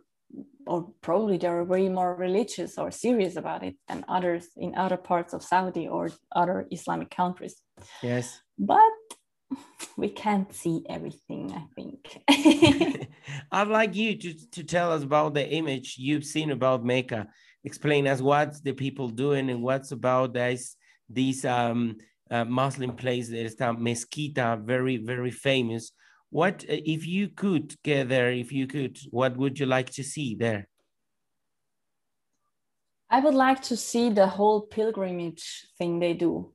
or 0.68 0.92
probably 1.02 1.38
they're 1.38 1.64
way 1.64 1.90
more 1.90 2.16
religious 2.16 2.78
or 2.78 2.92
serious 2.92 3.36
about 3.36 3.64
it 3.64 3.76
than 3.88 4.06
others 4.08 4.50
in 4.58 4.76
other 4.76 4.98
parts 4.98 5.34
of 5.34 5.44
Saudi 5.44 5.88
or 5.88 6.12
other 6.36 6.68
Islamic 6.72 7.10
countries. 7.10 7.56
Yes. 8.02 8.40
But 8.58 8.80
we 9.98 10.10
can't 10.10 10.54
see 10.54 10.84
everything, 10.90 11.52
I 11.54 11.66
think. 11.76 12.20
I'd 13.52 13.68
like 13.68 13.96
you 13.96 14.18
to, 14.18 14.50
to 14.52 14.64
tell 14.64 14.92
us 14.92 15.04
about 15.04 15.34
the 15.34 15.48
image 15.48 15.96
you've 15.98 16.26
seen 16.26 16.52
about 16.52 16.86
Mecca. 16.86 17.28
Explain 17.64 18.08
us 18.08 18.22
what 18.22 18.64
the 18.64 18.74
people 18.74 19.10
doing 19.10 19.50
and 19.50 19.62
what's 19.62 19.92
about 19.92 20.34
this, 20.34 20.76
these 21.10 21.46
um, 21.46 21.98
uh, 22.30 22.46
Muslim 22.46 22.96
place. 22.96 23.30
There's 23.30 23.60
a 23.60 23.74
Mesquita, 23.74 24.60
very, 24.64 24.98
very 24.98 25.32
famous. 25.32 25.92
What, 26.32 26.64
uh, 26.64 26.82
if 26.96 27.06
you 27.06 27.30
could 27.30 27.76
get 27.84 28.10
there, 28.10 28.32
if 28.32 28.52
you 28.52 28.66
could, 28.66 28.98
what 29.12 29.38
would 29.38 29.60
you 29.60 29.68
like 29.68 29.92
to 29.92 30.04
see 30.04 30.36
there? 30.36 30.68
I 33.10 33.20
would 33.20 33.34
like 33.34 33.62
to 33.64 33.76
see 33.76 34.10
the 34.10 34.28
whole 34.28 34.62
pilgrimage 34.62 35.68
thing 35.78 36.00
they 36.00 36.14
do 36.14 36.54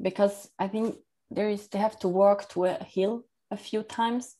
because 0.00 0.50
I 0.58 0.68
think 0.68 0.96
there 1.30 1.50
is 1.50 1.68
they 1.68 1.78
have 1.78 1.98
to 2.00 2.08
walk 2.08 2.48
to 2.50 2.64
a 2.64 2.82
hill 2.82 3.24
a 3.50 3.56
few 3.56 3.82
times. 3.82 4.36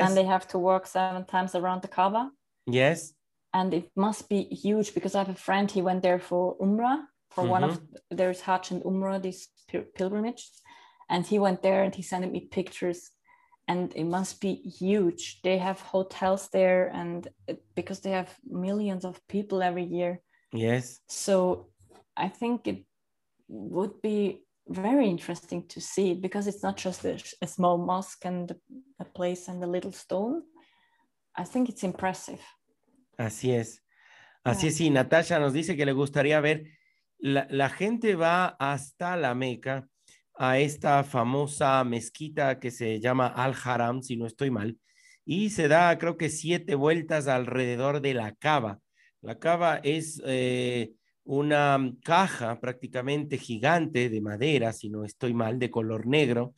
And 0.00 0.08
then 0.08 0.14
they 0.16 0.24
have 0.24 0.48
to 0.48 0.58
walk 0.58 0.86
seven 0.86 1.24
times 1.24 1.54
around 1.54 1.82
the 1.82 1.88
Kaaba. 1.88 2.30
Yes. 2.66 3.12
And 3.54 3.72
it 3.72 3.90
must 3.94 4.28
be 4.28 4.42
huge 4.44 4.94
because 4.94 5.14
I 5.14 5.20
have 5.20 5.28
a 5.28 5.34
friend, 5.34 5.70
he 5.70 5.82
went 5.82 6.02
there 6.02 6.18
for 6.18 6.56
Umrah, 6.58 7.04
for 7.30 7.44
one 7.44 7.62
of 7.64 7.80
there's 8.10 8.40
Hajj 8.40 8.72
and 8.72 8.82
Umrah, 8.82 9.22
this 9.22 9.48
pil- 9.68 9.84
pilgrimage. 9.94 10.50
And 11.08 11.24
he 11.24 11.38
went 11.38 11.62
there 11.62 11.84
and 11.84 11.94
he 11.94 12.02
sent 12.02 12.30
me 12.30 12.40
pictures. 12.40 13.10
And 13.68 13.92
it 13.96 14.04
must 14.04 14.40
be 14.40 14.54
huge. 14.54 15.40
They 15.42 15.58
have 15.58 15.80
hotels 15.80 16.48
there, 16.50 16.90
and 16.94 17.26
it- 17.48 17.64
because 17.74 18.00
they 18.00 18.12
have 18.12 18.28
millions 18.44 19.04
of 19.04 19.20
people 19.28 19.62
every 19.62 19.84
year. 19.84 20.20
Yes. 20.52 21.00
So 21.08 21.72
I 22.16 22.28
think 22.28 22.66
it 22.68 22.86
would 23.48 24.00
be 24.02 24.44
very 24.68 25.08
interesting 25.08 25.66
to 25.68 25.80
see 25.80 26.12
it 26.12 26.20
because 26.20 26.46
it's 26.48 26.62
not 26.62 26.76
just 26.76 27.04
a, 27.04 27.18
a 27.42 27.46
small 27.46 27.78
mosque 27.78 28.24
and 28.24 28.54
a 29.00 29.04
place 29.04 29.48
and 29.48 29.62
a 29.62 29.66
little 29.66 29.92
stone. 29.92 30.42
I 31.36 31.44
think 31.44 31.68
it's 31.68 31.82
impressive. 31.84 32.40
Así 33.18 33.52
es. 33.52 33.82
Así 34.44 34.68
es, 34.68 34.76
sí, 34.76 34.90
Natasha 34.90 35.38
nos 35.40 35.52
dice 35.52 35.76
que 35.76 35.84
le 35.84 35.92
gustaría 35.92 36.40
ver, 36.40 36.64
la, 37.18 37.46
la 37.50 37.68
gente 37.68 38.14
va 38.14 38.56
hasta 38.60 39.16
la 39.16 39.34
Meca, 39.34 39.88
a 40.38 40.58
esta 40.58 41.02
famosa 41.04 41.82
mezquita 41.84 42.58
que 42.58 42.70
se 42.70 43.00
llama 43.00 43.26
Al-Haram, 43.26 44.02
si 44.02 44.16
no 44.16 44.26
estoy 44.26 44.50
mal, 44.50 44.78
y 45.24 45.50
se 45.50 45.68
da 45.68 45.98
creo 45.98 46.16
que 46.16 46.28
siete 46.28 46.74
vueltas 46.74 47.26
alrededor 47.28 48.00
de 48.00 48.14
la 48.14 48.34
cava. 48.34 48.80
La 49.22 49.38
cava 49.38 49.80
es 49.82 50.22
eh, 50.26 50.92
una 51.24 51.92
caja 52.04 52.60
prácticamente 52.60 53.38
gigante 53.38 54.08
de 54.08 54.20
madera, 54.20 54.72
si 54.72 54.88
no 54.88 55.04
estoy 55.04 55.34
mal, 55.34 55.58
de 55.58 55.70
color 55.70 56.06
negro, 56.06 56.54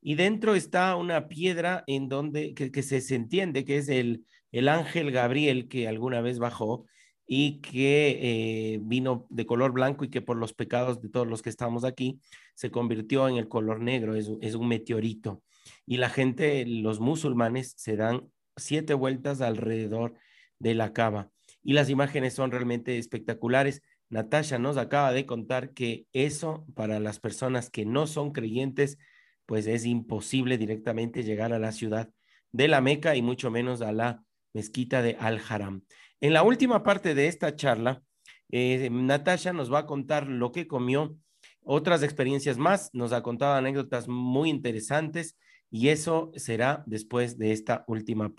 y 0.00 0.14
dentro 0.14 0.54
está 0.54 0.96
una 0.96 1.28
piedra 1.28 1.84
en 1.86 2.08
donde 2.08 2.54
que, 2.54 2.82
se, 2.82 3.00
se 3.00 3.14
entiende 3.14 3.64
que 3.64 3.78
es 3.78 3.88
el, 3.88 4.24
el 4.50 4.68
ángel 4.68 5.10
Gabriel 5.10 5.68
que 5.68 5.88
alguna 5.88 6.20
vez 6.20 6.38
bajó 6.38 6.86
y 7.34 7.62
que 7.62 8.18
eh, 8.20 8.78
vino 8.82 9.26
de 9.30 9.46
color 9.46 9.72
blanco 9.72 10.04
y 10.04 10.10
que 10.10 10.20
por 10.20 10.36
los 10.36 10.52
pecados 10.52 11.00
de 11.00 11.08
todos 11.08 11.26
los 11.26 11.40
que 11.40 11.48
estamos 11.48 11.82
aquí 11.82 12.20
se 12.54 12.70
convirtió 12.70 13.26
en 13.26 13.36
el 13.36 13.48
color 13.48 13.80
negro, 13.80 14.16
es, 14.16 14.30
es 14.42 14.54
un 14.54 14.68
meteorito. 14.68 15.42
Y 15.86 15.96
la 15.96 16.10
gente, 16.10 16.66
los 16.66 17.00
musulmanes, 17.00 17.72
se 17.78 17.96
dan 17.96 18.28
siete 18.58 18.92
vueltas 18.92 19.40
alrededor 19.40 20.12
de 20.58 20.74
la 20.74 20.92
cava. 20.92 21.30
Y 21.62 21.72
las 21.72 21.88
imágenes 21.88 22.34
son 22.34 22.50
realmente 22.50 22.98
espectaculares. 22.98 23.80
Natasha 24.10 24.58
nos 24.58 24.76
acaba 24.76 25.10
de 25.10 25.24
contar 25.24 25.72
que 25.72 26.04
eso 26.12 26.66
para 26.74 27.00
las 27.00 27.18
personas 27.18 27.70
que 27.70 27.86
no 27.86 28.06
son 28.06 28.32
creyentes, 28.32 28.98
pues 29.46 29.66
es 29.66 29.86
imposible 29.86 30.58
directamente 30.58 31.22
llegar 31.22 31.54
a 31.54 31.58
la 31.58 31.72
ciudad 31.72 32.10
de 32.50 32.68
la 32.68 32.82
Meca 32.82 33.16
y 33.16 33.22
mucho 33.22 33.50
menos 33.50 33.80
a 33.80 33.92
la 33.92 34.22
mezquita 34.52 35.00
de 35.00 35.16
Al-Haram. 35.18 35.82
En 36.22 36.32
la 36.32 36.44
última 36.44 36.84
parte 36.84 37.16
de 37.16 37.26
esta 37.26 37.56
charla, 37.56 38.00
eh, 38.48 38.88
Natasha 38.92 39.52
nos 39.52 39.72
va 39.72 39.80
a 39.80 39.86
contar 39.86 40.28
lo 40.28 40.52
que 40.52 40.68
comió, 40.68 41.16
otras 41.64 42.04
experiencias 42.04 42.58
más, 42.58 42.90
nos 42.92 43.12
ha 43.12 43.24
contado 43.24 43.54
anécdotas 43.54 44.06
muy 44.06 44.48
interesantes 44.48 45.36
y 45.68 45.88
eso 45.88 46.30
será 46.36 46.84
después 46.86 47.38
de 47.38 47.50
esta 47.50 47.82
última. 47.88 48.32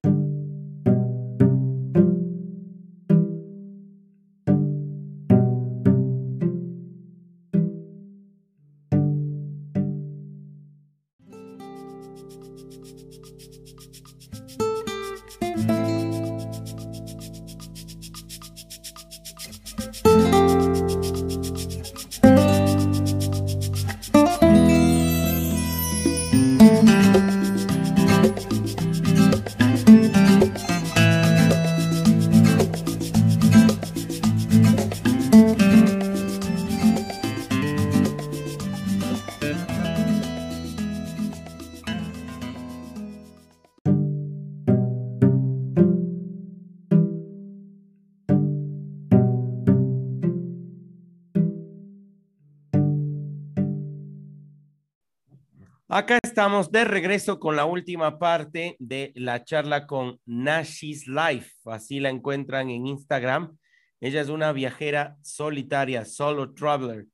Estamos 56.33 56.71
de 56.71 56.83
regreso 56.83 57.39
con 57.39 57.55
la 57.55 57.65
última 57.65 58.17
parte 58.17 58.75
de 58.79 59.11
la 59.13 59.43
charla 59.43 59.85
con 59.85 60.19
Nashis 60.25 61.07
Life. 61.07 61.51
Así 61.65 61.99
la 61.99 62.09
encuentran 62.09 62.71
en 62.71 62.87
Instagram. 62.87 63.55
Ella 64.01 64.19
es 64.19 64.29
una 64.29 64.51
viajera 64.51 65.15
solitaria, 65.21 66.05
solo 66.05 66.55
traveler. 66.55 67.05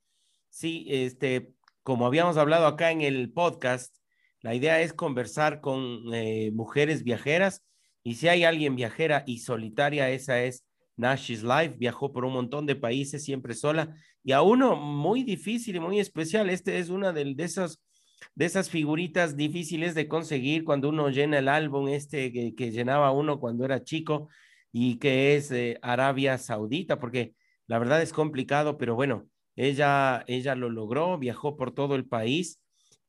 Sí, 0.50 0.86
este, 0.88 1.52
como 1.84 2.08
habíamos 2.08 2.38
hablado 2.38 2.66
acá 2.66 2.92
en 2.92 3.02
el 3.02 3.34
podcast, 3.34 3.94
la 4.40 4.56
idea 4.56 4.80
es 4.80 4.94
conversar 4.94 5.60
con 5.60 6.14
eh, 6.14 6.52
mujeres 6.54 7.04
viajeras. 7.04 7.62
Y 8.02 8.16
si 8.16 8.30
hay 8.30 8.46
alguien 8.46 8.78
viajera 8.78 9.26
y 9.28 9.40
solitaria, 9.40 10.10
esa 10.10 10.42
es 10.42 10.64
Nashis 10.96 11.44
Life. 11.44 11.76
Viajó 11.78 12.14
por 12.14 12.24
un 12.24 12.32
montón 12.32 12.66
de 12.66 12.78
países, 12.78 13.26
siempre 13.26 13.54
sola. 13.54 13.94
Y 14.24 14.32
a 14.32 14.44
uno 14.44 14.78
muy 14.78 15.24
difícil 15.24 15.76
y 15.76 15.82
muy 15.82 16.00
especial. 16.00 16.50
Este 16.50 16.80
es 16.80 16.88
una 16.88 17.12
de, 17.12 17.34
de 17.36 17.44
esas 17.44 17.82
de 18.36 18.46
esas 18.46 18.70
figuritas 18.70 19.36
difíciles 19.36 19.96
de 19.96 20.08
conseguir 20.08 20.64
cuando 20.64 20.90
uno 20.90 21.10
llena 21.10 21.40
el 21.40 21.48
álbum 21.48 21.88
este 21.88 22.32
que, 22.32 22.72
llenaba 22.72 23.12
uno 23.12 23.40
cuando 23.40 23.66
era 23.66 23.84
chico 23.84 24.30
y 24.72 24.98
que 24.98 25.36
es 25.36 25.52
eh, 25.52 25.78
Arabia 25.82 26.38
Saudita, 26.38 27.00
porque 27.00 27.34
la 27.68 27.80
verdad 27.80 28.02
es 28.02 28.14
complicado, 28.14 28.78
pero 28.78 28.96
bueno, 28.96 29.28
ella, 29.56 30.24
ella 30.28 30.56
lo 30.56 30.70
logró, 30.70 31.18
viajó 31.18 31.58
por 31.58 31.74
todo 31.74 31.96
el 31.96 32.06
país 32.06 32.62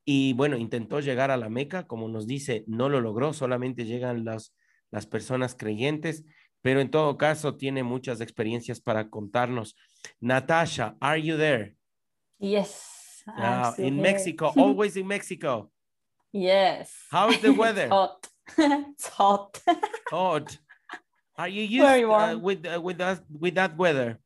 y 0.03 0.33
bueno, 0.33 0.57
intentó 0.57 0.99
llegar 0.99 1.31
a 1.31 1.37
la 1.37 1.49
Meca, 1.49 1.87
como 1.87 2.09
nos 2.09 2.27
dice, 2.27 2.63
no 2.67 2.89
lo 2.89 3.01
logró, 3.01 3.33
solamente 3.33 3.85
llegan 3.85 4.25
las, 4.25 4.53
las 4.89 5.05
personas 5.05 5.55
creyentes, 5.55 6.25
pero 6.61 6.81
en 6.81 6.91
todo 6.91 7.17
caso 7.17 7.55
tiene 7.55 7.83
muchas 7.83 8.21
experiencias 8.21 8.81
para 8.81 9.09
contarnos. 9.09 9.75
Natasha, 10.19 10.95
are 10.99 11.21
you 11.21 11.37
there? 11.37 11.75
Yes. 12.39 13.00
Uh, 13.27 13.71
still 13.71 13.85
in. 13.85 14.01
Mexico, 14.01 14.47
always 14.57 14.97
in 14.97 15.07
Mexico. 15.07 15.69
Yes. 16.31 16.93
How's 17.11 17.39
the 17.41 17.53
weather? 17.63 17.87
it's 17.91 17.91
hot. 17.91 18.27
it's 18.47 19.07
hot. 19.07 19.61
Hot. 20.09 20.57
Are 21.37 21.47
you 21.47 21.63
used 21.63 21.85
Very 21.87 22.03
uh, 22.03 22.37
with 22.37 22.65
uh, 22.65 22.79
with 22.81 22.97
that 22.99 23.21
with 23.39 23.55
that 23.55 23.77
weather? 23.77 24.19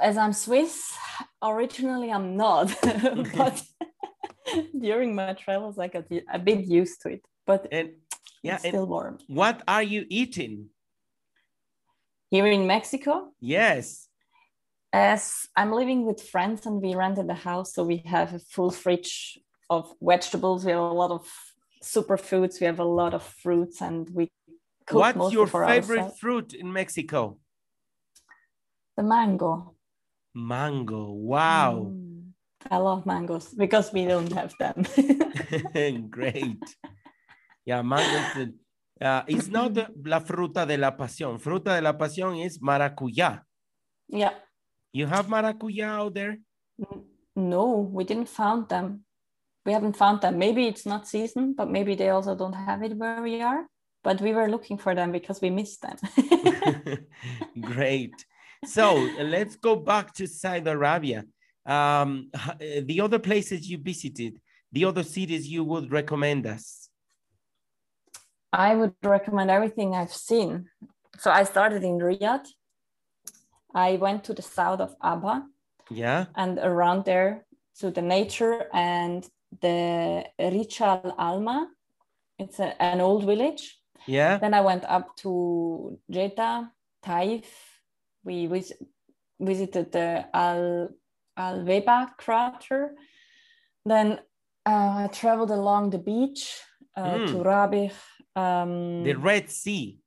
As 0.00 0.16
I'm 0.16 0.32
Swiss, 0.32 0.92
originally 1.42 2.10
I'm 2.10 2.36
not, 2.36 2.74
but 3.36 3.62
during 4.80 5.14
my 5.14 5.34
travels, 5.34 5.78
I 5.78 5.86
got 5.88 6.04
a 6.32 6.38
bit 6.38 6.66
used 6.66 7.00
to 7.02 7.10
it. 7.10 7.22
But 7.46 7.68
And 7.70 7.90
yeah, 8.42 8.54
it's 8.54 8.66
still 8.66 8.86
warm. 8.86 9.18
what 9.28 9.62
are 9.68 9.82
you 9.84 10.04
eating? 10.08 10.70
Here 12.30 12.46
in 12.46 12.66
Mexico, 12.66 13.30
Yes. 13.40 14.07
As 14.92 15.46
I'm 15.56 15.72
living 15.72 16.04
with 16.06 16.20
friends 16.22 16.66
and 16.66 16.80
we 16.80 16.94
rented 16.94 17.28
a 17.30 17.34
house, 17.34 17.74
so 17.74 17.84
we 17.84 17.98
have 18.06 18.34
a 18.34 18.38
full 18.38 18.70
fridge 18.70 19.38
of 19.70 19.92
vegetables. 20.00 20.64
We 20.64 20.72
have 20.72 20.80
a 20.80 20.92
lot 20.92 21.10
of 21.10 21.26
superfoods. 21.82 22.60
We 22.60 22.66
have 22.66 22.80
a 22.80 22.84
lot 22.84 23.14
of 23.14 23.22
fruits, 23.22 23.80
and 23.82 24.08
we 24.12 24.30
cook 24.86 25.00
What's 25.00 25.18
mostly 25.18 25.34
your 25.38 25.46
for 25.46 25.66
favorite 25.66 25.98
ourselves. 25.98 26.18
fruit 26.18 26.54
in 26.54 26.72
Mexico? 26.72 27.38
The 28.96 29.02
mango. 29.02 29.74
Mango. 30.34 31.12
Wow. 31.12 31.92
Mm, 31.92 32.30
I 32.70 32.76
love 32.78 33.04
mangoes 33.06 33.48
because 33.54 33.92
we 33.92 34.04
don't 34.06 34.32
have 34.32 34.54
them. 34.58 34.84
Great. 36.10 36.62
Yeah, 37.64 37.82
mangoes. 37.82 38.48
Uh, 39.00 39.22
it's 39.28 39.48
not 39.48 39.74
the- 39.74 39.88
la 40.04 40.20
fruta 40.20 40.66
de 40.66 40.76
la 40.76 40.90
pasión. 40.96 41.38
Fruta 41.40 41.74
de 41.76 41.82
la 41.82 41.92
pasión 41.96 42.44
is 42.44 42.58
maracuyá. 42.58 43.42
yeah. 44.08 44.32
You 44.92 45.06
have 45.06 45.26
maracuyá 45.26 45.88
out 45.98 46.14
there? 46.14 46.38
No, 47.36 47.88
we 47.92 48.04
didn't 48.04 48.28
found 48.28 48.68
them. 48.68 49.04
We 49.66 49.72
haven't 49.72 49.96
found 49.96 50.22
them. 50.22 50.38
Maybe 50.38 50.66
it's 50.66 50.86
not 50.86 51.06
season, 51.06 51.54
but 51.54 51.70
maybe 51.70 51.94
they 51.94 52.08
also 52.10 52.34
don't 52.34 52.54
have 52.54 52.82
it 52.82 52.96
where 52.96 53.22
we 53.22 53.42
are. 53.42 53.66
But 54.02 54.20
we 54.20 54.32
were 54.32 54.48
looking 54.48 54.78
for 54.78 54.94
them 54.94 55.12
because 55.12 55.40
we 55.40 55.50
missed 55.50 55.82
them. 55.82 55.96
Great. 57.60 58.14
So 58.64 58.94
let's 59.20 59.56
go 59.56 59.76
back 59.76 60.14
to 60.14 60.26
Saudi 60.26 60.70
Arabia. 60.70 61.24
Um, 61.66 62.30
uh, 62.32 62.54
the 62.82 63.00
other 63.00 63.18
places 63.18 63.68
you 63.68 63.78
visited, 63.78 64.40
the 64.72 64.84
other 64.84 65.02
cities 65.02 65.46
you 65.46 65.64
would 65.64 65.92
recommend 65.92 66.46
us? 66.46 66.88
I 68.52 68.74
would 68.74 68.94
recommend 69.02 69.50
everything 69.50 69.94
I've 69.94 70.12
seen. 70.12 70.66
So 71.18 71.30
I 71.30 71.44
started 71.44 71.84
in 71.84 71.98
Riyadh. 71.98 72.46
I 73.74 73.96
went 73.96 74.24
to 74.24 74.34
the 74.34 74.42
south 74.42 74.80
of 74.80 74.98
Abha. 75.00 75.42
Yeah. 75.90 76.26
And 76.34 76.58
around 76.58 77.04
there 77.04 77.46
to 77.80 77.90
the 77.90 78.02
nature 78.02 78.66
and 78.72 79.28
the 79.60 80.24
Rijal 80.38 81.16
Almaa. 81.16 81.66
It's 82.38 82.58
a, 82.60 82.80
an 82.82 83.00
old 83.00 83.24
village. 83.24 83.78
Yeah. 84.06 84.38
Then 84.38 84.54
I 84.54 84.60
went 84.60 84.84
up 84.84 85.16
to 85.18 85.98
Jeddah, 86.10 86.70
Taif. 87.02 87.44
We 88.24 88.46
vis- 88.46 88.72
visited 89.40 89.92
the 89.92 90.26
Al 90.34 90.88
Al 91.36 91.58
Wahbah 91.64 92.16
crater. 92.16 92.94
Then 93.84 94.20
uh, 94.66 95.04
I 95.04 95.08
traveled 95.12 95.50
along 95.50 95.90
the 95.90 95.98
beach 95.98 96.60
uh, 96.96 97.18
Mm. 97.18 97.26
to 97.28 97.34
Rabigh. 97.44 97.92
Um, 98.36 99.04
The 99.04 99.14
Red 99.14 99.50
Sea. 99.50 99.98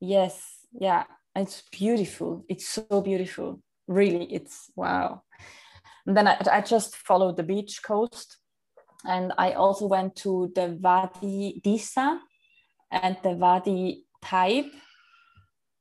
Yes, 0.00 0.42
yeah, 0.72 1.04
it's 1.34 1.62
beautiful. 1.70 2.44
It's 2.48 2.68
so 2.68 3.00
beautiful. 3.00 3.60
Really, 3.88 4.24
it's 4.32 4.70
wow. 4.76 5.22
And 6.06 6.16
then 6.16 6.26
I, 6.28 6.36
I 6.50 6.60
just 6.60 6.96
followed 6.96 7.36
the 7.36 7.42
beach 7.42 7.82
coast, 7.82 8.38
and 9.04 9.32
I 9.38 9.52
also 9.52 9.86
went 9.86 10.16
to 10.16 10.52
the 10.54 10.78
Wadi 10.80 11.60
Disa 11.62 12.20
and 12.90 13.16
the 13.22 13.30
Wadi 13.30 14.04
Taib, 14.22 14.70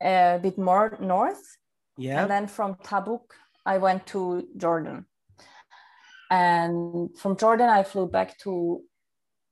a 0.02 0.40
bit 0.42 0.58
more 0.58 0.98
north. 1.00 1.58
Yeah. 1.98 2.22
And 2.22 2.32
then 2.32 2.48
from 2.48 2.76
Tabuk, 2.76 3.22
I 3.66 3.78
went 3.78 4.08
to 4.08 4.48
Jordan. 4.58 5.06
And 6.30 7.10
from 7.18 7.36
Jordan, 7.36 7.70
I 7.70 7.84
flew 7.84 8.08
back 8.08 8.38
to 8.40 8.82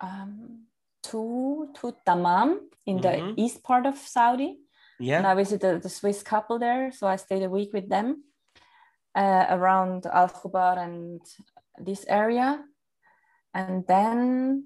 um, 0.01 0.65
to 1.03 1.69
to 1.75 1.93
Dammam 2.05 2.69
in 2.85 2.99
Mhm. 2.99 3.01
the 3.01 3.41
east 3.41 3.63
part 3.63 3.85
of 3.85 3.97
Saudi. 3.97 4.59
And. 4.99 5.21
I 5.25 5.33
visited 5.33 5.81
the 5.81 5.89
Swiss 5.89 6.21
couple 6.21 6.59
there, 6.59 6.91
so 6.91 7.07
I 7.07 7.15
stayed 7.15 7.43
a 7.43 7.49
week 7.49 7.71
with 7.73 7.89
them 7.89 8.23
uh, 9.15 9.45
around 9.49 10.05
Al 10.05 10.27
Khobar 10.27 10.77
and 10.77 11.21
this 11.77 12.05
area. 12.07 12.63
And 13.53 13.87
then, 13.87 14.65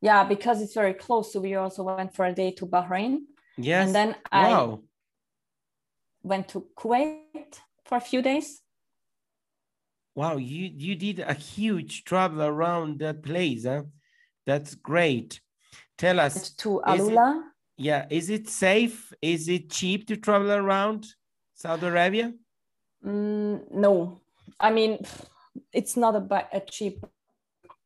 yeah, 0.00 0.24
because 0.24 0.60
it's 0.60 0.74
very 0.74 0.94
close, 0.94 1.32
so 1.32 1.40
we 1.40 1.54
also 1.54 1.82
went 1.82 2.14
for 2.14 2.26
a 2.26 2.32
day 2.32 2.50
to 2.52 2.66
Bahrain. 2.66 3.20
Yes. 3.56 3.86
And 3.86 3.94
then 3.94 4.16
I 4.30 4.48
wow. 4.50 4.82
went 6.22 6.48
to 6.48 6.66
Kuwait 6.76 7.60
for 7.84 7.96
a 7.96 8.00
few 8.00 8.20
days. 8.20 8.60
Wow. 10.14 10.36
You 10.36 10.70
you 10.76 10.94
did 10.94 11.20
a 11.20 11.34
huge 11.34 12.04
travel 12.04 12.42
around 12.42 12.98
that 13.00 13.22
place, 13.22 13.64
huh? 13.64 13.84
That's 14.46 14.74
great. 14.74 15.40
Tell 15.96 16.20
us, 16.20 16.50
to 16.50 16.82
Alula. 16.86 17.53
Yeah, 17.76 18.06
is 18.10 18.30
it 18.30 18.48
safe? 18.48 19.12
Is 19.20 19.48
it 19.48 19.70
cheap 19.70 20.06
to 20.08 20.16
travel 20.16 20.52
around 20.52 21.06
Saudi 21.54 21.86
Arabia? 21.86 22.32
Mm, 23.04 23.72
no, 23.72 24.20
I 24.60 24.70
mean, 24.70 24.98
it's 25.72 25.96
not 25.96 26.14
a, 26.14 26.48
a 26.52 26.60
cheap 26.60 27.04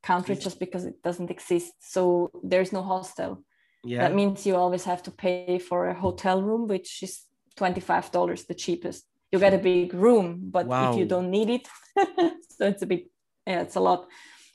country 0.02 0.36
just 0.36 0.58
because 0.60 0.84
it 0.84 1.02
doesn't 1.02 1.30
exist. 1.30 1.72
So 1.80 2.30
there's 2.42 2.72
no 2.72 2.82
hostel. 2.82 3.44
Yeah. 3.84 4.02
That 4.02 4.14
means 4.14 4.46
you 4.46 4.56
always 4.56 4.84
have 4.84 5.02
to 5.04 5.10
pay 5.10 5.58
for 5.58 5.88
a 5.88 5.94
hotel 5.94 6.42
room, 6.42 6.68
which 6.68 7.02
is 7.02 7.22
$25, 7.58 8.46
the 8.46 8.54
cheapest. 8.54 9.04
You 9.32 9.38
get 9.38 9.54
a 9.54 9.58
big 9.58 9.92
room, 9.92 10.50
but 10.50 10.66
if 10.66 10.96
you 10.96 11.04
don't 11.04 11.30
need 11.30 11.50
it, 11.50 11.68
so 12.50 12.66
it's 12.66 12.82
a 12.82 12.86
bit, 12.86 13.10
yeah, 13.46 13.60
it's 13.62 13.76
a 13.76 13.80
lot. 13.80 14.06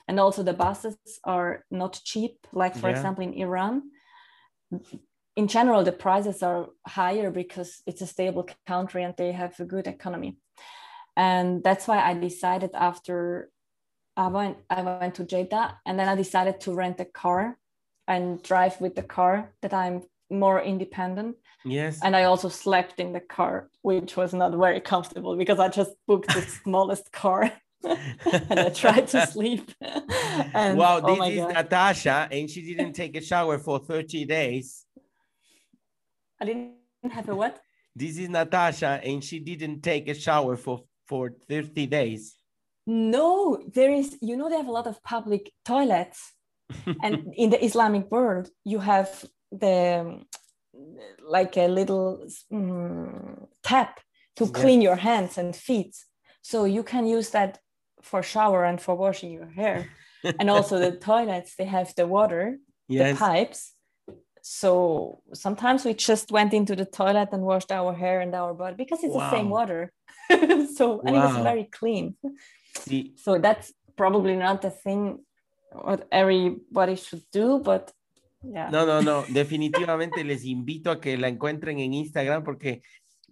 And 0.08 0.18
also 0.18 0.42
the 0.42 0.52
buses 0.52 0.96
are 1.24 1.64
not 1.70 2.00
cheap. 2.04 2.46
Like, 2.52 2.74
for 2.74 2.88
Yeah. 2.88 2.96
example, 2.96 3.24
in 3.24 3.34
Iran, 3.34 3.82
in 5.36 5.48
general, 5.48 5.82
the 5.82 5.92
prices 5.92 6.42
are 6.42 6.68
higher 6.86 7.30
because 7.30 7.82
it's 7.86 8.02
a 8.02 8.06
stable 8.06 8.48
country 8.66 9.02
and 9.02 9.14
they 9.16 9.32
have 9.32 9.58
a 9.58 9.64
good 9.64 9.86
economy. 9.86 10.36
And 11.16 11.62
that's 11.62 11.88
why 11.88 11.98
I 12.00 12.14
decided 12.14 12.70
after 12.74 13.50
I 14.16 14.28
went, 14.28 14.58
I 14.70 14.82
went 14.82 15.16
to 15.16 15.24
Jeddah 15.24 15.78
and 15.86 15.98
then 15.98 16.08
I 16.08 16.14
decided 16.14 16.60
to 16.62 16.74
rent 16.74 17.00
a 17.00 17.04
car 17.04 17.58
and 18.06 18.42
drive 18.42 18.80
with 18.80 18.94
the 18.94 19.02
car 19.02 19.52
that 19.62 19.74
I'm 19.74 20.02
more 20.30 20.60
independent. 20.60 21.36
yes. 21.64 22.00
And 22.02 22.14
I 22.14 22.24
also 22.24 22.48
slept 22.48 23.00
in 23.00 23.12
the 23.12 23.20
car, 23.20 23.70
which 23.82 24.16
was 24.16 24.34
not 24.34 24.52
very 24.52 24.80
comfortable 24.80 25.36
because 25.36 25.58
I 25.58 25.68
just 25.68 25.92
booked 26.06 26.32
the 26.32 26.42
smallest 26.62 27.12
car 27.12 27.50
and 27.84 28.60
I 28.60 28.70
tried 28.70 29.08
to 29.08 29.26
sleep. 29.26 29.72
and 29.80 30.78
wow, 30.78 31.00
oh 31.02 31.06
this 31.06 31.18
my 31.18 31.28
is 31.28 31.40
God, 31.40 31.54
Natasha, 31.54 32.28
and 32.30 32.48
she 32.48 32.62
didn't 32.62 32.92
take 32.92 33.16
a 33.16 33.20
shower 33.20 33.58
for 33.58 33.78
30 33.78 34.24
days. 34.24 34.83
I 36.44 36.46
didn't 36.46 37.12
have 37.12 37.28
a 37.28 37.34
what? 37.34 37.60
This 37.96 38.18
is 38.18 38.28
Natasha, 38.28 39.00
and 39.04 39.22
she 39.22 39.38
didn't 39.38 39.82
take 39.82 40.08
a 40.08 40.14
shower 40.14 40.56
for, 40.56 40.80
for 41.06 41.30
30 41.48 41.86
days. 41.86 42.34
No, 42.86 43.62
there 43.72 43.92
is, 43.92 44.18
you 44.20 44.36
know, 44.36 44.48
they 44.50 44.56
have 44.56 44.66
a 44.66 44.72
lot 44.72 44.88
of 44.88 45.00
public 45.04 45.52
toilets. 45.64 46.32
and 47.02 47.32
in 47.36 47.50
the 47.50 47.64
Islamic 47.64 48.10
world, 48.10 48.48
you 48.64 48.80
have 48.80 49.24
the 49.52 50.00
um, 50.00 50.26
like 51.22 51.56
a 51.56 51.68
little 51.68 52.26
mm, 52.52 53.46
tap 53.62 54.00
to 54.36 54.44
Yeah. 54.44 54.50
clean 54.60 54.82
your 54.82 54.96
hands 54.96 55.38
and 55.38 55.54
feet. 55.54 55.94
So 56.42 56.64
you 56.64 56.82
can 56.82 57.06
use 57.06 57.30
that 57.30 57.60
for 58.02 58.22
shower 58.22 58.64
and 58.64 58.80
for 58.80 58.96
washing 58.96 59.30
your 59.30 59.50
hair. 59.50 59.88
and 60.40 60.50
also 60.50 60.78
the 60.78 60.96
toilets, 60.98 61.54
they 61.54 61.66
have 61.66 61.94
the 61.94 62.06
water, 62.08 62.58
yes. 62.88 63.12
the 63.12 63.18
pipes. 63.18 63.73
So 64.46 65.22
sometimes 65.32 65.86
we 65.86 65.94
just 65.94 66.30
went 66.30 66.52
into 66.52 66.76
the 66.76 66.84
toilet 66.84 67.30
and 67.32 67.44
washed 67.44 67.72
our 67.72 67.94
hair 67.94 68.20
and 68.20 68.34
our 68.34 68.52
body 68.52 68.74
because 68.76 69.02
it's 69.02 69.14
the 69.14 69.30
same 69.30 69.48
water. 69.48 69.90
so 70.76 71.00
and 71.00 71.16
it 71.16 71.18
was 71.18 71.42
very 71.42 71.64
clean. 71.64 72.14
Sí, 72.76 73.18
So 73.18 73.38
that's 73.38 73.72
probably 73.96 74.36
not 74.36 74.60
the 74.60 74.68
thing 74.68 75.20
what 75.72 76.06
everybody 76.12 76.96
should 76.96 77.24
do, 77.32 77.58
but 77.58 77.90
yeah. 78.42 78.68
No, 78.68 78.84
no, 78.84 79.00
no. 79.00 79.24
Definitivamente 79.32 80.22
les 80.24 80.44
invito 80.44 80.90
a 80.90 81.00
que 81.00 81.16
la 81.16 81.28
encuentren 81.28 81.78
en 81.78 81.94
Instagram 81.94 82.44
porque 82.44 82.82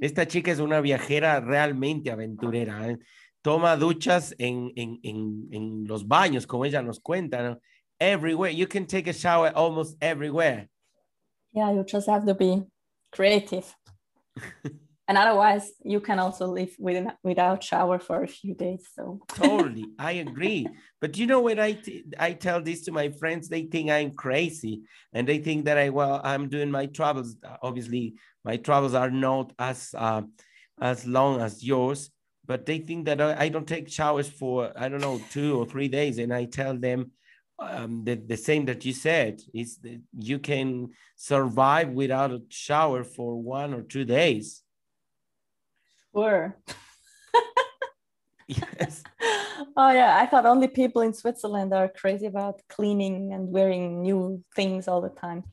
esta 0.00 0.26
chica 0.26 0.50
es 0.50 0.60
una 0.60 0.80
viajera 0.80 1.40
realmente 1.40 2.10
aventurera. 2.10 2.88
¿eh? 2.88 2.96
Toma 3.42 3.76
duchas 3.76 4.34
en, 4.38 4.72
en, 4.76 4.98
en, 5.02 5.48
en 5.50 5.84
los 5.86 6.08
baños, 6.08 6.46
como 6.46 6.64
ella 6.64 6.80
nos 6.80 7.00
cuenta. 7.00 7.42
¿no? 7.42 7.60
Everywhere. 7.98 8.54
You 8.54 8.66
can 8.66 8.86
take 8.86 9.10
a 9.10 9.12
shower 9.12 9.52
almost 9.54 10.02
everywhere. 10.02 10.71
Yeah, 11.52 11.72
you 11.72 11.84
just 11.84 12.08
have 12.08 12.26
to 12.26 12.34
be 12.34 12.64
creative. 13.12 13.74
and 15.08 15.18
otherwise, 15.18 15.72
you 15.84 16.00
can 16.00 16.18
also 16.18 16.46
live 16.46 16.74
with, 16.78 17.06
without 17.22 17.62
shower 17.62 17.98
for 17.98 18.22
a 18.22 18.28
few 18.28 18.54
days. 18.54 18.88
So 18.94 19.20
Totally. 19.34 19.84
I 19.98 20.12
agree. 20.26 20.66
But 21.00 21.18
you 21.18 21.26
know 21.26 21.42
when 21.42 21.58
I, 21.58 21.72
t- 21.72 22.04
I 22.18 22.32
tell 22.32 22.62
this 22.62 22.82
to 22.82 22.92
my 22.92 23.10
friends, 23.10 23.48
they 23.48 23.64
think 23.64 23.90
I'm 23.90 24.12
crazy 24.12 24.82
and 25.12 25.28
they 25.28 25.38
think 25.38 25.66
that 25.66 25.76
I, 25.76 25.90
well, 25.90 26.20
I'm 26.24 26.48
doing 26.48 26.70
my 26.70 26.86
travels. 26.86 27.36
Obviously, 27.62 28.14
my 28.44 28.56
travels 28.56 28.94
are 28.94 29.10
not 29.10 29.52
as, 29.58 29.94
uh, 29.96 30.22
as 30.80 31.06
long 31.06 31.40
as 31.40 31.62
yours, 31.62 32.10
but 32.46 32.64
they 32.64 32.78
think 32.78 33.04
that 33.06 33.20
I, 33.20 33.44
I 33.44 33.48
don't 33.50 33.68
take 33.68 33.90
showers 33.90 34.28
for, 34.28 34.72
I 34.74 34.88
don't 34.88 35.00
know, 35.00 35.20
two 35.30 35.58
or 35.58 35.66
three 35.66 35.88
days. 35.88 36.18
And 36.18 36.32
I 36.32 36.46
tell 36.46 36.76
them 36.76 37.12
um, 37.70 38.04
the, 38.04 38.14
the 38.14 38.36
same 38.36 38.64
that 38.66 38.84
you 38.84 38.92
said 38.92 39.40
is 39.54 39.78
that 39.78 40.00
you 40.18 40.38
can 40.38 40.90
survive 41.16 41.90
without 41.90 42.30
a 42.30 42.42
shower 42.48 43.04
for 43.04 43.40
one 43.40 43.74
or 43.74 43.82
two 43.82 44.04
days. 44.04 44.62
sure. 46.14 46.56
Yes. 48.48 49.02
oh 49.76 49.90
yeah, 49.92 50.18
I 50.20 50.26
thought 50.26 50.44
only 50.44 50.68
people 50.68 51.00
in 51.00 51.14
Switzerland 51.14 51.72
are 51.72 51.88
crazy 51.88 52.26
about 52.26 52.60
cleaning 52.68 53.32
and 53.32 53.50
wearing 53.50 54.02
new 54.02 54.42
things 54.54 54.88
all 54.88 55.00
the 55.00 55.08
time. 55.08 55.44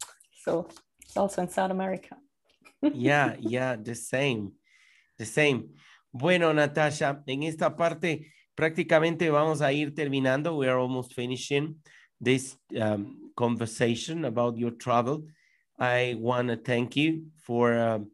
So 0.44 0.68
it's 1.02 1.16
also 1.16 1.44
in 1.44 1.50
South 1.50 1.72
America. 1.72 2.18
yeah, 2.82 3.36
yeah, 3.40 3.78
the 3.78 3.96
same, 3.96 4.54
the 5.18 5.26
same. 5.26 5.70
Bueno, 6.12 6.52
Natasha, 6.52 7.22
en 7.28 7.44
esta 7.44 7.76
parte 7.76 8.32
prácticamente 8.56 9.30
vamos 9.30 9.62
a 9.62 9.72
ir 9.72 9.94
terminando. 9.94 10.58
We 10.58 10.68
are 10.68 10.80
almost 10.80 11.14
finishing 11.14 11.76
this 12.20 12.58
um, 12.80 13.32
conversation 13.36 14.26
about 14.26 14.58
your 14.58 14.72
travel. 14.72 15.24
I 15.80 16.16
want 16.20 16.50
to 16.50 16.58
thank 16.58 16.96
you 16.96 17.28
for 17.38 17.78
um, 17.80 18.12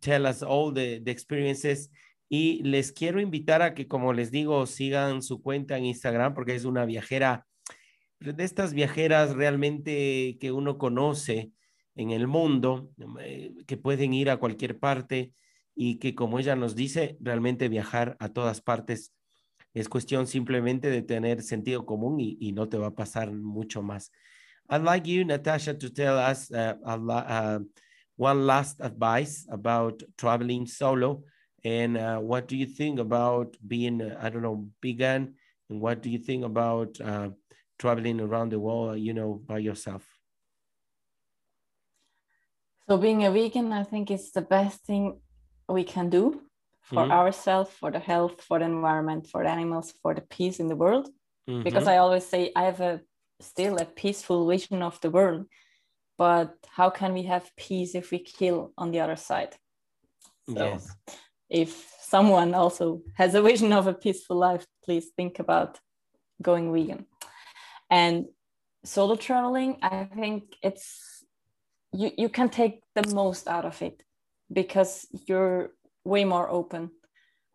tell 0.00 0.26
us 0.26 0.42
all 0.42 0.72
the, 0.72 1.00
the 1.00 1.10
experiences 1.10 1.90
y 2.28 2.60
les 2.64 2.92
quiero 2.92 3.20
invitar 3.20 3.62
a 3.62 3.74
que, 3.74 3.86
como 3.86 4.12
les 4.12 4.30
digo, 4.30 4.66
sigan 4.66 5.22
su 5.22 5.40
cuenta 5.40 5.78
en 5.78 5.84
Instagram 5.84 6.34
porque 6.34 6.54
es 6.54 6.64
una 6.64 6.84
viajera, 6.84 7.46
de 8.18 8.42
estas 8.42 8.72
viajeras 8.72 9.34
realmente 9.34 10.36
que 10.40 10.50
uno 10.50 10.78
conoce 10.78 11.52
en 11.94 12.10
el 12.10 12.26
mundo, 12.26 12.90
eh, 13.20 13.52
que 13.66 13.76
pueden 13.76 14.14
ir 14.14 14.30
a 14.30 14.38
cualquier 14.38 14.78
parte 14.78 15.32
y 15.76 15.98
que, 15.98 16.14
como 16.14 16.38
ella 16.38 16.56
nos 16.56 16.74
dice, 16.74 17.16
realmente 17.20 17.68
viajar 17.68 18.16
a 18.18 18.30
todas 18.30 18.60
partes 18.60 19.12
Es 19.74 19.88
cuestión 19.88 20.28
simplemente 20.28 20.88
de 20.88 21.02
tener 21.02 21.42
sentido 21.42 21.84
común 21.84 22.20
y, 22.20 22.36
y 22.40 22.52
no 22.52 22.68
te 22.68 22.78
va 22.78 22.86
a 22.86 22.94
pasar 22.94 23.32
mucho 23.32 23.82
más. 23.82 24.12
I'd 24.70 24.82
like 24.82 25.06
you, 25.06 25.24
Natasha, 25.24 25.74
to 25.74 25.90
tell 25.90 26.16
us 26.16 26.50
uh, 26.52 26.74
uh, 26.84 27.58
one 28.16 28.46
last 28.46 28.80
advice 28.80 29.46
about 29.50 30.02
traveling 30.16 30.66
solo. 30.66 31.24
And 31.64 31.96
uh, 31.96 32.18
what 32.18 32.46
do 32.46 32.56
you 32.56 32.66
think 32.66 33.00
about 33.00 33.56
being, 33.66 34.00
uh, 34.00 34.18
I 34.22 34.30
don't 34.30 34.42
know, 34.42 34.68
vegan? 34.80 35.34
And 35.68 35.80
what 35.80 36.02
do 36.02 36.08
you 36.08 36.18
think 36.18 36.44
about 36.44 37.00
uh, 37.00 37.30
traveling 37.78 38.20
around 38.20 38.50
the 38.50 38.60
world, 38.60 39.00
you 39.00 39.12
know, 39.12 39.42
by 39.44 39.58
yourself? 39.58 40.06
So 42.88 42.96
being 42.96 43.24
a 43.24 43.32
vegan, 43.32 43.72
I 43.72 43.82
think 43.82 44.10
is 44.10 44.30
the 44.30 44.42
best 44.42 44.84
thing 44.84 45.18
we 45.68 45.84
can 45.84 46.10
do 46.10 46.43
for 46.84 47.04
mm 47.04 47.10
-hmm. 47.10 47.18
ourselves, 47.20 47.70
for 47.80 47.90
the 47.90 48.04
health, 48.12 48.36
for 48.48 48.58
the 48.58 48.64
environment, 48.64 49.28
for 49.32 49.42
the 49.42 49.50
animals, 49.50 49.92
for 50.02 50.14
the 50.14 50.26
peace 50.36 50.62
in 50.62 50.68
the 50.68 50.76
world. 50.76 51.06
Mm 51.46 51.54
-hmm. 51.54 51.64
Because 51.64 51.86
I 51.94 51.96
always 51.98 52.28
say 52.28 52.42
I 52.60 52.62
have 52.70 52.80
a 52.92 53.00
still 53.42 53.76
a 53.80 53.84
peaceful 53.84 54.46
vision 54.46 54.82
of 54.82 54.98
the 54.98 55.10
world, 55.10 55.46
but 56.16 56.48
how 56.78 56.90
can 56.90 57.12
we 57.12 57.26
have 57.26 57.44
peace 57.68 57.98
if 57.98 58.10
we 58.12 58.18
kill 58.18 58.58
on 58.74 58.90
the 58.92 59.02
other 59.04 59.16
side? 59.16 59.52
So 60.46 60.64
yes. 60.64 60.96
if 61.48 61.70
someone 62.00 62.56
also 62.56 63.02
has 63.14 63.34
a 63.34 63.42
vision 63.42 63.72
of 63.72 63.86
a 63.86 63.94
peaceful 63.94 64.38
life, 64.50 64.64
please 64.84 65.06
think 65.16 65.38
about 65.38 65.80
going 66.40 66.72
vegan. 66.72 67.06
And 67.90 68.26
solo 68.84 69.16
traveling, 69.16 69.78
I 69.82 70.04
think 70.04 70.42
it's 70.62 71.24
you, 71.92 72.10
you 72.16 72.28
can 72.28 72.48
take 72.48 72.80
the 72.94 73.14
most 73.14 73.48
out 73.48 73.64
of 73.64 73.80
it 73.82 74.02
because 74.52 75.06
you're 75.26 75.70
way 76.04 76.24
more 76.24 76.48
open 76.50 76.90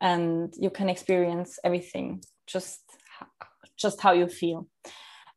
and 0.02 0.54
you 0.58 0.70
can 0.70 0.90
experience 0.90 1.60
everything 1.64 2.22
just 2.48 2.82
just 3.78 4.02
how 4.02 4.12
you 4.12 4.28
feel. 4.28 4.68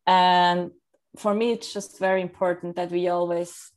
And 0.07 0.73
for 1.17 1.35
me 1.35 1.53
it's 1.53 1.73
just 1.73 1.99
very 1.99 2.23
important 2.23 2.77
that 2.77 2.91
we 2.91 3.09
always 3.09 3.71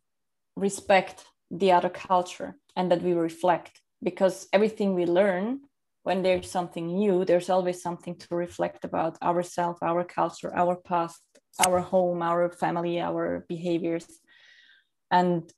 respect 0.56 1.26
the 1.52 1.72
other 1.72 1.90
culture 1.90 2.56
and 2.76 2.92
that 2.92 3.02
we 3.02 3.14
reflect 3.14 3.82
because 4.02 4.48
everything 4.54 4.96
we 4.96 5.06
learn 5.06 5.60
when 6.04 6.22
there's 6.22 6.50
something 6.50 6.88
new 6.88 7.26
there's 7.26 7.50
always 7.50 7.82
something 7.82 8.16
to 8.16 8.28
reflect 8.36 8.86
about 8.86 9.22
ourselves 9.22 9.80
our 9.82 10.04
culture 10.04 10.52
our 10.56 10.76
past 10.76 11.22
our 11.66 11.80
home 11.80 12.22
our 12.22 12.50
family 12.50 13.00
our 13.00 13.46
behaviors. 13.48 14.08
And 15.12 15.52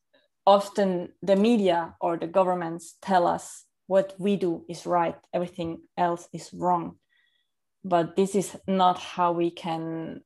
often 0.45 1.09
the 1.21 1.36
media 1.36 1.95
or 1.99 2.17
the 2.17 2.28
governments 2.28 2.95
tell 3.01 3.25
us 3.28 3.65
what 3.88 4.13
we 4.19 4.35
do 4.35 4.65
is 4.69 4.85
right, 4.85 5.15
everything 5.33 5.81
else 5.97 6.27
is 6.33 6.53
wrong. 6.53 6.97
But 7.83 8.15
this 8.15 8.35
is 8.35 8.55
not 8.67 8.99
how 8.99 9.31
we 9.31 9.49
can 9.49 10.21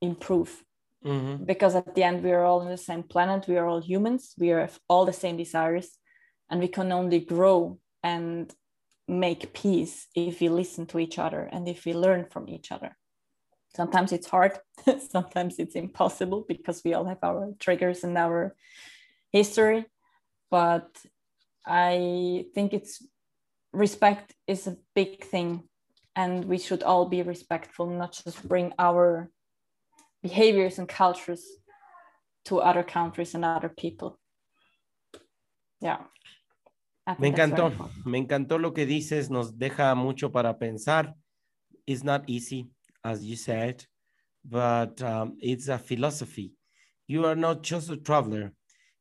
improve. 0.00 0.64
Mm-hmm. 1.04 1.44
Because 1.44 1.74
at 1.74 1.94
the 1.94 2.02
end, 2.02 2.22
we 2.22 2.32
are 2.32 2.44
all 2.44 2.60
on 2.60 2.68
the 2.68 2.76
same 2.76 3.02
planet, 3.02 3.46
we 3.46 3.56
are 3.56 3.66
all 3.66 3.80
humans, 3.80 4.34
we 4.38 4.48
have 4.48 4.78
all 4.88 5.04
the 5.04 5.12
same 5.12 5.36
desires, 5.36 5.98
and 6.50 6.60
we 6.60 6.68
can 6.68 6.92
only 6.92 7.20
grow 7.20 7.78
and 8.02 8.52
make 9.06 9.52
peace 9.52 10.06
if 10.14 10.40
we 10.40 10.48
listen 10.48 10.86
to 10.86 10.98
each 10.98 11.18
other 11.18 11.48
and 11.52 11.68
if 11.68 11.84
we 11.84 11.92
learn 11.92 12.26
from 12.30 12.48
each 12.48 12.72
other 12.72 12.96
sometimes 13.76 14.12
it's 14.12 14.28
hard 14.28 14.58
sometimes 15.10 15.58
it's 15.58 15.74
impossible 15.74 16.44
because 16.48 16.82
we 16.84 16.94
all 16.94 17.04
have 17.04 17.18
our 17.22 17.52
triggers 17.58 18.02
and 18.02 18.16
our 18.16 18.54
history 19.30 19.84
but 20.50 20.88
i 21.66 22.44
think 22.54 22.72
it's 22.72 23.02
respect 23.72 24.34
is 24.46 24.66
a 24.66 24.76
big 24.94 25.24
thing 25.24 25.62
and 26.16 26.44
we 26.44 26.58
should 26.58 26.82
all 26.82 27.06
be 27.06 27.22
respectful 27.22 27.86
not 27.86 28.12
just 28.12 28.46
bring 28.46 28.72
our 28.78 29.30
behaviors 30.22 30.78
and 30.78 30.88
cultures 30.88 31.44
to 32.46 32.60
other 32.60 32.82
countries 32.82 33.34
and 33.34 33.44
other 33.44 33.68
people. 33.68 34.18
Yeah. 35.80 35.98
Me 37.18 37.28
encantó. 37.28 37.70
me 38.06 38.18
encantó 38.18 38.58
lo 38.58 38.72
que 38.72 38.86
dices 38.86 39.28
nos 39.28 39.52
deja 39.52 39.94
mucho 39.94 40.30
para 40.30 40.54
pensar. 40.54 41.14
It's 41.86 42.02
not 42.02 42.24
easy 42.26 42.66
as 43.04 43.22
you 43.22 43.36
said, 43.36 43.84
but 44.42 45.02
um, 45.02 45.36
it's 45.40 45.68
a 45.68 45.78
philosophy. 45.78 46.54
You 47.06 47.26
are 47.26 47.36
not 47.36 47.62
just 47.62 47.90
a 47.90 47.98
traveler, 47.98 48.52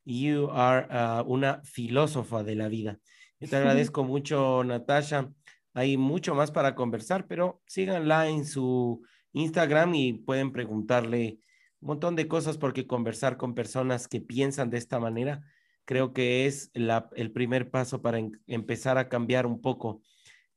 you 0.05 0.49
are 0.51 0.87
uh, 0.89 1.23
una 1.25 1.61
filósofa 1.63 2.43
de 2.43 2.55
la 2.55 2.67
vida. 2.67 2.99
Yo 3.39 3.49
te 3.49 3.55
agradezco 3.57 4.03
mucho, 4.03 4.63
Natasha. 4.63 5.31
Hay 5.73 5.97
mucho 5.97 6.35
más 6.35 6.51
para 6.51 6.75
conversar, 6.75 7.27
pero 7.27 7.61
síganla 7.67 8.29
en 8.29 8.45
su 8.45 9.01
Instagram 9.33 9.95
y 9.95 10.13
pueden 10.13 10.51
preguntarle 10.51 11.39
un 11.79 11.87
montón 11.87 12.15
de 12.15 12.27
cosas 12.27 12.57
porque 12.57 12.87
conversar 12.87 13.37
con 13.37 13.55
personas 13.55 14.07
que 14.07 14.21
piensan 14.21 14.69
de 14.69 14.77
esta 14.77 14.99
manera 14.99 15.41
creo 15.85 16.13
que 16.13 16.45
es 16.45 16.71
la, 16.73 17.09
el 17.15 17.31
primer 17.31 17.69
paso 17.69 18.01
para 18.01 18.19
en, 18.19 18.41
empezar 18.47 18.97
a 18.97 19.09
cambiar 19.09 19.45
un 19.45 19.61
poco 19.61 20.01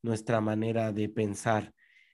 nuestra 0.01 0.41
manera 0.41 0.91
de 0.91 1.09
pensar. 1.09 1.73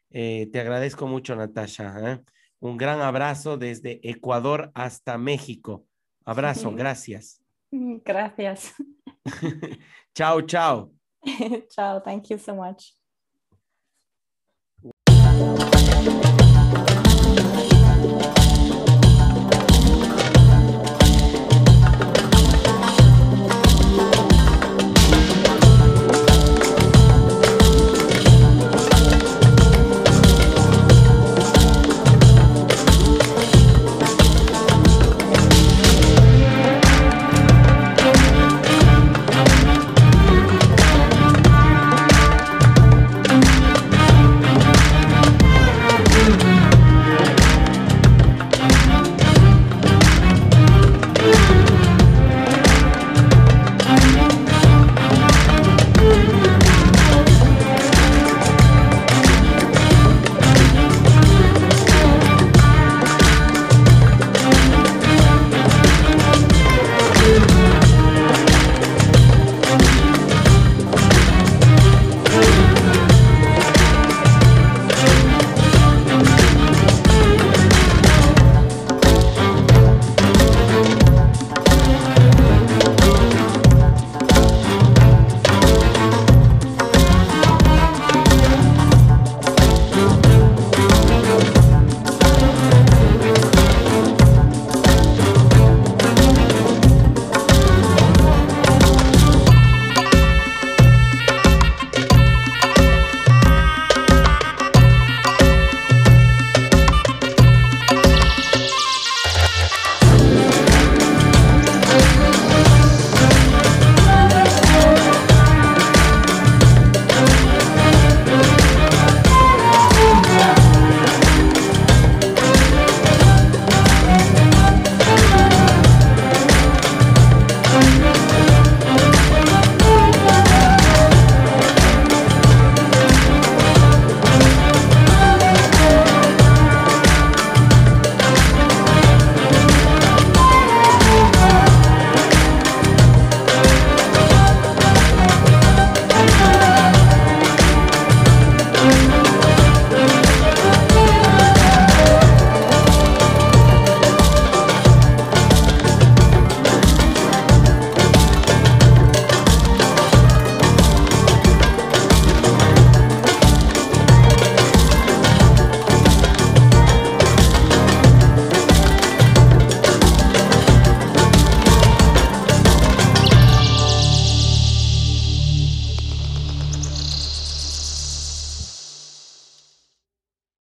Eh, 0.10 0.50
te 0.52 0.60
agradezco 0.60 1.08
mucho, 1.08 1.36
Natasha. 1.36 2.12
¿eh? 2.12 2.22
Un 2.60 2.78
gran 2.78 3.02
abrazo 3.02 3.58
desde 3.58 4.00
Ecuador 4.10 4.72
hasta 4.74 5.18
México. 5.18 5.86
Abrazo, 6.26 6.72
gracias. 6.72 7.42
Gracias. 7.72 8.74
chao, 10.16 10.42
chao. 10.42 10.92
chao, 11.76 12.00
thank 12.02 12.30
you 12.30 12.38
so 12.38 12.56
much. 12.56 12.94